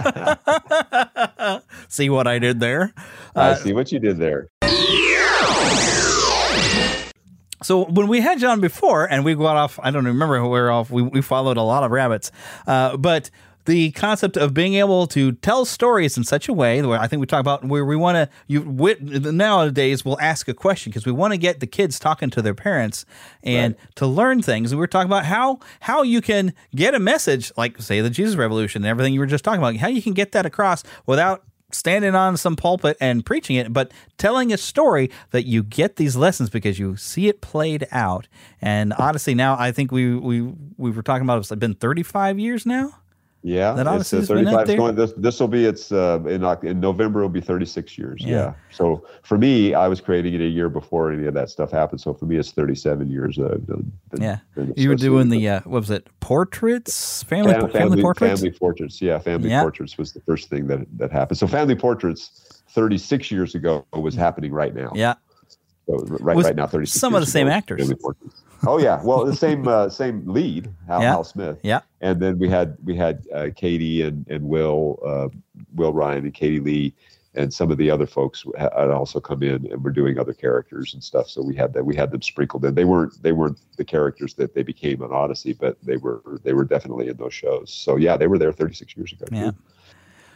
[1.89, 2.93] See what I did there?
[3.37, 4.49] I Uh, see what you did there.
[7.63, 10.71] So when we had John before, and we got off, I don't remember where we're
[10.71, 10.91] off.
[10.91, 12.33] We, we followed a lot of rabbits,
[12.67, 13.31] uh, but
[13.67, 17.21] the concept of being able to tell stories in such a way where I think
[17.21, 18.29] we talk about where we want to.
[18.47, 22.31] You wit, nowadays we'll ask a question because we want to get the kids talking
[22.31, 23.05] to their parents
[23.43, 24.73] and to learn things.
[24.73, 28.11] And we were talking about how how you can get a message like say the
[28.11, 29.77] Jesus Revolution and everything you were just talking about.
[29.77, 33.93] How you can get that across without standing on some pulpit and preaching it, but
[34.19, 38.29] telling a story that you get these lessons because you see it played out.
[38.61, 40.43] And Odyssey now, I think we we
[40.77, 43.00] we were talking about it's been 35 years now.
[43.43, 44.77] Yeah, That it's uh, Odyssey's been out 35 's there?
[44.77, 44.95] going.
[44.97, 47.21] This this will be it's uh, in in November.
[47.21, 48.21] It'll be 36 years.
[48.23, 48.29] Yeah.
[48.29, 48.53] Yeah.
[48.71, 52.03] So for me, I was creating it a year before any of that stuff happened.
[52.03, 53.39] So for me, it's 37 years.
[53.39, 56.07] Uh, been- Yeah, been you were doing the uh, what was it?
[56.21, 58.41] Portraits, family Fam- family, portraits.
[58.41, 59.01] Family portraits.
[59.01, 59.63] Yeah, family Yeah.
[59.63, 61.39] portraits was the first thing that that happened.
[61.39, 64.93] So family portraits 36 years ago was happening right now.
[64.95, 65.15] Yeah.
[65.99, 67.93] So right right now 36 some of the same ago, actors.
[68.67, 71.11] Oh yeah, well the same uh, same lead, Hal, Yeah.
[71.11, 71.59] Hal Smith.
[71.63, 71.81] Yeah.
[72.01, 75.29] And then we had we had uh, Katie and and Will uh,
[75.75, 76.95] Will Ryan and Katie Lee
[77.35, 80.33] and some of the other folks ha- had also come in and were doing other
[80.35, 81.29] characters and stuff.
[81.29, 82.75] So we had that we had them sprinkled in.
[82.75, 86.53] They weren't they weren't the characters that they became on Odyssey, but they were they
[86.53, 87.73] were definitely in those shows.
[87.73, 89.27] So yeah, they were there 36 years ago.
[89.27, 89.35] too.
[89.37, 89.51] Yeah.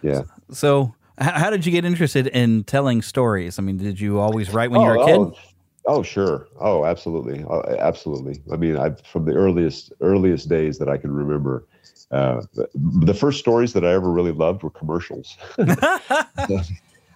[0.02, 0.22] Yeah.
[0.50, 3.58] So, how did you get interested in telling stories?
[3.58, 5.16] I mean, did you always write when you were a Oh, kid?
[5.16, 6.48] Oh, oh, sure.
[6.60, 7.44] Oh, absolutely.
[7.48, 8.42] Oh, absolutely.
[8.52, 11.66] I mean, I from the earliest earliest days that I can remember,
[12.10, 15.36] uh, the, the first stories that I ever really loved were commercials.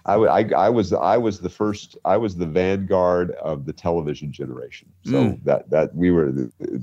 [0.05, 4.31] I, I, I was I was the first I was the vanguard of the television
[4.31, 4.87] generation.
[5.03, 5.43] So Mm.
[5.43, 6.33] that that we were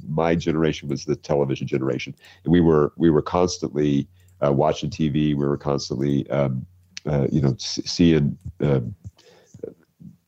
[0.08, 2.14] my generation was the television generation,
[2.44, 4.06] and we were we were constantly
[4.44, 5.34] uh, watching TV.
[5.34, 6.66] We were constantly um,
[7.06, 8.38] uh, you know seeing.
[8.60, 8.94] um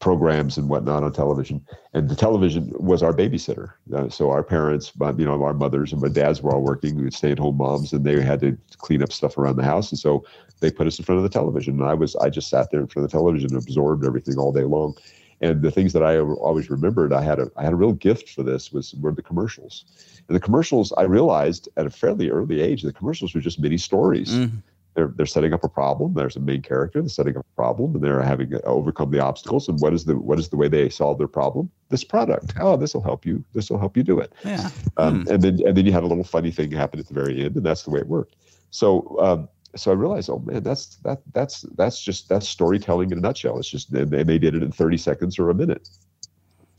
[0.01, 1.61] programs and whatnot on television,
[1.93, 3.73] and the television was our babysitter.
[3.93, 6.95] Uh, so our parents, you know, our mothers and my dads were all working.
[6.95, 9.99] We were stay-at-home moms, and they had to clean up stuff around the house, and
[9.99, 10.25] so
[10.61, 11.81] they put us in front of the television.
[11.81, 14.39] And I was, I just sat there in front of the television and absorbed everything
[14.39, 14.97] all day long.
[15.41, 18.29] And the things that I always remembered, I had a, I had a real gift
[18.31, 19.85] for this was were the commercials.
[20.29, 23.79] And the commercials, I realized at a fairly early age, the commercials were just mini
[23.79, 24.59] stories Mm-hmm.
[24.99, 26.15] They're they're setting up a problem.
[26.15, 27.01] There's a main character.
[27.01, 29.69] They're setting up a problem, and they're having to overcome the obstacles.
[29.69, 31.71] And what is the what is the way they solve their problem?
[31.89, 32.55] This product.
[32.61, 33.45] Oh, this will help you.
[33.55, 34.33] This will help you do it.
[34.45, 34.71] Yeah.
[34.97, 37.45] Um, And then and then you had a little funny thing happen at the very
[37.45, 38.35] end, and that's the way it worked.
[38.71, 43.19] So um, so I realized, oh man, that's that that's that's just that's storytelling in
[43.19, 43.57] a nutshell.
[43.59, 45.89] It's just and they they did it in 30 seconds or a minute.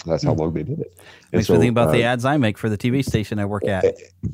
[0.06, 0.94] That's how long they did it.
[1.32, 3.46] And Makes me think about the uh, ads I make for the TV station I
[3.46, 3.84] work at.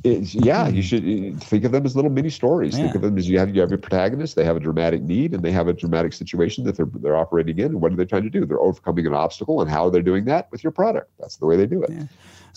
[0.04, 2.76] it's, yeah, you should uh, think of them as little mini stories.
[2.76, 4.36] Think of them as you have you have your protagonist.
[4.36, 7.58] They have a dramatic need, and they have a dramatic situation that they're they're operating
[7.58, 7.66] in.
[7.66, 8.46] And what are they trying to do?
[8.46, 11.12] They're overcoming an obstacle, and how are they doing that with your product?
[11.20, 11.90] That's the way they do it.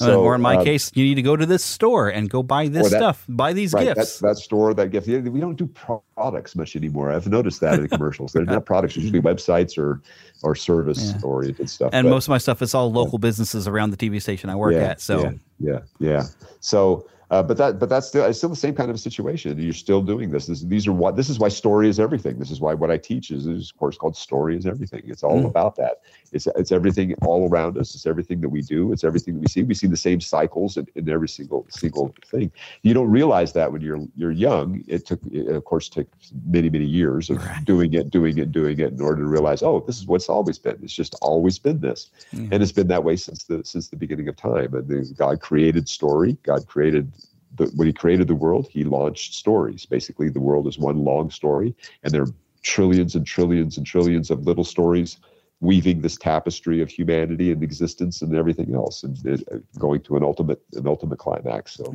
[0.01, 2.43] Uh, or in my uh, case, you need to go to this store and go
[2.43, 4.19] buy this that- stuff, buy these right, gifts.
[4.21, 5.09] That, that store, that gift.
[5.09, 7.11] We don't do products much anymore.
[7.11, 8.33] I've noticed that in the commercials.
[8.33, 8.97] They're not products.
[8.97, 10.03] Usually websites or
[10.43, 11.91] or service oriented stuff.
[11.93, 14.57] and But- most of my stuff is all local businesses around the TV station I
[14.57, 15.01] work yeah, at.
[15.01, 16.23] So yeah, yeah, yeah.
[16.61, 19.59] So, uh, but that, but that's still, it's still the same kind of situation.
[19.61, 20.47] You're still doing this.
[20.47, 20.63] this.
[20.63, 21.17] These are what.
[21.17, 22.39] This is why story is everything.
[22.39, 25.03] This is why what I teach is, is a course called Story is Everything.
[25.07, 25.47] It's all Mm.
[25.47, 26.01] about that.
[26.33, 27.95] It's it's everything all around us.
[27.95, 28.93] It's everything that we do.
[28.93, 29.63] It's everything that we see.
[29.63, 32.51] We see the same cycles in, in every single single thing.
[32.83, 34.83] You don't realize that when you're you're young.
[34.87, 36.07] It took, it, of course, took
[36.47, 39.81] many many years of doing it, doing it, doing it in order to realize, oh,
[39.87, 40.79] this is what's always been.
[40.83, 42.49] It's just always been this, Mm.
[42.53, 44.75] and it's been that way since the since the beginning of time.
[44.75, 46.37] And God created story.
[46.43, 47.13] God created.
[47.59, 49.85] The, when he created the world, he launched stories.
[49.87, 52.33] Basically, the world is one long story, and there are
[52.63, 55.19] trillions and trillions and trillions of little stories
[55.61, 60.23] weaving this tapestry of humanity and existence and everything else, and uh, going to an
[60.23, 61.75] ultimate an ultimate climax.
[61.75, 61.95] So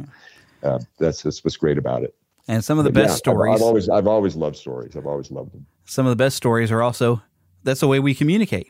[0.63, 2.13] uh, that's that's what's great about it.
[2.47, 4.95] And some of the But best yeah, I've- stories- I've, always I've always loved stories.
[4.97, 5.65] I've always loved them.
[5.85, 7.21] some of the best stories are also
[7.63, 8.67] that's the way we communicate.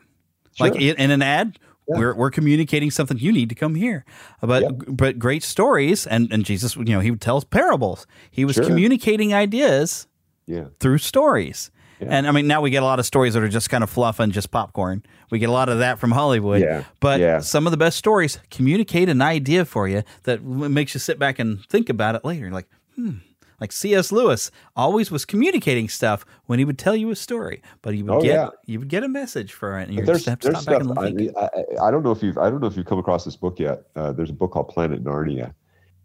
[0.60, 3.18] Like in, in an ad, we're we're communicating something.
[3.18, 4.04] You need to come here.
[4.40, 8.06] But but great stories and and Jesus, you know, he tells parables.
[8.30, 8.64] He was Sure.
[8.64, 10.06] communicating ideas
[10.46, 10.64] Yeah.
[10.80, 11.70] through stories.
[12.06, 13.88] And I mean, now we get a lot of stories that are just kind of
[13.88, 15.02] fluff and just popcorn.
[15.30, 16.60] We get a lot of that from Hollywood.
[16.60, 16.84] Yeah.
[17.00, 17.38] But Yeah.
[17.40, 21.38] some of the best stories communicate an idea for you that makes you sit back
[21.38, 22.42] and think about it later.
[22.42, 23.10] You're like, hmm.
[23.60, 24.10] Like C.S.
[24.12, 28.14] Lewis always was communicating stuff when he would tell you a story, but you would
[28.14, 28.48] Oh, get yeah.
[28.66, 30.98] you would get a message for it, and you just have to stop back and
[30.98, 31.36] I, think.
[31.36, 31.48] I,
[31.86, 33.84] I don't know if you've I don't know if you've come across this book yet.
[33.96, 35.54] Uh, there's a book called Planet Narnia,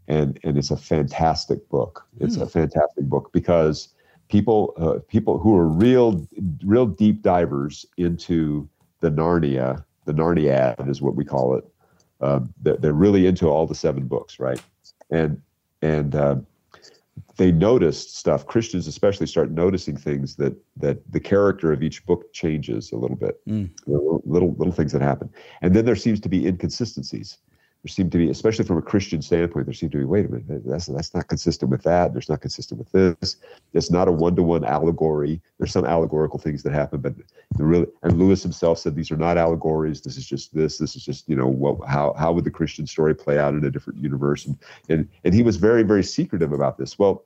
[0.07, 2.05] and and it's a fantastic book.
[2.19, 2.43] It's Hmm.
[2.43, 3.89] a fantastic book because
[4.29, 6.25] people uh, people who are real
[6.65, 8.69] real deep divers into
[8.99, 11.65] the Narnia, the Narniad is what we call it.
[12.21, 14.61] Um, they're, they're really into all the seven books, right?
[15.09, 15.41] And
[15.81, 16.45] and um,
[17.39, 18.45] they noticed stuff.
[18.45, 23.15] Christians especially start noticing things that that the character of each book changes a little
[23.15, 23.39] bit.
[23.47, 23.69] Mm.
[23.87, 25.29] Little, little little things that happen,
[25.61, 27.37] and then there seems to be inconsistencies.
[27.83, 30.03] There seem to be, especially from a Christian standpoint, there seem to be.
[30.03, 32.11] Wait a minute, that's that's not consistent with that.
[32.11, 33.37] There's not consistent with this.
[33.73, 35.41] It's not a one to one allegory.
[35.57, 37.13] There's some allegorical things that happen, but
[37.55, 40.01] the really and Lewis himself said these are not allegories.
[40.01, 40.77] This is just this.
[40.77, 43.63] This is just you know what how how would the Christian story play out in
[43.63, 44.45] a different universe?
[44.45, 44.57] And
[44.89, 46.99] and and he was very very secretive about this.
[46.99, 47.23] Well,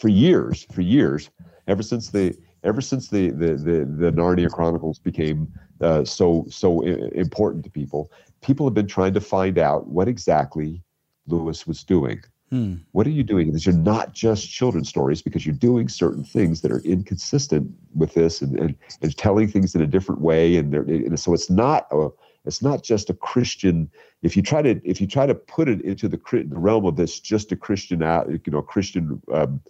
[0.00, 1.30] for years, for years,
[1.68, 5.38] ever since the ever since the the the, the Narnia Chronicles became
[5.80, 8.10] uh, so so i- important to people,
[8.42, 10.82] people have been trying to find out what exactly
[11.26, 12.20] Lewis was doing.
[12.50, 12.74] Hmm.
[12.92, 13.52] What are you doing?
[13.52, 18.14] These are not just children's stories because you're doing certain things that are inconsistent with
[18.14, 20.56] this and, and, and telling things in a different way.
[20.56, 22.08] And, they're- and so it's not a,
[22.44, 23.90] it's not just a Christian.
[24.22, 26.96] If you try to if you try to put it into the, the realm of
[26.96, 29.60] this just a Christian out you know Christian um,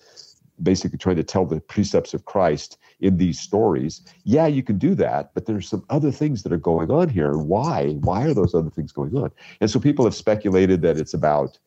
[0.62, 4.02] basically trying to tell the precepts of Christ in these stories.
[4.24, 7.36] Yeah, you can do that, but there's some other things that are going on here.
[7.36, 7.92] Why?
[8.00, 9.30] Why are those other things going on?
[9.60, 11.58] And so people have speculated that it's about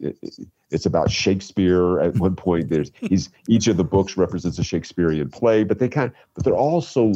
[0.00, 2.00] it- it- it's about Shakespeare.
[2.00, 5.88] At one point, there's he's each of the books represents a Shakespearean play, but they
[5.88, 7.12] kind of, but they're also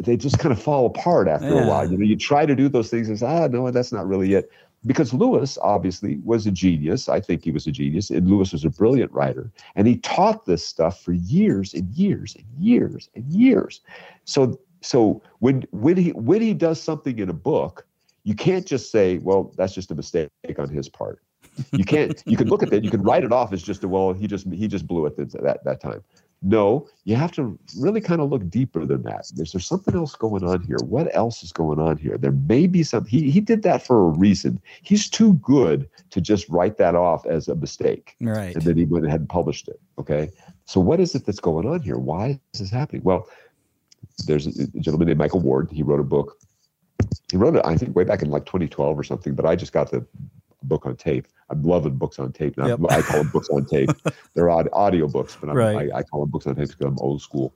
[0.00, 1.64] they just kind of fall apart after Yeah.
[1.64, 1.90] a while.
[1.90, 4.34] You know, you try to do those things and say, ah, no, that's not really
[4.34, 4.50] it.
[4.86, 7.08] Because Lewis obviously was a genius.
[7.08, 10.46] I think he was a genius, and Lewis was a brilliant writer, and he taught
[10.46, 13.82] this stuff for years and years and years and years.
[14.24, 17.86] So, so when when he when he does something in a book,
[18.24, 21.20] you can't just say, well, that's just a mistake on his part.
[21.72, 22.22] You can't.
[22.24, 22.82] You can look at that.
[22.82, 24.14] You can write it off as just a well.
[24.14, 26.02] He just he just blew it at that that time.
[26.42, 29.30] No, you have to really kind of look deeper than that.
[29.36, 30.78] Is there something else going on here?
[30.78, 32.16] What else is going on here?
[32.16, 33.04] There may be some.
[33.04, 34.58] He he did that for a reason.
[34.80, 38.16] He's too good to just write that off as a mistake.
[38.22, 38.54] Right.
[38.54, 39.78] And then he went ahead and published it.
[39.98, 40.30] Okay.
[40.64, 41.98] So what is it that's going on here?
[41.98, 43.02] Why is this happening?
[43.04, 43.28] Well,
[44.26, 45.68] there's a a gentleman named Michael Ward.
[45.70, 46.38] He wrote a book.
[47.30, 49.34] He wrote it, I think, way back in like 2012 or something.
[49.34, 50.06] But I just got the
[50.62, 51.26] book on tape.
[51.48, 52.56] I'm loving books on tape.
[52.56, 52.80] Now, Yep.
[52.90, 53.90] I call them books on tape.
[54.34, 55.90] They're aud- audio books, but I'm, Right.
[55.92, 57.52] I, I call them books on tape because I'm old school.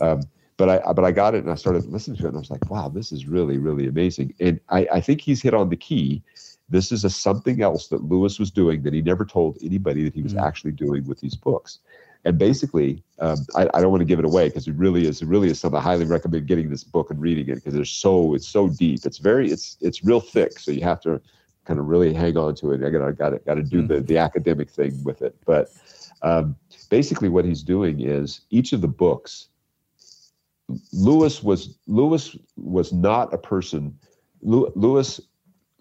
[0.00, 0.22] Um,
[0.58, 2.50] but I but I got it and I started listening to it and I was
[2.50, 4.34] like, wow, this is really really amazing.
[4.38, 6.22] And I, I think he's hit on the key.
[6.68, 10.14] This is a something else that Lewis was doing that he never told anybody that
[10.14, 11.80] he was actually doing with these books.
[12.24, 15.22] and basically, um, I, I, don't want to give it away because it really is.
[15.22, 17.90] It really is something I highly recommend getting this book and reading it because it's
[17.90, 19.00] so it's so deep.
[19.04, 21.20] It's very it's it's real thick, so you have to
[21.64, 22.84] kind of really hang on to it.
[22.84, 25.36] I got got to got to do the the academic thing with it.
[25.46, 25.72] But
[26.22, 26.56] um,
[26.90, 29.48] basically, what he's doing is each of the books.
[30.92, 33.98] Lewis was Lewis was not a person.
[34.42, 35.20] Lewis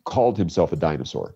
[0.04, 1.36] called himself a dinosaur.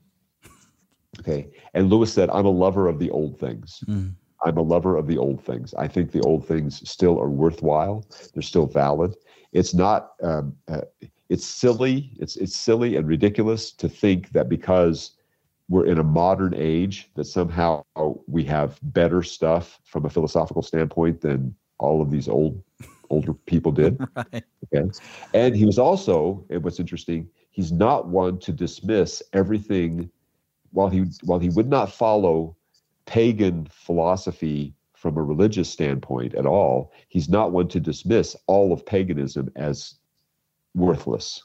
[1.19, 4.13] Okay, and Lewis said, "I'm a lover of the old things." Mm.
[4.45, 5.73] I'm a lover of the old things.
[5.73, 8.05] I think the old things still are worthwhile.
[8.33, 9.15] They're still valid.
[9.53, 10.11] It's not.
[10.21, 10.81] Um, uh,
[11.29, 12.11] it's silly.
[12.19, 15.11] It's it's silly and ridiculous to think that because
[15.67, 17.83] we're in a modern age that somehow
[18.27, 22.61] we have better stuff from a philosophical standpoint than all of these old
[23.09, 23.99] older people did.
[24.15, 24.43] right.
[24.73, 24.91] Okay.
[25.33, 30.09] And he was also, and what's interesting, he's not one to dismiss everything
[30.71, 32.55] while he while he would not follow
[33.05, 38.85] pagan philosophy from a religious standpoint at all, he's not one to dismiss all of
[38.85, 39.95] paganism as
[40.75, 41.43] worthless.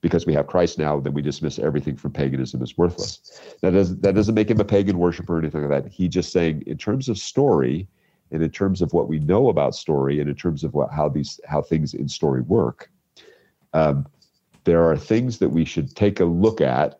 [0.00, 3.38] Because we have Christ now, then we dismiss everything from paganism as worthless.
[3.60, 5.92] That doesn't that doesn't make him a pagan worshiper or anything like that.
[5.92, 7.86] He just saying, in terms of story,
[8.30, 11.10] and in terms of what we know about story, and in terms of what how
[11.10, 12.90] these how things in story work,
[13.74, 14.06] um,
[14.64, 16.99] there are things that we should take a look at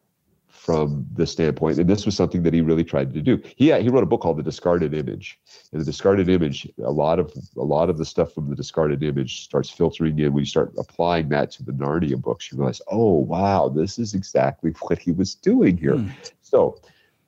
[0.60, 1.78] from the standpoint.
[1.78, 3.40] And this was something that he really tried to do.
[3.56, 5.40] He he wrote a book called The Discarded Image.
[5.72, 9.02] And the discarded image, a lot of a lot of the stuff from the discarded
[9.02, 10.34] image starts filtering in.
[10.34, 14.12] When you start applying that to the Narnia books, you realize, oh wow, this is
[14.12, 15.96] exactly what he was doing here.
[15.96, 16.10] Hmm.
[16.42, 16.78] So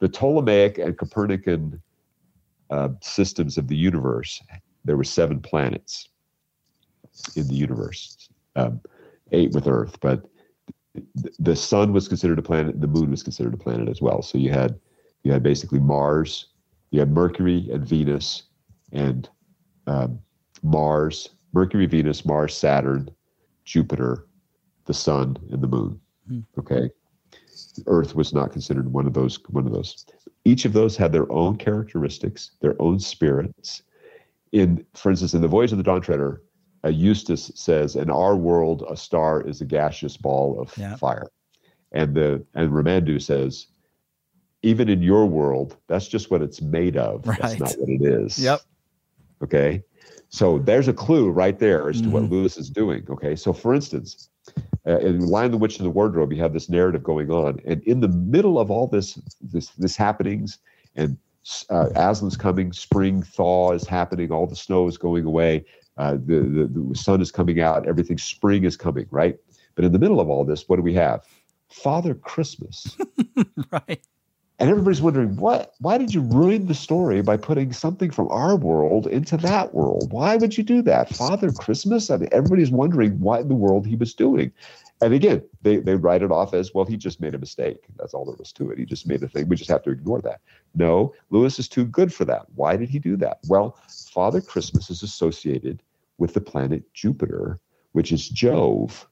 [0.01, 1.81] the Ptolemaic and Copernican
[2.69, 4.43] uh, systems of the universe,
[4.85, 6.11] there were seven planets
[7.35, 8.79] in the universe, um,
[9.31, 10.27] eight with Earth, but
[11.39, 14.23] the sun was considered a planet the moon was considered a planet as well.
[14.23, 14.79] So you had
[15.23, 16.47] you had basically mars
[16.91, 18.45] you had mercury and venus
[18.93, 19.29] and
[19.87, 20.19] um,
[20.63, 23.09] mars mercury venus mars saturn
[23.65, 24.27] jupiter
[24.85, 26.01] the sun and the moon.
[26.29, 26.41] Hmm.
[26.59, 26.91] okay?
[27.87, 30.05] Earth was not considered one of those one of those.
[30.45, 33.83] Each of those had their own characteristics their own spirits.
[34.53, 36.43] In for instance in the voyage of the dawn treader
[36.85, 40.97] uh, Eustace says, "In our world, a star is a gaseous ball of yeah.
[40.97, 41.29] fire,"
[41.93, 43.67] and the and Ramandu says,
[44.63, 47.27] "Even in your world, that's just what it's made of.
[47.27, 47.41] Right.
[47.41, 48.61] That's not what it is." Yep.
[49.43, 49.83] Okay,
[50.29, 52.13] so there's a clue right there as to mm-hmm.
[52.13, 53.05] what Lewis is doing.
[53.11, 54.29] Okay, so for instance,
[54.87, 57.83] uh, in Lion the Witch and the Wardrobe, you have this narrative going on, and
[57.85, 60.59] in the middle of all this this this happenings
[60.95, 61.17] and
[61.71, 65.65] uh, Aslan's coming, spring thaw is happening, all the snow is going away.
[65.99, 69.39] Uh, the, the, the sun is coming out, everything, spring is coming, right?
[69.75, 71.27] But in the middle of all this, what do we have?
[71.71, 72.97] Father Christmas.
[73.71, 74.01] right.
[74.59, 75.75] And everybody's wondering, what?
[75.81, 80.13] Why did you ruin the story by putting something from our world into that world?
[80.13, 81.09] Why would you do that?
[81.09, 82.11] Father Christmas?
[82.11, 84.53] I mean, everybody's wondering what in the world he was doing.
[85.03, 87.85] And again, they, they write it off as, well, he just made a mistake.
[87.99, 88.79] That's all there was to it.
[88.79, 89.49] He just made a thing.
[89.49, 90.41] We just have to ignore that.
[90.77, 92.47] No, Lewis is too good for that.
[92.55, 93.39] Why did he do that?
[93.49, 93.77] Well,
[94.13, 95.83] Father Christmas is associated
[96.19, 97.59] with the planet Jupiter,
[97.93, 99.09] which is Jove.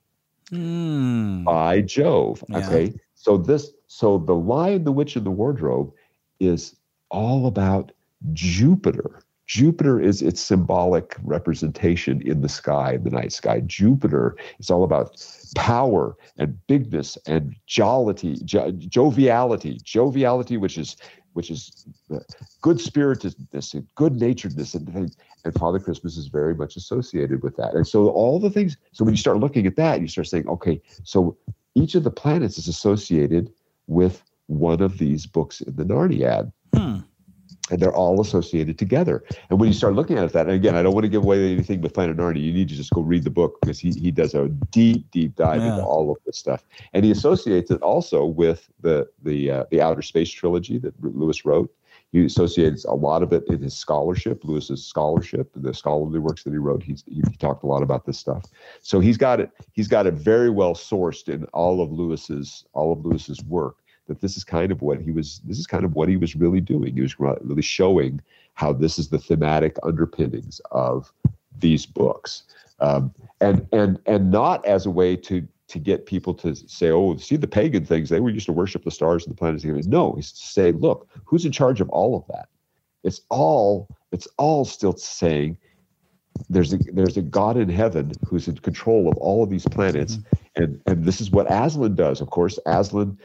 [0.53, 1.45] Mm.
[1.45, 2.45] By Jove.
[2.49, 2.59] Yeah.
[2.59, 2.95] Okay.
[3.15, 5.93] So this so the lion, the witch, and the wardrobe
[6.39, 6.77] is
[7.11, 7.93] all about
[8.33, 9.23] Jupiter.
[9.51, 13.59] Jupiter is its symbolic representation in the sky, the night sky.
[13.66, 15.20] Jupiter is all about
[15.56, 20.97] power and bigness and jollity, jo- joviality, joviality, which is
[21.32, 22.20] which is uh,
[22.60, 25.16] good spiritedness and good naturedness and things.
[25.44, 27.74] And Father Christmas is very much associated with that.
[27.74, 30.47] And so all the things, so when you start looking at that, you start saying,
[30.48, 31.36] okay, so
[31.74, 33.52] each of the planets is associated
[33.89, 36.52] with one of these books in the Narniad.
[37.71, 39.25] And they're all associated together.
[39.49, 41.53] And when you start looking at that, and again, I don't want to give away
[41.53, 42.43] anything with Planet Narnia.
[42.43, 45.37] You need to just go read the book because he he does a deep, deep
[45.37, 45.75] dive yeah.
[45.75, 49.81] into all of this stuff, and he associates it also with the the uh, the
[49.81, 51.73] Outer Space trilogy that Lewis wrote.
[52.13, 56.51] He associates a lot of it in his scholarship, Lewis's scholarship, the scholarly works that
[56.51, 56.83] he wrote.
[56.83, 58.47] He's, he, he talked a lot about this stuff.
[58.83, 59.51] So he's got it.
[59.73, 63.77] He's got it very well sourced in all of Lewis's all of Lewis's work
[64.11, 66.35] that this is kind of what he was this is kind of what he was
[66.35, 66.95] really doing.
[66.95, 68.20] He was really showing
[68.55, 71.12] how this is the thematic underpinnings of
[71.57, 72.43] these books.
[72.81, 77.16] Um, and and and not as a way to to get people to say oh
[77.19, 78.09] see the pagan things.
[78.09, 79.65] They were used to worship the stars and the planets.
[79.87, 82.49] No he's to say look who's in charge of all of that?
[83.05, 85.57] It's all it's all still saying
[86.49, 90.16] there's a there's a God in heaven who's in control of all of these planets,
[90.16, 90.62] mm-hmm.
[90.62, 92.20] and and this is what Aslan does.
[92.20, 93.19] Of course, Aslan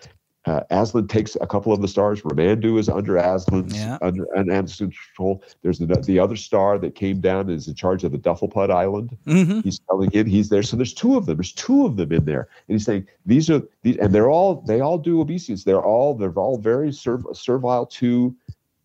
[0.46, 2.22] uh, Aslan takes a couple of the stars.
[2.22, 3.98] Ramandu is under Aslan's Yeah.
[4.02, 5.44] under an Aslan's control.
[5.64, 8.70] There's the, the other star that came down and is in charge of the Dufflepud
[8.70, 9.18] Island.
[9.26, 9.64] Mhm.
[9.64, 10.62] He's telling him he's there.
[10.64, 11.38] So there's two of them.
[11.38, 14.62] There's two of them in there, and he's saying these are these, and they're all
[14.68, 15.64] they all do obeisance.
[15.64, 18.36] They're all they're all very serv- servile to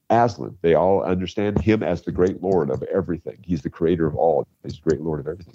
[0.08, 0.56] Aslan.
[0.62, 3.38] They all understand him as the great lord of everything.
[3.42, 4.46] He's the creator of all.
[4.64, 5.54] He's the great lord of everything.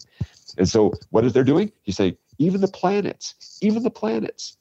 [0.58, 1.72] And so what is they're doing?
[1.84, 4.58] He's saying even the planets, even the planets,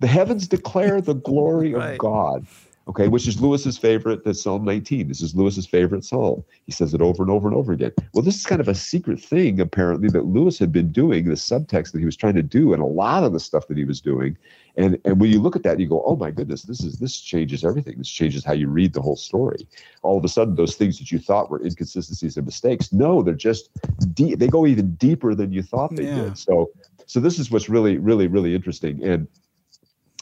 [0.00, 2.46] the heavens declare the glory of God.
[2.88, 4.24] Okay, which is Lewis's favorite.
[4.24, 5.08] That's Psalm 19.
[5.08, 6.42] This is Lewis's favorite psalm.
[6.64, 7.92] He says it over and over and over again.
[8.14, 11.34] Well, this is kind of a secret thing, apparently, that Lewis had been doing, the
[11.34, 13.84] subtext that he was trying to do, and a lot of the stuff that he
[13.84, 14.38] was doing.
[14.78, 17.20] And and when you look at that, you go, oh my goodness, this is this
[17.20, 17.98] changes everything.
[17.98, 19.68] This changes how you read the whole story.
[20.02, 23.34] All of a sudden, those things that you thought were inconsistencies and mistakes, no, they're
[23.34, 23.68] just
[24.14, 26.22] de- they go even deeper than you thought they Yeah.
[26.22, 26.38] did.
[26.38, 26.70] So
[27.04, 29.04] so this is what's really, really, really interesting.
[29.04, 29.28] And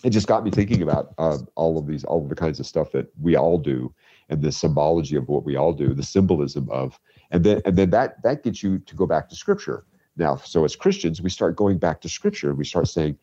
[0.05, 2.67] it just got me thinking about um, all of these, all of the kinds of
[2.67, 3.93] stuff that we all do,
[4.29, 6.99] and the symbology of what we all do, the symbolism of,
[7.31, 9.85] and then and then that that gets you to go back to Scripture.
[10.17, 13.19] Now, so as Christians, we start going back to Scripture, and we start saying,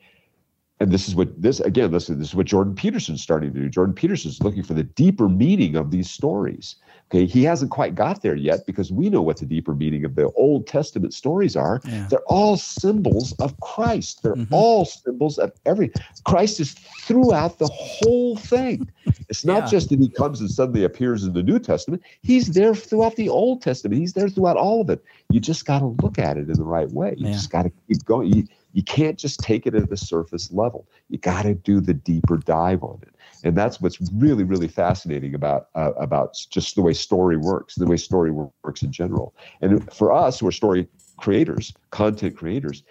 [0.79, 3.69] and this is what this again, is, this is what Jordan Peterson's starting to do.
[3.69, 6.75] Jordan Peterson's looking for the deeper meaning of these stories.
[7.13, 10.15] Okay, he hasn't quite got there yet because we know what the deeper meaning of
[10.15, 11.79] the Old Testament stories are.
[11.85, 12.07] Yeah.
[12.09, 14.23] They're all symbols of Christ.
[14.23, 14.51] They're mm-hmm.
[14.51, 15.91] all symbols of every.
[16.23, 18.89] Christ is throughout the whole thing.
[19.29, 19.69] It's not Yeah.
[19.69, 22.01] just that he comes and suddenly appears in the New Testament.
[22.21, 23.99] He's there throughout the Old Testament.
[23.99, 25.03] He's there throughout all of it.
[25.29, 27.13] You just got to look at it in the right way.
[27.17, 27.33] You Yeah.
[27.33, 28.33] just got to keep going.
[28.33, 30.87] You, you can't just take it at the surface level.
[31.09, 33.12] You got to do the deeper dive on it,
[33.43, 37.85] and that's what's really, really fascinating about uh, about just the way story works, the
[37.85, 39.33] way story works in general.
[39.61, 40.87] And for us, who are story
[41.17, 42.83] creators, content creators,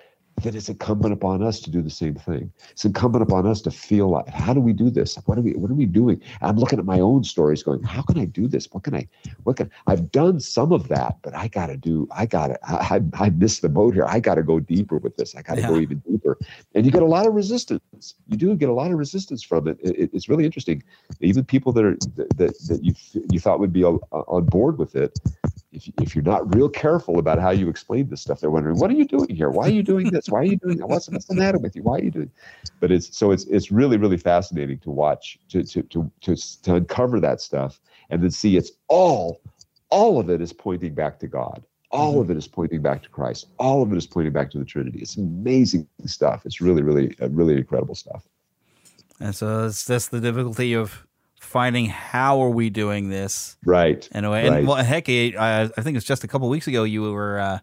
[0.43, 2.51] that it's incumbent upon us to do the same thing.
[2.71, 5.17] It's incumbent upon us to feel like, how do we do this?
[5.27, 5.53] What are we?
[5.53, 6.21] What are we doing?
[6.41, 8.67] I'm looking at my own stories, going, how can I do this?
[8.73, 9.07] What can I?
[9.45, 9.71] What can?
[9.87, 12.09] I've done some of that, but I got to do.
[12.11, 12.59] I got to.
[12.67, 14.07] I, I I missed the boat here.
[14.07, 15.35] I got to go deeper with this.
[15.37, 16.39] I got to go even deeper.
[16.75, 18.15] And you get a lot of resistance.
[18.27, 19.79] You do get a lot of resistance from it.
[19.83, 20.83] It- it- it's really interesting.
[21.21, 22.95] Even people that are that that, you
[23.31, 25.17] you thought would be on, on board with it,
[25.73, 28.91] if, if you're not real careful about how you explain this stuff, they're wondering, what
[28.91, 29.51] are you doing here?
[29.51, 30.29] Why are you doing this?
[30.29, 30.87] Why are you doing that?
[30.87, 31.83] What's, what's the matter with you?
[31.83, 32.31] Why are you doing?
[32.81, 36.75] But it's so it's it's really really fascinating to watch to to to to, to
[36.75, 37.81] uncover that stuff
[38.11, 39.41] and then see it's all
[39.91, 41.65] all of it is pointing back to God.
[41.91, 43.49] All of it is pointing back to Christ.
[43.59, 45.01] All of it is pointing back to the Trinity.
[45.01, 46.45] It's amazing stuff.
[46.45, 48.27] It's really really uh, really incredible stuff.
[49.21, 51.07] And so it's that's the difficulty of
[51.43, 54.09] finding how are we doing this Right.
[54.15, 54.47] in a way.
[54.47, 54.65] And Right.
[54.67, 57.39] well, heck, I, I think it's just a couple weeks ago you were.
[57.41, 57.59] Uh,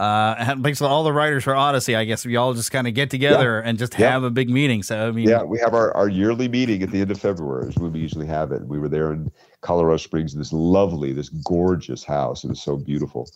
[0.00, 1.94] uh, basically all the writers for Odyssey.
[1.94, 4.12] I guess we all just kind of get together and just Yeah.
[4.12, 4.82] have a big meeting.
[4.82, 7.68] So I mean, Yeah, we have our, our yearly meeting at the end of February
[7.68, 8.66] is when we usually have it.
[8.66, 9.30] We were there in
[9.60, 12.44] Colorado Springs in this lovely, this gorgeous house.
[12.44, 13.28] It was so beautiful.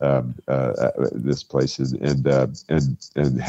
[0.00, 3.40] Um, uh, uh, this place and and uh, and and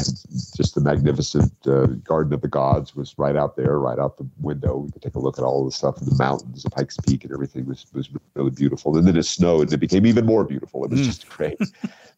[0.56, 4.26] just the magnificent uh, Garden of the Gods was right out there, right out the
[4.40, 4.78] window.
[4.78, 7.22] We could take a look at all the stuff in the mountains, the Pikes Peak,
[7.22, 8.96] and everything was was really beautiful.
[8.96, 10.84] And then it snowed, and it became even more beautiful.
[10.84, 11.04] It was Mm.
[11.04, 11.58] just great.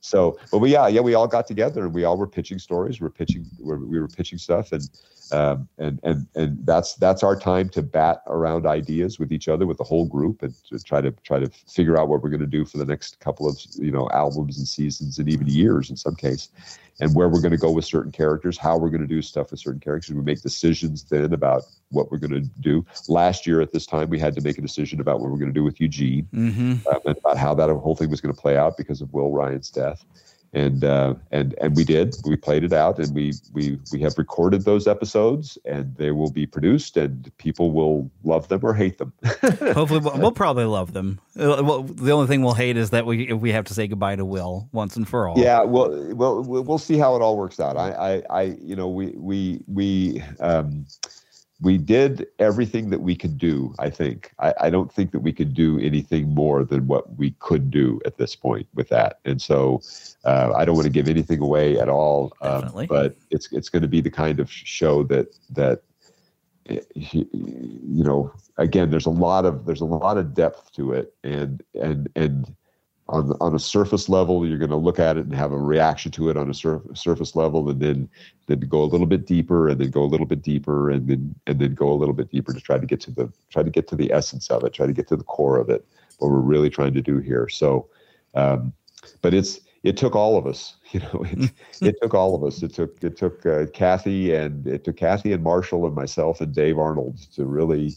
[0.00, 3.00] So, but we yeah yeah we all got together and we all were pitching stories.
[3.00, 4.88] We were pitching we we were pitching stuff and
[5.30, 9.64] um, and and and that's that's our time to bat around ideas with each other
[9.66, 12.40] with the whole group and to try to try to figure out what we're going
[12.40, 15.90] to do for the next couple of you know albums and seasons and even years
[15.90, 16.44] in some case
[17.00, 19.50] and where we're going to go with certain characters how we're going to do stuff
[19.50, 20.14] with certain characters.
[20.14, 21.62] We make decisions then about
[21.96, 22.84] what we're going to do.
[23.08, 25.54] Last year at this time we had to make a decision about what we're going
[25.54, 26.86] to do with eugene Mhm.
[26.86, 29.32] um, and about how that whole thing was going to play out because of will
[29.32, 30.04] ryan's death
[30.52, 32.16] and uh, and and we did.
[32.24, 36.30] We played it out, and we we we have recorded those episodes, and they will
[36.30, 39.12] be produced, and people will love them or hate them.
[39.24, 41.20] hopefully we'll, we'll probably love them.
[41.38, 44.16] Uh, well, the only thing we'll hate is that we we have to say goodbye
[44.16, 45.38] to Will once and for all.
[45.38, 47.76] Yeah, well, well, we'll we'll see how it all works out.
[47.76, 50.86] I, I, I you know, we we we um,
[51.62, 53.74] we did everything that we could do.
[53.78, 54.32] I think.
[54.38, 58.00] I, I don't think that we could do anything more than what we could do
[58.04, 59.20] at this point with that.
[59.24, 59.80] And so,
[60.24, 62.32] uh, I don't want to give anything away at all.
[62.42, 62.86] Um, Definitely.
[62.88, 65.82] but it's it's going to be the kind of show that that
[66.68, 71.14] eh, you know again there's a lot of there's a lot of depth to it
[71.22, 72.54] and and and
[73.12, 76.10] on on a surface level you're going to look at it and have a reaction
[76.10, 78.08] to it on a sur- surface level and then
[78.46, 81.34] then go a little bit deeper and then go a little bit deeper and then
[81.46, 83.70] and then go a little bit deeper to try to get to the try to
[83.70, 85.86] get to the essence of it try to get to the core of it
[86.18, 87.88] what we're really trying to do here so
[88.34, 88.72] um
[89.20, 90.76] but it's it took all of us.
[90.92, 92.62] You know, it, it took all of us.
[92.62, 96.54] It took it took uh, Kathy and it took Kathy and Marshall and myself and
[96.54, 97.94] Dave Arnold to really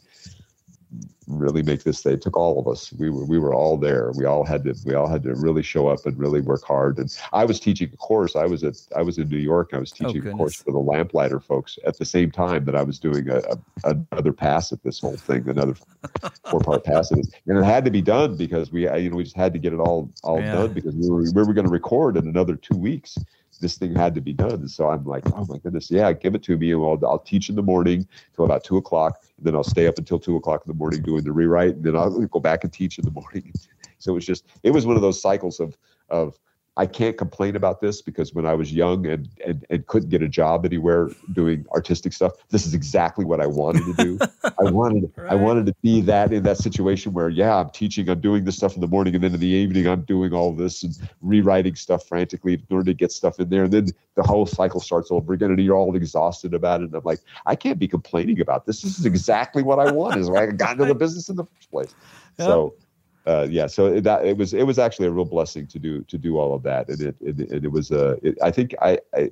[1.27, 2.11] really make this day.
[2.13, 2.93] It took all of us.
[2.93, 4.11] We were we were all there.
[4.15, 6.97] We all had to we all had to really show up and really work hard.
[6.99, 8.35] And I was teaching a course.
[8.35, 9.71] I was at I was in New York.
[9.73, 12.75] I was Oh, teaching a course for the lamplighter folks at the same time that
[12.75, 13.41] I was doing a,
[13.83, 15.75] a another pass at this whole thing, another
[16.49, 17.19] four part pass at.
[17.47, 19.73] And it had to be done because we you know we just had to get
[19.73, 20.53] it all all Yeah.
[20.53, 23.17] done because we were we were going to record in another two weeks.
[23.57, 24.67] This thing had to be done.
[24.67, 26.71] So I'm like, oh my goodness, yeah, give it to me.
[26.71, 29.21] And I'll, I'll teach in the morning till about two o'clock.
[29.37, 31.75] And then I'll stay up until two o'clock in the morning doing the rewrite.
[31.75, 33.53] And then I'll go back and teach in the morning.
[33.97, 35.77] So it was just, it was one of those cycles of,
[36.09, 36.37] of,
[36.77, 40.21] I can't complain about this because when I was young and, and, and couldn't get
[40.21, 44.19] a job anywhere doing artistic stuff, this is exactly what I wanted to do.
[44.43, 48.19] I wanted I wanted to be that in that situation where yeah, I'm teaching, I'm
[48.19, 50.83] doing this stuff in the morning, and then in the evening I'm doing all this
[50.83, 53.63] and rewriting stuff frantically in order to get stuff in there.
[53.63, 56.85] And then the whole cycle starts over again, and you're all exhausted about it.
[56.85, 58.81] And I'm like, I can't be complaining about this.
[58.81, 60.17] This is exactly what I want.
[60.17, 61.95] Is why I got into the business in the first place.
[62.37, 62.75] So
[63.27, 66.01] uh, yeah, so it- that it was it was actually a real blessing to do
[66.03, 68.75] to do all of that, and it and, and it was uh, it, I think
[68.81, 69.29] I, I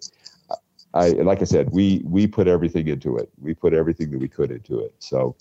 [0.94, 3.30] I like I said we we put everything into it.
[3.42, 4.94] We put everything that we could into it.
[5.00, 5.36] So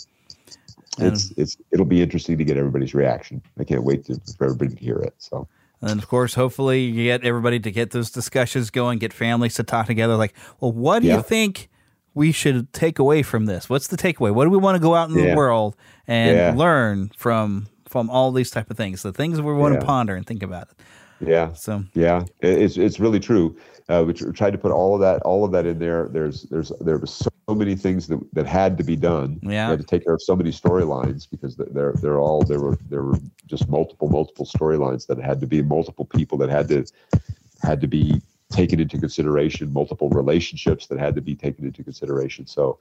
[0.98, 3.42] it's it's it'll be interesting to get everybody's reaction.
[3.58, 5.14] I can't wait to, for everybody to hear it.
[5.18, 5.48] So
[5.80, 9.62] And of course, hopefully, you get everybody to get those discussions going, get families to
[9.62, 10.16] talk together.
[10.16, 11.16] Like, well, what do Yeah.
[11.16, 11.68] you think
[12.14, 13.70] we should take away from this?
[13.70, 14.32] What's the takeaway?
[14.34, 15.30] What do we want to go out in Yeah.
[15.30, 15.74] the world
[16.06, 16.54] and Yeah.
[16.54, 19.02] learn from from all these type of things?
[19.02, 19.81] The things we want Yeah.
[19.81, 21.28] to ponder and think about it.
[21.28, 21.52] Yeah.
[21.52, 23.56] So yeah, it's it's really true.
[23.89, 26.09] Uh, we tried to put all of that all of that in there.
[26.09, 29.39] There's there's there was so many things that, that had to be done.
[29.43, 29.69] Yeah.
[29.69, 32.77] We had to take care of so many storylines because they're they're all there were
[32.89, 36.85] there were just multiple multiple storylines that had to be multiple people that had to
[37.62, 38.20] had to be
[38.51, 42.47] taken into consideration, multiple relationships that had to be taken into consideration.
[42.47, 42.78] So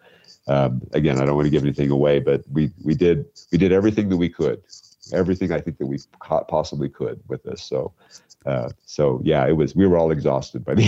[0.47, 3.71] um, again, I don't want to give anything away, but we we did we did
[3.71, 4.61] everything that we could,
[5.13, 5.99] everything I think that we
[6.47, 7.63] possibly could with this.
[7.63, 7.93] So
[8.45, 10.85] uh, so yeah, it was we were all exhausted by the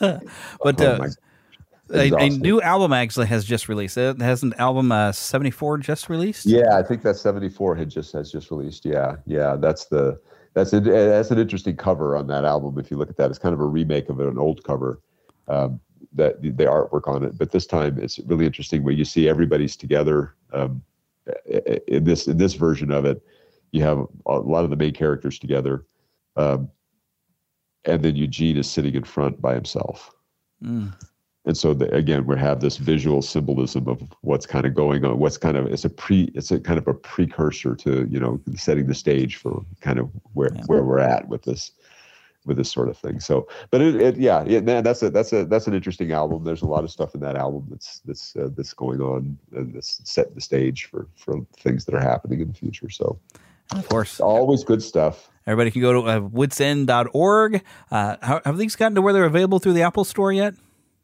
[0.00, 0.30] end.
[0.62, 1.08] But Oh uh,
[1.90, 3.98] a, a new album actually has just released.
[3.98, 6.46] It has an album uh, seventy four just released.
[6.46, 8.86] Yeah, I think that 74 had just has just released.
[8.86, 10.18] Yeah, yeah, that's the
[10.54, 12.78] that's a, that's an interesting cover on that album.
[12.78, 15.00] If you look at that, it's kind of a remake of an old cover.
[15.46, 15.80] Um,
[16.14, 19.28] that the the artwork on it, but this time it's really interesting where you see
[19.28, 20.34] everybody's together.
[20.52, 20.82] Um,
[21.86, 23.22] in this in this version of it,
[23.72, 25.86] you have a lot of the main characters together,
[26.36, 26.70] um,
[27.84, 30.10] and then Eugene is sitting in front by himself.
[30.62, 30.94] Mm.
[31.44, 35.18] and so the, again we have this visual symbolism of what's kind of going on
[35.18, 38.40] what's kind of it's a pre it's a kind of a precursor to you know
[38.54, 41.72] setting the stage for kind of where where we're at with this
[42.44, 45.32] with this sort of thing so but it, it yeah it, man, that's a that's
[45.32, 48.36] a that's an interesting album there's a lot of stuff in that album that's that's
[48.36, 52.40] uh, that's going on and that's setting the stage for for things that are happening
[52.40, 53.18] in the future so
[53.74, 57.62] of course always good stuff Everybody can go to uh, whitsend.org.
[57.90, 60.54] Uh, how, have these gotten to where they're available through the Apple Store yet?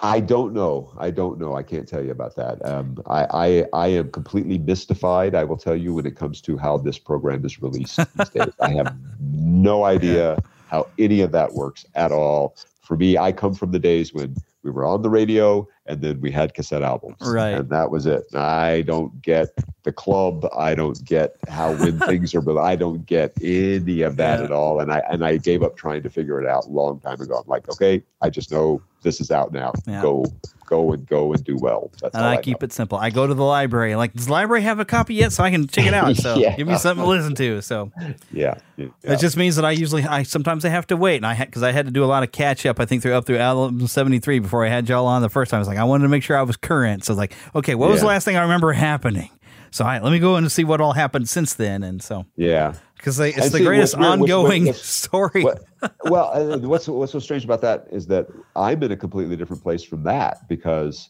[0.02, 0.92] I don't know.
[0.96, 1.54] I don't know.
[1.54, 2.64] I can't tell you about that.
[2.64, 5.34] Um, I, I I am completely mystified.
[5.34, 8.54] I will tell you when it comes to how this program is released these days.
[8.60, 10.38] I have no idea
[10.70, 12.56] how any of that works at all.
[12.80, 16.20] For me, I come from the days when we were on the radio and then
[16.20, 17.50] we had cassette albums, Right.
[17.54, 18.24] And that was it.
[18.34, 19.48] I don't get
[19.84, 20.46] the club.
[20.56, 22.40] I don't get how when things are.
[22.42, 24.44] But I don't get any of that Yeah.
[24.44, 24.80] at all.
[24.80, 27.36] And I and I gave up trying to figure it out a long time ago.
[27.36, 29.72] I'm like, okay, I just know this is out now.
[29.86, 30.02] Yeah.
[30.02, 30.26] Go,
[30.70, 31.90] go and go and do well.
[32.00, 32.96] That's And I, I, keep it simple.
[32.96, 33.96] I go to the library.
[33.96, 36.16] Like, does the library have a copy yet, so I can check it out?
[36.20, 36.56] So Yeah.
[36.56, 37.60] give me something to listen to.
[37.60, 37.90] So
[38.32, 38.54] Yeah.
[38.76, 38.86] yeah.
[39.02, 41.62] it just means that I usually, I sometimes I have to wait, and I because
[41.62, 42.78] I had to do a lot of catch up.
[42.80, 45.50] I think through up through album seventy three before I had y'all on the first
[45.50, 45.58] time.
[45.58, 47.04] I was like, I wanted to make sure I was current.
[47.04, 49.30] So like, okay, what was the last thing I remember happening?
[49.72, 51.82] So I, let me go in and see what all happened since then.
[51.82, 52.74] And so Yeah.
[53.00, 55.42] Because it's And the see, greatest weird- ongoing story.
[55.42, 55.64] What,
[56.04, 59.62] well, uh, what's what's so strange about that is that I'm in a completely different
[59.62, 61.08] place from that because,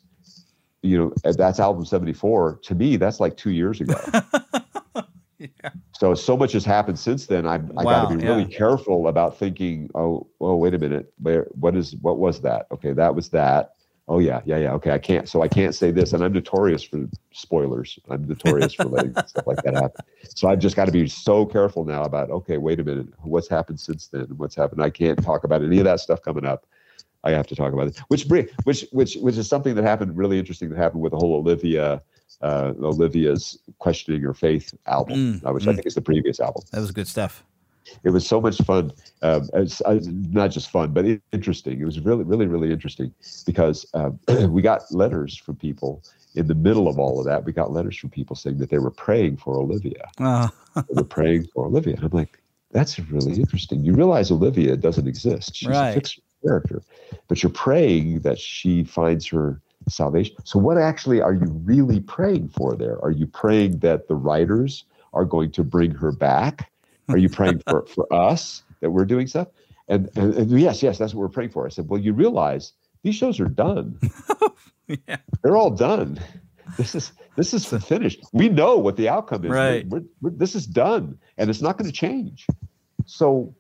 [0.83, 2.61] you know, uh, that's album 74.
[2.63, 4.01] To me, that's like two years ago.
[5.39, 5.49] yeah.
[5.93, 7.47] So so much has happened since then.
[7.47, 8.57] I'm, I got to be really yeah.
[8.57, 9.91] careful about thinking.
[9.95, 11.13] Oh, oh, wait a minute.
[11.19, 12.67] Where what is what was that?
[12.71, 13.75] Okay, that was that.
[14.11, 14.73] Oh yeah, yeah, yeah.
[14.73, 15.29] Okay, I can't.
[15.29, 17.97] So I can't say this, and I'm notorious for spoilers.
[18.11, 20.05] I'm notorious for letting stuff like that happen.
[20.35, 22.29] So I've just got to be so careful now about.
[22.29, 23.07] Okay, wait a minute.
[23.23, 24.27] What's happened since then?
[24.37, 24.83] What's happened?
[24.83, 26.67] I can't talk about any of that stuff coming up.
[27.23, 27.99] I have to talk about it.
[28.09, 31.37] Which which which which is something that happened really interesting that happened with the whole
[31.37, 32.03] Olivia.
[32.43, 35.75] Uh, Olivia's questioning her faith album, Mm, uh, which I mm.
[35.75, 36.63] think is the previous album.
[36.73, 37.45] that was good stuff.
[38.05, 38.93] It was so much fun.
[39.23, 41.81] Um, it's, uh, not just fun, but it, interesting.
[41.81, 43.13] It was really, really, really interesting
[43.47, 46.03] because um, we got letters from people
[46.35, 47.45] in the middle of all of that.
[47.45, 50.11] We got letters from people saying that they were praying for Olivia.
[50.21, 50.49] Oh.
[50.77, 51.97] they were praying for Olivia.
[51.97, 52.41] And I'm like,
[52.71, 53.85] that's really interesting.
[53.85, 55.57] You realize Olivia doesn't exist.
[55.57, 55.91] She's Right.
[55.91, 56.83] a fictional character,
[57.29, 60.37] but you're praying that she finds her salvation.
[60.45, 63.03] So, what actually are you really praying for there?
[63.03, 66.71] Are you praying that the writers are going to bring her back?
[67.11, 69.49] Are you praying for, for us that we're doing stuff?
[69.89, 71.67] And, and, and yes, yes, that's what we're praying for.
[71.67, 72.73] I said, well, you realize
[73.03, 73.99] these shows are done.
[75.43, 76.21] They're all done.
[76.77, 78.23] This is this is finished.
[78.33, 79.51] We know what the outcome is.
[79.51, 79.87] Right.
[79.89, 82.47] We're- we're- this is done, and it's not going to change.
[83.07, 83.55] So,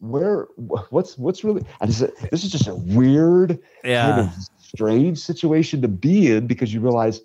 [0.00, 0.44] where
[0.90, 1.62] what's what's really?
[1.80, 4.10] And this is, this is just a weird, Yeah.
[4.10, 7.20] kind of strange situation to be in because you realize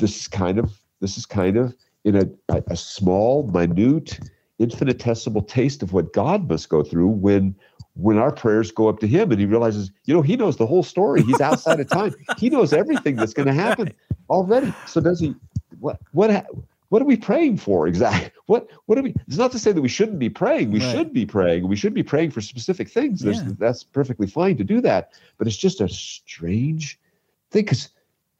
[0.00, 1.74] this is kind of this is kind of
[2.04, 4.18] in a, a, a small, minute,
[4.58, 7.54] infinitesimal taste of what God must go through when
[7.96, 10.66] when our prayers go up to him and he realizes, you know, he knows the
[10.66, 11.22] whole story.
[11.22, 12.12] He's outside of time.
[12.38, 13.92] He knows everything that's going to happen
[14.28, 14.72] already.
[14.86, 15.34] So does he
[15.80, 16.46] what what
[16.88, 18.30] what are we praying for exactly?
[18.46, 19.14] What what are we?
[19.26, 20.70] It's not to say that we shouldn't be praying.
[20.70, 20.90] We Right.
[20.90, 21.66] should be praying.
[21.68, 23.20] We should be praying for specific things.
[23.20, 23.52] There's, Yeah.
[23.58, 25.12] That's perfectly fine to do that.
[25.38, 26.98] But it's just a strange
[27.50, 27.88] thing because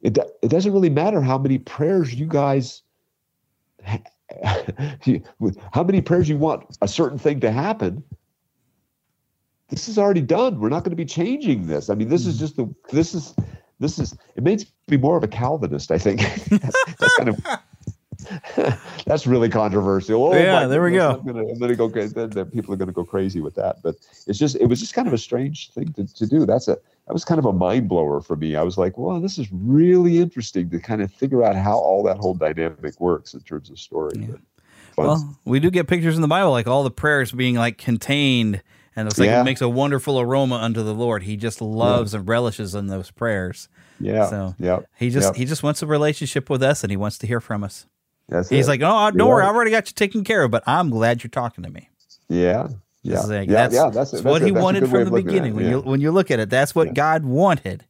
[0.01, 2.83] it it doesn't really matter how many prayers you guys.
[5.73, 8.03] how many prayers you want a certain thing to happen?
[9.69, 10.59] This is already done.
[10.59, 11.89] We're not going to be changing this.
[11.89, 12.29] I mean, this Hmm.
[12.29, 13.33] is just the this is
[13.79, 15.91] this is it makes me more of a Calvinist.
[15.91, 17.43] I think that's, that's kind of
[19.05, 20.23] that's really controversial.
[20.23, 21.19] Oh, Yeah, there we goodness, go.
[21.19, 21.89] I'm gonna, I'm gonna go.
[21.89, 23.77] Then, then people are going to go crazy with that.
[23.83, 23.95] But
[24.27, 26.45] it's just it was just kind of a strange thing to, to do.
[26.45, 28.55] That's a that was kind of a mind blower for me.
[28.55, 32.03] I was like, well, this is really interesting to kind of figure out how all
[32.03, 34.15] that whole dynamic works in terms of story.
[34.95, 35.05] Fun.
[35.07, 38.63] Well, we do get pictures in the Bible, like all the prayers being like contained,
[38.95, 39.41] and it's like Yeah.
[39.41, 41.23] it makes a wonderful aroma unto the Lord.
[41.23, 43.67] He just loves and relishes in those prayers.
[43.99, 45.37] Yeah, So yeah, he just yeah.
[45.37, 47.85] he just wants a relationship with us, and he wants to hear from us.
[48.29, 48.71] That's He's it.
[48.71, 49.43] like, oh, don't worry.
[49.45, 51.89] I've already got you taken care of, but I'm glad you're talking to me.
[52.27, 52.69] Yeah.
[53.05, 53.21] Yeah.
[53.21, 53.53] like- yeah.
[53.53, 53.83] that's, yeah.
[53.83, 55.55] That's, that's that's what he that's wanted from the beginning.
[55.55, 55.71] When yeah.
[55.71, 57.85] you when you look at it, that's what God wanted,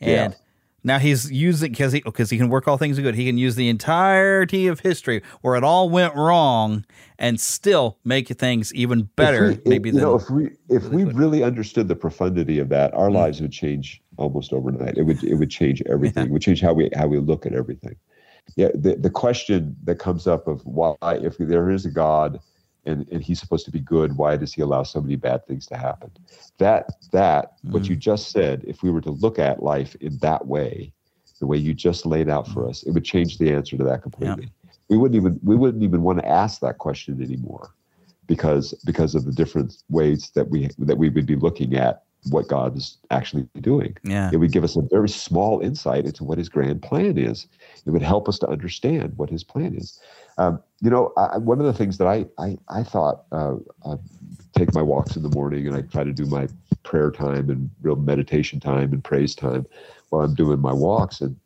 [0.00, 0.38] and Yeah.
[0.84, 3.14] now he's using because he because he can work all things good.
[3.14, 6.84] He can use the entirety of history where it all went wrong
[7.18, 9.52] and still make things even better.
[9.52, 12.68] If we, maybe you than know, if we if we really understood the profundity of
[12.68, 13.16] that, our mm-hmm.
[13.16, 14.98] lives would change almost overnight.
[14.98, 16.26] It would it would change everything.
[16.26, 17.96] It would change how we how we look at everything.
[18.56, 22.40] Yeah, the the question that comes up of why if there is a God
[22.88, 25.64] and and he's supposed to be good, why does he allow so many bad things
[25.66, 26.10] to happen?
[26.58, 26.82] That
[27.12, 27.42] that
[27.72, 27.88] what Mm.
[27.90, 30.92] you just said, if we were to look at life in that way,
[31.40, 32.52] the way you just laid out Mm.
[32.54, 34.48] for us, it would change the answer to that completely.
[34.90, 37.66] We wouldn't even we wouldn't even want to ask that question anymore
[38.26, 41.94] because because of the different ways that we that we would be looking at
[42.30, 43.96] what God is actually doing.
[44.02, 44.28] Yeah.
[44.32, 47.46] It would give us a very small insight into what his grand plan is.
[47.86, 50.00] It would help us to understand what his plan is.
[50.38, 53.96] Um, you know, I, one of the things that I I, I thought uh, I
[54.56, 56.48] take my walks in the morning and I try to do my
[56.84, 59.66] prayer time and real meditation time and praise time
[60.10, 61.20] while I'm doing my walks.
[61.20, 61.36] And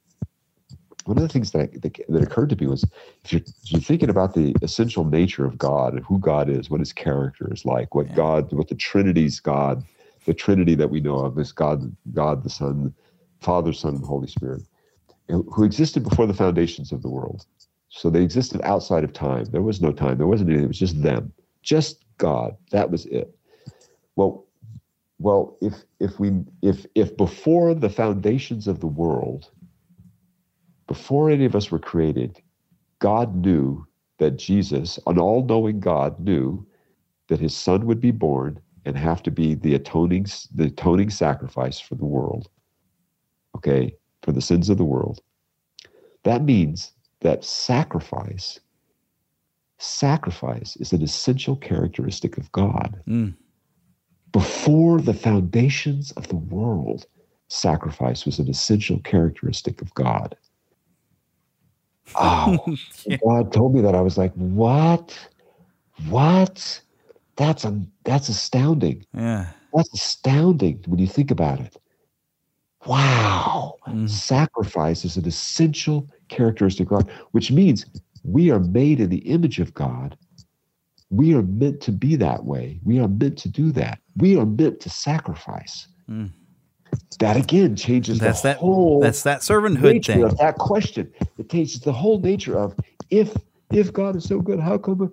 [1.05, 2.85] one of the things that, I, that that occurred to me was
[3.25, 6.71] if you're, if you're thinking about the essential nature of God and who God is,
[6.71, 9.83] what His character is like, what God, what the Trinity's God,
[10.27, 12.95] the Trinity that we know of is God, God the Son,
[13.41, 14.63] Father, Son, and Holy Spirit,
[15.29, 17.47] who existed before the foundations of the world.
[17.95, 19.45] So they existed outside of time.
[19.45, 20.17] There was no time.
[20.17, 20.65] There wasn't anything.
[20.65, 21.31] It was just them,
[21.63, 22.57] just God.
[22.71, 23.37] That was it.
[24.17, 24.47] Well,
[25.19, 26.33] well, if if we
[26.63, 29.51] if if before the foundations of the world,
[30.89, 32.41] before any of us were created,
[32.99, 33.87] God knew
[34.19, 36.67] that Jesus, an all-knowing God, knew
[37.29, 41.79] that his son would be born and have to be the atoning the atoning sacrifice
[41.79, 42.49] for the world.
[43.55, 45.21] Okay, for the sins of the world.
[46.25, 48.61] That means that sacrifice
[49.83, 53.01] sacrifice is an essential characteristic of God.
[53.09, 53.35] Mm.
[54.31, 57.07] Before the foundations of the world,
[57.49, 60.37] sacrifice was an essential characteristic of God.
[62.15, 62.65] Oh,
[63.27, 63.95] God told me that.
[63.95, 65.19] I was like, what?
[66.09, 66.81] What?
[67.37, 69.05] That's a, that's astounding.
[69.13, 69.47] Yeah.
[69.75, 71.77] That's astounding when you think about it.
[72.87, 73.77] Wow.
[74.07, 77.87] Sacrifice is an essential characteristic of God, which means
[78.25, 80.17] we are made in the image of God.
[81.11, 82.81] We are meant to be that way.
[82.85, 83.99] We are meant to do that.
[84.17, 85.87] We are meant to sacrifice.
[86.11, 86.31] Mm.
[87.21, 90.25] That again changes That's the that- whole that's that servanthood thing.
[90.25, 91.11] of that question.
[91.39, 92.75] It changes the whole nature of
[93.11, 93.35] if
[93.71, 95.13] if God is so good, how come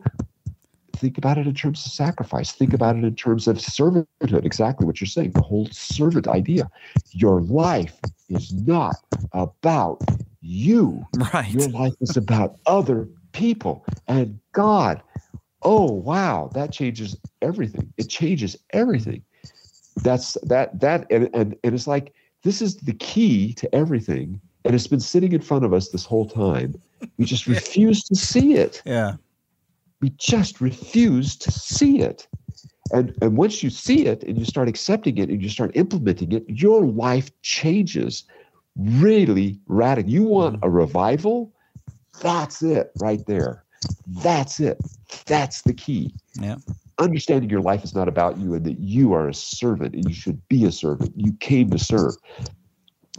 [0.97, 2.51] think about it in terms of sacrifice.
[2.51, 4.45] Think about it in terms of servanthood.
[4.45, 5.31] Exactly what you're saying.
[5.31, 6.69] The whole servant idea.
[7.11, 7.97] Your life
[8.29, 8.95] is not
[9.31, 10.01] about
[10.41, 11.05] you.
[11.33, 11.49] Right.
[11.51, 15.01] Your life is about other people and God.
[15.61, 17.91] Oh wow, that changes everything.
[17.97, 19.23] It changes everything.
[20.03, 22.13] That's that that and and, and it's like
[22.43, 24.39] this is the key to everything.
[24.65, 26.75] And it's been sitting in front of us this whole time.
[27.17, 28.81] We just refuse to see it.
[28.85, 29.15] Yeah.
[30.01, 32.27] We just refuse to see it.
[32.91, 36.31] And, and once you see it and you start accepting it and you start implementing
[36.31, 38.23] it, your life changes
[38.79, 40.11] really radically.
[40.11, 41.53] You want a revival?
[42.21, 43.63] That's it right there.
[44.07, 44.77] That's it.
[45.25, 46.13] That's the key.
[46.39, 46.57] Yeah.
[46.97, 50.13] Understanding your life is not about you and that you are a servant and you
[50.13, 51.13] should be a servant.
[51.15, 52.15] You came to serve.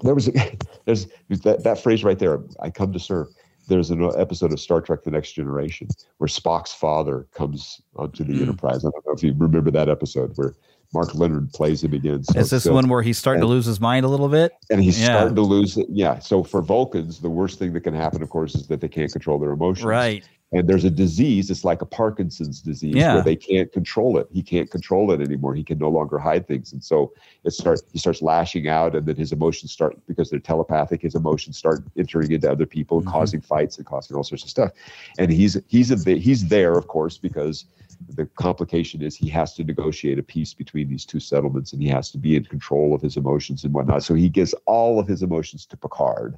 [0.02, 0.32] There was a,
[0.84, 2.40] there's that, that phrase right there.
[2.60, 3.28] I come to serve
[3.70, 5.88] there's an episode of Star Trek: The Next Generation
[6.18, 8.42] where Spock's father comes onto the Mm.
[8.42, 8.84] Enterprise.
[8.84, 10.54] I don't know if you remember that episode where
[10.92, 12.24] Mark Lenard plays him again.
[12.24, 14.52] So- Is this one where he's starting to lose his mind a little bit?
[14.70, 15.06] and he's Yeah.
[15.06, 15.86] starting to lose it.
[15.90, 16.18] Yeah.
[16.18, 19.10] So for Vulcans, the worst thing that can happen, of course, is that they can't
[19.12, 19.84] control their emotions.
[19.84, 20.24] Right.
[20.52, 21.48] And there's a disease.
[21.48, 23.14] It's like a Parkinson's disease Yeah.
[23.14, 24.26] where they can't control it.
[24.32, 25.54] He can't control it anymore.
[25.54, 26.72] He can no longer hide things.
[26.72, 27.12] And so
[27.44, 27.84] it starts.
[27.92, 31.02] He starts lashing out, and then his emotions start because they're telepathic.
[31.02, 34.50] His emotions start entering into other people, and causing fights and causing all sorts of
[34.50, 34.72] stuff.
[35.20, 37.64] And he's he's a he's there, of course, because
[38.08, 41.88] the complication is he has to negotiate a peace between these two settlements, and he
[41.88, 44.02] has to be in control of his emotions and whatnot.
[44.02, 46.36] So he gives all of his emotions to Picard.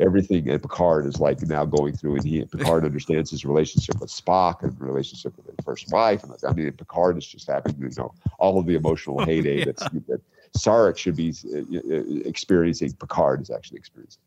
[0.00, 4.10] Everything and Picard is like now going through and he Picard understands his relationship with
[4.10, 6.22] Spock and relationship with his first wife.
[6.22, 9.82] And I mean Picard is just having you know all of the emotional heyday that's
[9.82, 10.20] that
[10.56, 14.22] Sarek should be uh, uh, experiencing Picard is actually experiencing.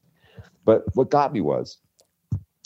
[0.65, 1.77] But what got me was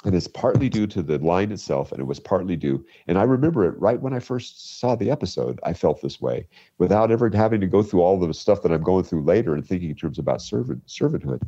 [0.06, 3.24] and it's partly due to the line itself and it was partly due and i
[3.24, 6.48] remember it right when i first saw the episode i felt this way
[6.78, 9.68] without ever having to go through all the stuff that i'm going through later and
[9.68, 11.42] thinking in terms about servant servanthood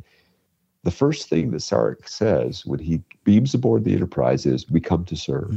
[0.84, 5.04] the first thing that Sarek says when he beams aboard the Enterprise is, "We come
[5.04, 5.54] to serve."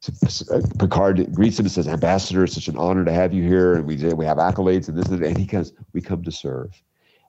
[0.00, 3.42] So, uh, Picard greets him and says, "Ambassador, it's such an honor to have you
[3.42, 6.22] here, and we we have accolades and this and, that." and he goes, "We come
[6.24, 6.82] to serve."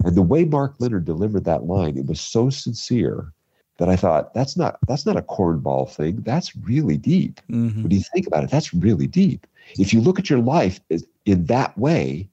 [0.03, 3.31] And the way Mark Lenard delivered that line, it was so sincere
[3.77, 6.21] that I thought that's not that's not a cornball thing.
[6.21, 7.41] That's really deep.
[7.49, 7.83] Mm-hmm.
[7.83, 9.47] When you think about it, that's really deep.
[9.77, 10.79] If you look at your life
[11.25, 12.29] in that way,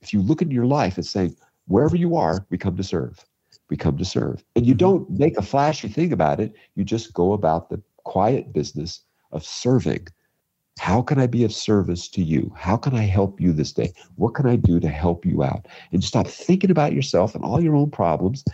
[0.00, 1.36] if you look at your life as saying,
[1.66, 3.24] wherever you are, we come to serve.
[3.68, 4.44] We come to serve.
[4.54, 4.78] And you mm-hmm.
[4.78, 6.54] don't make a flashy thing about it.
[6.74, 9.00] You just go about the quiet business
[9.32, 10.06] of serving.
[10.78, 12.52] How can I be of service to you?
[12.56, 13.92] How can I help you this day?
[14.16, 15.66] What can I do to help you out?
[15.92, 18.44] And stop thinking about yourself and all your own problems.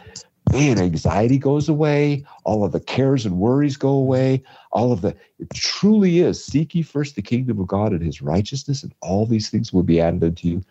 [0.53, 2.25] Man, anxiety goes away.
[2.45, 4.43] All of the cares and worries go away.
[4.73, 8.23] All of the, it truly is seek ye first the kingdom of God and his
[8.23, 10.65] righteousness, and all these things will be added unto you.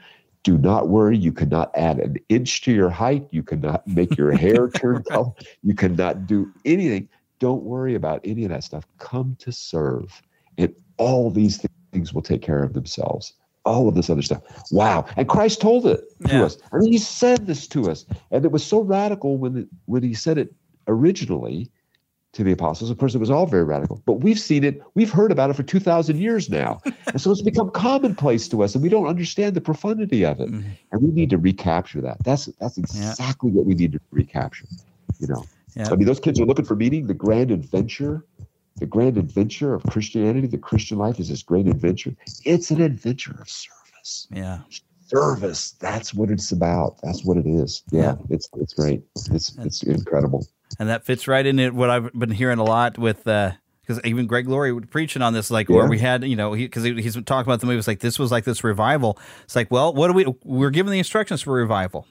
[0.44, 1.18] Do not worry.
[1.18, 3.28] You cannot add an inch to your height.
[3.32, 5.32] You cannot make your hair turn color.
[5.62, 7.10] You cannot do anything.
[7.40, 8.86] Don't worry about any of that stuff.
[8.98, 10.22] Come to serve,
[10.58, 11.64] and all these
[11.94, 13.34] things will take care of themselves.
[13.68, 14.42] All of this other stuff.
[14.72, 15.06] Wow!
[15.18, 16.44] And Christ told it to Yeah.
[16.46, 16.58] us.
[16.72, 20.04] I mean, He said this to us, and it was so radical when it, when
[20.04, 20.54] He said it
[20.88, 21.70] originally
[22.34, 22.90] to the apostles.
[22.90, 25.56] Of course, it was all very radical, but we've seen it, we've heard about it
[25.56, 26.80] for 2,000 years now.
[27.08, 30.50] and so it's become commonplace to us, and we don't understand the profundity of it.
[30.50, 30.70] Mm-hmm.
[30.92, 32.18] And we need to recapture that.
[32.24, 34.68] That's that's exactly what we need to recapture.
[35.20, 35.44] You know,
[35.76, 35.90] Yeah.
[35.92, 38.24] I mean, those kids are looking for meaning, the grand adventure.
[38.80, 42.16] The grand adventure of Christianity, the Christian life is this great adventure.
[42.46, 44.28] It's an adventure of service.
[44.32, 44.60] Yeah.
[45.08, 45.72] Service.
[45.80, 46.98] That's what it's about.
[47.02, 47.82] That's what it is.
[47.92, 49.04] Yeah, it's it's great.
[49.32, 50.46] It's it's incredible.
[50.80, 53.52] and that fits right into what I've been hearing a lot with uh
[53.82, 56.84] because even Greg Laurie was preaching on this, like where we had, you know, because
[56.84, 57.78] he, he's talking about the movie.
[57.78, 59.18] It's like this was like this revival.
[59.46, 60.26] It's like, well, what do we?
[60.44, 62.06] We're given the instructions for revival,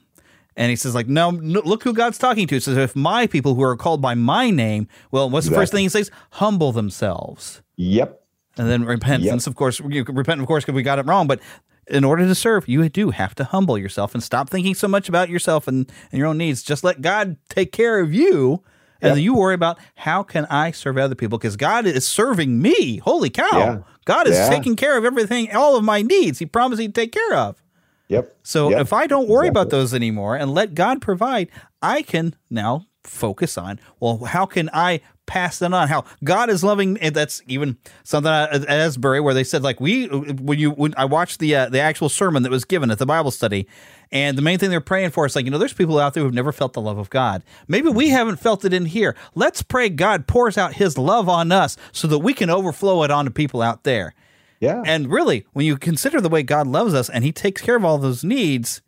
[0.57, 2.55] and he says like, no, no look who God's talking to.
[2.55, 5.71] He says, if my people who are called by my name, well, what's the first
[5.71, 6.11] thing he says?
[6.31, 7.61] Humble themselves.
[7.77, 8.21] Yep.
[8.57, 11.27] And then repentance, of course, you repent, of course, because we got it wrong.
[11.27, 11.39] But
[11.87, 15.07] in order to serve, you do have to humble yourself and stop thinking so much
[15.07, 16.63] about yourself and, and your own needs.
[16.63, 18.63] Just let God take care of you.
[18.99, 21.37] And then you worry about how can I serve other people?
[21.37, 22.97] Because God is serving me.
[22.97, 23.45] Holy cow.
[23.53, 23.77] Yeah.
[24.05, 24.49] God is Yeah.
[24.49, 26.39] taking care of everything, all of my needs.
[26.39, 27.61] He promised he'd take care of.
[28.09, 28.37] Yep.
[28.43, 28.81] So Yep.
[28.81, 31.49] if I don't worry about those anymore and let God provide,
[31.81, 35.87] I can now focus on, well, how can I pass that on.
[35.89, 40.07] How God is loving, and that's even something at Asbury where they said like we
[40.07, 43.05] when you when I watched the uh, the actual sermon that was given at the
[43.05, 43.67] Bible study,
[44.11, 46.23] and the main thing they're praying for is like you know there's people out there
[46.23, 47.43] who've never felt the love of God.
[47.67, 49.15] Maybe we haven't felt it in here.
[49.35, 53.11] Let's pray God pours out His love on us so that we can overflow it
[53.11, 54.15] onto people out there.
[54.59, 54.81] Yeah.
[54.85, 57.85] And really, when you consider the way God loves us and He takes care of
[57.85, 58.81] all those needs,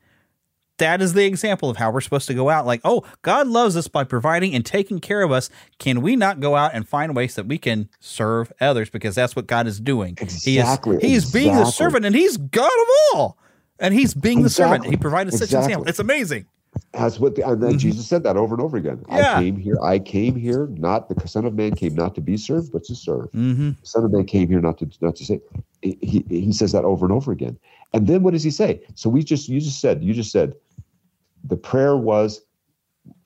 [0.77, 2.65] that is the example of how we're supposed to go out.
[2.65, 5.49] Like, oh, God loves us by providing and taking care of us.
[5.77, 8.89] Can we not go out and find ways that we can serve others?
[8.89, 10.17] Because that's what God is doing.
[10.19, 13.37] Exactly, He is, he's being the servant and He's God of all.
[13.79, 14.85] And He's being the servant.
[14.85, 15.87] He provided such an example.
[15.87, 16.45] It's amazing.
[16.93, 18.97] That's what the, and then Jesus said that over and over again.
[18.97, 19.17] Mm-hmm.
[19.17, 19.35] Yeah.
[19.35, 19.77] I came here.
[19.83, 22.95] I came here not the Son of Man came not to be served, but to
[22.95, 23.31] serve.
[23.31, 23.71] Mm-hmm.
[23.81, 25.39] The Son of Man came here not to not to say.
[25.81, 27.57] He, he says that over and over again.
[27.93, 28.81] And then what does he say?
[28.95, 30.53] So we just you just said you just said
[31.43, 32.41] the prayer was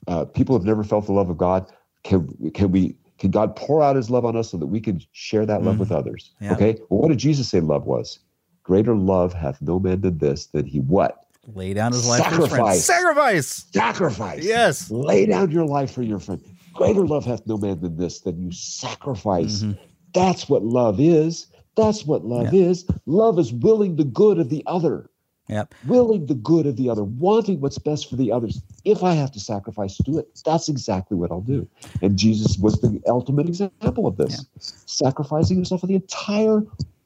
[0.08, 1.72] uh, people have never felt the love of God.
[2.04, 5.02] Can can we can God pour out His love on us so that we can
[5.14, 6.32] share that love with others?
[6.36, 6.46] Mm-hmm.
[6.46, 6.54] Yeah.
[6.54, 6.82] Okay.
[6.90, 7.60] Well, what did Jesus say?
[7.60, 8.20] Love was
[8.64, 12.30] greater love hath no man than this than he what Lay down his life for
[12.42, 12.52] his friend.
[12.52, 12.86] Sacrifice.
[12.86, 13.66] Sacrifice.
[13.74, 14.44] sacrifice.
[14.44, 14.90] Yes.
[14.90, 16.42] Lay down your life for your friend.
[16.74, 19.62] Greater love hath no man than this, than you sacrifice.
[19.62, 19.82] Mm-hmm.
[20.14, 21.48] That's what love is.
[21.76, 22.86] That's what love is.
[23.06, 25.10] Love is willing the good of the other,
[25.50, 25.74] Yep.
[25.88, 28.62] willing the good of the other, wanting what's best for the others.
[28.86, 31.68] If I have to sacrifice to do it, that's exactly what I'll do.
[32.02, 36.64] And Jesus was the ultimate example of this, sacrificing himself for the entire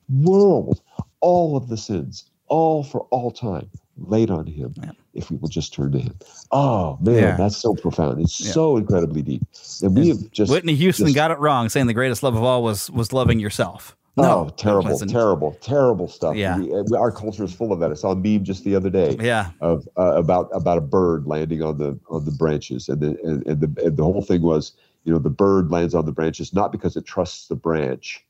[0.09, 0.81] world,
[1.21, 4.73] all of the sins, all for all time, laid on him
[5.13, 6.13] if we will just turn to him.
[6.51, 7.35] Oh man, Yeah.
[7.37, 8.21] that's so profound.
[8.21, 8.51] It's Yeah.
[8.51, 9.43] so incredibly deep.
[9.81, 12.43] And we have just Whitney Houston just- got it wrong, saying the greatest love of
[12.43, 13.95] all was was loving yourself.
[14.19, 16.35] Oh, No, it terrible, terrible, terrible stuff.
[16.35, 16.57] Yeah.
[16.57, 17.91] We, our culture is full of that.
[17.91, 19.15] I saw a meme just the other day.
[19.19, 19.51] Yeah.
[19.61, 23.45] Of uh, about about a bird landing on the on the branches, and the and,
[23.45, 24.71] and the and the whole thing was,
[25.03, 28.25] you know, the bird lands on the branches not because it trusts the branch,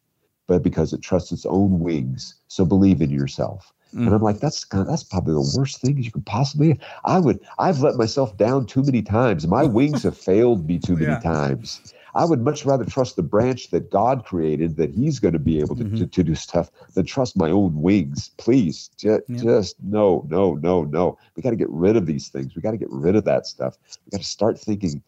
[0.48, 2.36] but because it trusts its own wings.
[2.50, 3.72] So believe in yourself.
[3.94, 4.06] Mm.
[4.08, 6.80] And I'm like, that's kind of, that's probably the worst thing you could possibly.
[7.06, 7.40] I would.
[7.58, 9.48] I've let myself down too many times.
[9.48, 11.20] My wings have failed me too many Yeah.
[11.20, 11.94] times.
[12.16, 15.60] I would much rather trust the branch that God created that He's going to be
[15.60, 15.98] able to, Mm-hmm.
[15.98, 18.32] to, to do stuff than trust my own wings.
[18.38, 19.38] Please, just, Yeah.
[19.42, 21.18] just no, no, no, no.
[21.36, 22.56] We got to get rid of these things.
[22.56, 23.78] We got to get rid of that stuff.
[24.06, 25.02] We got to start thinking,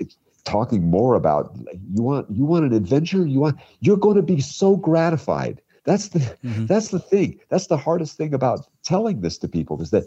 [0.00, 1.54] it's, talking more about.
[1.94, 3.26] You want, you want an adventure.
[3.26, 3.58] You want.
[3.80, 5.60] You're going to be so gratified.
[5.86, 6.66] That's the Mm-hmm.
[6.66, 7.40] that's the thing.
[7.48, 10.04] That's the hardest thing about telling this to people is that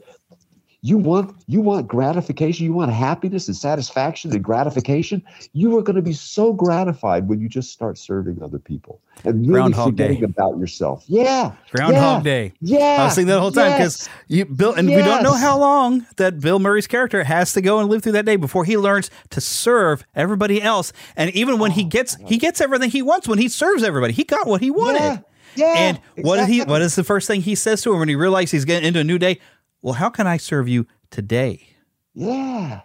[0.81, 5.21] you want you want gratification, you want happiness and satisfaction and gratification.
[5.51, 9.41] You are going to be so gratified when you just start serving other people and
[9.45, 10.07] really Groundhog Day.
[10.07, 11.03] forgetting about yourself.
[11.07, 12.53] Yeah, Groundhog yeah, Day.
[12.61, 15.21] Yeah, I was thinking that the whole time because yes, you Bill and we don't
[15.23, 18.37] know how long that Bill Murray's character has to go and live through that day
[18.37, 20.93] before he learns to serve everybody else.
[21.17, 24.13] And even when he Oh, gets he gets everything he wants when he serves everybody.
[24.13, 24.99] He got what he wanted.
[25.01, 25.17] Yeah,
[25.55, 28.09] yeah, and what did he what is the first thing he says to him when
[28.09, 29.39] he realizes he's getting into a new day?
[29.81, 31.67] Well, how can I serve you today?
[32.13, 32.81] yeah,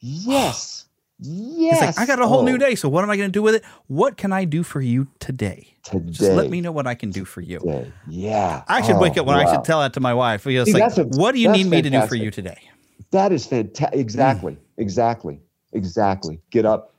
[0.00, 0.86] yes,
[1.18, 1.80] yes.
[1.80, 2.74] Like, I got a whole Oh, new day.
[2.74, 3.64] So what am I going to do with it?
[3.86, 5.68] What can I do for you today?
[5.84, 6.10] Today.
[6.10, 7.58] Just let me know what I can do for you.
[7.60, 7.92] today.
[8.08, 10.46] Yeah, I should Oh, wake up when I oh, should tell that to my wife.
[10.46, 12.58] It's See, like, a- what do you need me to do for you today?
[13.10, 13.98] That is fantastic.
[14.00, 14.54] Exactly.
[14.54, 14.58] Mm.
[14.78, 15.40] Exactly.
[15.72, 16.40] Exactly.
[16.50, 16.94] Get up,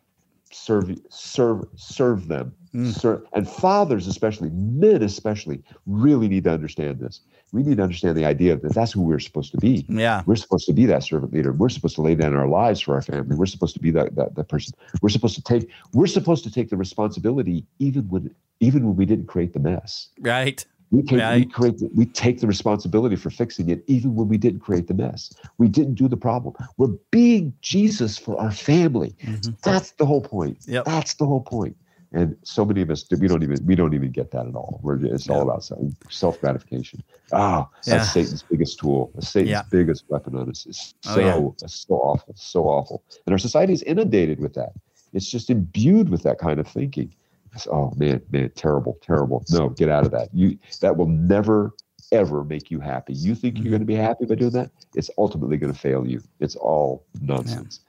[0.51, 2.53] serve, serve, serve them.
[2.75, 3.25] Mm.
[3.33, 7.21] And fathers, especially men, especially, really need to understand this.
[7.53, 9.85] We need to understand the idea that that's who we're supposed to be.
[9.87, 10.23] Yeah.
[10.25, 11.53] We're supposed to be that servant leader.
[11.53, 13.35] We're supposed to lay down our lives for our family.
[13.35, 14.73] We're supposed to be that, that that person.
[15.01, 15.69] We're supposed to take.
[15.93, 20.09] We're supposed to take the responsibility, even when even when we didn't create the mess.
[20.19, 20.65] Right.
[20.91, 21.77] We, can, we create.
[21.77, 25.33] The, we take the responsibility for fixing it, even when we didn't create the mess.
[25.57, 26.55] We didn't do the problem.
[26.77, 29.15] We're being Jesus for our family.
[29.63, 30.59] That's the whole point.
[30.59, 30.73] Mm-hmm.
[30.73, 30.85] Yep.
[30.85, 31.75] That's the whole point.
[32.15, 34.79] And so many of us, we don't even we don't even get that at all.
[34.81, 35.69] We're it's all about
[36.09, 37.03] self gratification.
[37.33, 38.03] Ah, that's Yeah.
[38.03, 39.11] Satan's biggest tool.
[39.13, 39.63] That's Satan's Yeah.
[39.69, 40.65] biggest weapon on us.
[40.65, 41.65] It's Oh, so yeah.
[41.65, 43.03] it's so awful, so awful.
[43.25, 44.71] And our society is inundated with that.
[45.11, 47.13] It's just imbued with that kind of thinking.
[47.53, 49.43] It's, oh man, man, terrible, terrible.
[49.51, 50.29] No, get out of that.
[50.33, 51.73] You that will never
[52.11, 53.13] ever make you happy.
[53.13, 53.63] You think Mm-hmm.
[53.63, 54.71] you're going to be happy by doing that?
[54.93, 56.21] It's ultimately going to fail you.
[56.39, 57.81] It's all nonsense.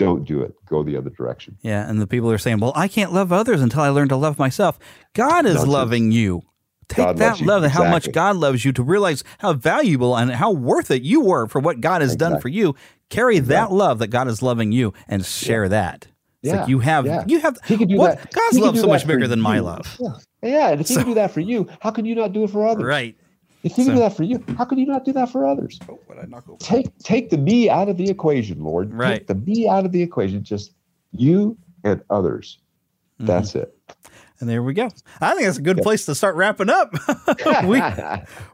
[0.00, 0.54] Don't do it.
[0.66, 1.56] Go the other direction.
[1.62, 1.88] Yeah.
[1.88, 4.38] And the people are saying, well, I can't love others until I learn to love
[4.38, 4.78] myself.
[5.14, 5.72] God is Nonsense.
[5.72, 6.42] loving you.
[6.88, 7.46] Take God that you.
[7.46, 11.02] love and how much God loves you to realize how valuable and how worth it
[11.02, 12.74] you were for what God has done for you.
[13.10, 16.08] Carry that love that God is loving you and share that.
[16.42, 17.24] It's Yeah, like you have yeah.
[17.28, 18.32] you have He can do what that.
[18.32, 19.98] God's love so much bigger than my love.
[20.00, 20.08] Yeah,
[20.42, 20.68] yeah.
[20.70, 22.66] And if he can do that for you, how can you not do it for
[22.66, 22.82] others?
[22.84, 23.16] Right.
[23.62, 25.46] If he can So- do that for you, how can you not do that for
[25.46, 25.78] others?
[26.58, 28.92] Take take the me out of the equation, Lord.
[28.94, 29.18] Right.
[29.18, 30.42] Take the me out of the equation.
[30.42, 30.72] Just
[31.12, 32.58] you and others.
[33.18, 33.26] Mm-hmm.
[33.26, 33.76] That's it.
[34.40, 34.88] And there we go.
[35.20, 36.94] I think that's a good place to start wrapping up.
[37.66, 37.82] we,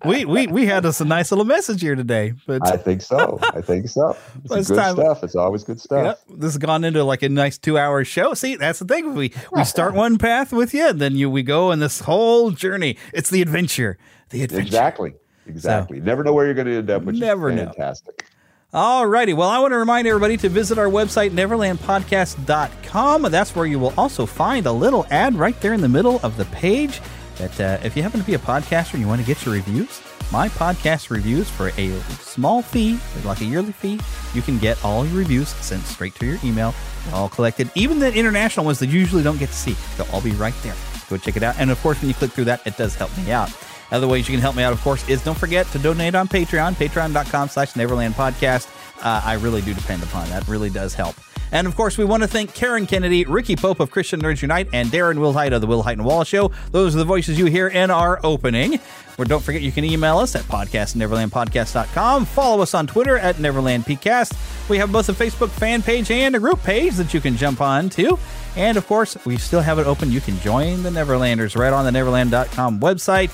[0.05, 2.33] we we we had us a nice little message here today.
[2.45, 3.39] But I think so.
[3.55, 4.17] I think so.
[4.43, 5.23] It's Well, it's good time- stuff.
[5.23, 6.19] It's always good stuff.
[6.29, 8.35] Yep, this has gone into like a nice two hour show.
[8.35, 9.15] See, that's the thing.
[9.15, 12.51] We we start one path with you, and then you we go in this whole
[12.51, 12.97] journey.
[13.13, 13.97] It's the adventure.
[14.39, 14.67] The adventure.
[14.67, 15.15] Exactly.
[15.47, 16.01] Exactly.
[16.01, 17.65] Never know where you're going to end up, which Never is know.
[17.67, 18.27] fantastic.
[18.75, 23.23] Alrighty, well, I want to remind everybody to visit our website, neverlandpodcast.com.
[23.23, 26.37] That's where you will also find a little ad right there in the middle of
[26.37, 27.01] the page
[27.37, 29.55] that uh, if you happen to be a podcaster and you want to get your
[29.55, 30.03] reviews,
[30.33, 34.01] my podcast reviews for a small fee, like a yearly fee,
[34.35, 36.75] you can get all your reviews sent straight to your email,
[37.13, 37.71] all collected.
[37.77, 40.55] Even the international ones that you usually don't get to see, they'll all be right
[40.63, 40.75] there.
[41.09, 41.55] Go check it out.
[41.59, 43.51] And of course, when you click through that, it does help me out.
[43.93, 46.29] Other ways you can help me out, of course, is don't forget to donate on
[46.29, 48.69] Patreon, patreon.com slash Neverland Podcast.
[49.05, 50.47] Uh, I really do depend upon that.
[50.49, 51.17] Really does help.
[51.53, 54.69] And of course, we want to thank Karen Kennedy, Ricky Pope of Christian Nerds Unite,
[54.73, 56.51] and Darren Wilhite of the Wilhite and Wall Show.
[56.73, 58.81] Those are the voices you hear in our opening.
[59.15, 62.25] Where don't forget you can email us at podcastneverlandpodcast.com.
[62.27, 64.69] Follow us on Twitter at NeverlandPcast.
[64.69, 67.61] We have both a Facebook fan page and a group page that you can jump
[67.61, 68.19] on to.
[68.57, 70.11] And of course, we still have it open.
[70.11, 73.31] You can join the Neverlanders right on the Neverland.com website.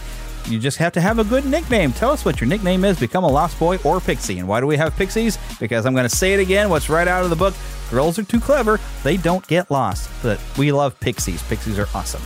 [0.49, 1.93] You just have to have a good nickname.
[1.93, 2.99] Tell us what your nickname is.
[2.99, 4.39] Become a Lost Boy or Pixie.
[4.39, 5.39] And why do we have Pixies?
[5.61, 6.69] Because I'm going to say it again.
[6.69, 7.55] What's right out of the book?
[7.91, 8.81] Girls are too clever.
[9.05, 10.11] They don't get lost.
[10.23, 11.43] But we love Pixies.
[11.45, 12.23] Pixies are awesome.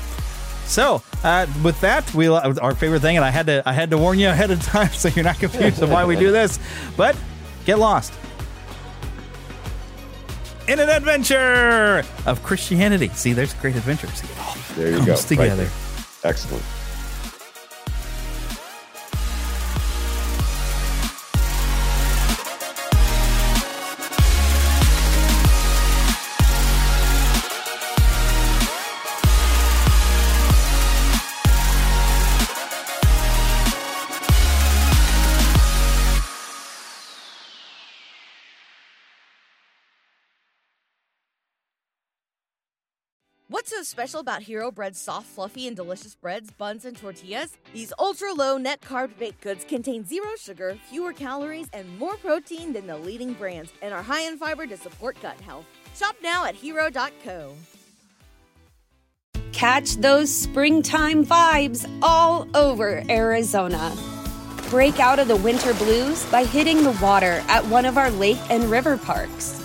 [0.64, 3.98] So, uh, with that, we our favorite thing, and I had to I had to
[3.98, 6.59] warn you ahead of time so you're not confused of why we do this.
[6.97, 7.16] But
[7.66, 8.12] get lost
[10.66, 13.09] in an adventure of Christianity.
[13.10, 14.10] See, there's great adventures.
[14.14, 15.12] See, it all There you comes go.
[15.12, 15.64] Right together.
[15.64, 15.70] there.
[16.24, 16.64] Excellent.
[43.86, 47.56] What's special about Hero Bread's soft, fluffy, and delicious breads, buns, and tortillas?
[47.72, 52.72] These ultra low net carb baked goods contain zero sugar, fewer calories, and more protein
[52.72, 55.66] than the leading brands, and are high in fiber to support gut health.
[55.94, 57.54] Shop now at hero.co.
[59.52, 63.94] Catch those springtime vibes all over Arizona.
[64.68, 68.40] Break out of the winter blues by hitting the water at one of our lake
[68.50, 69.64] and river parks.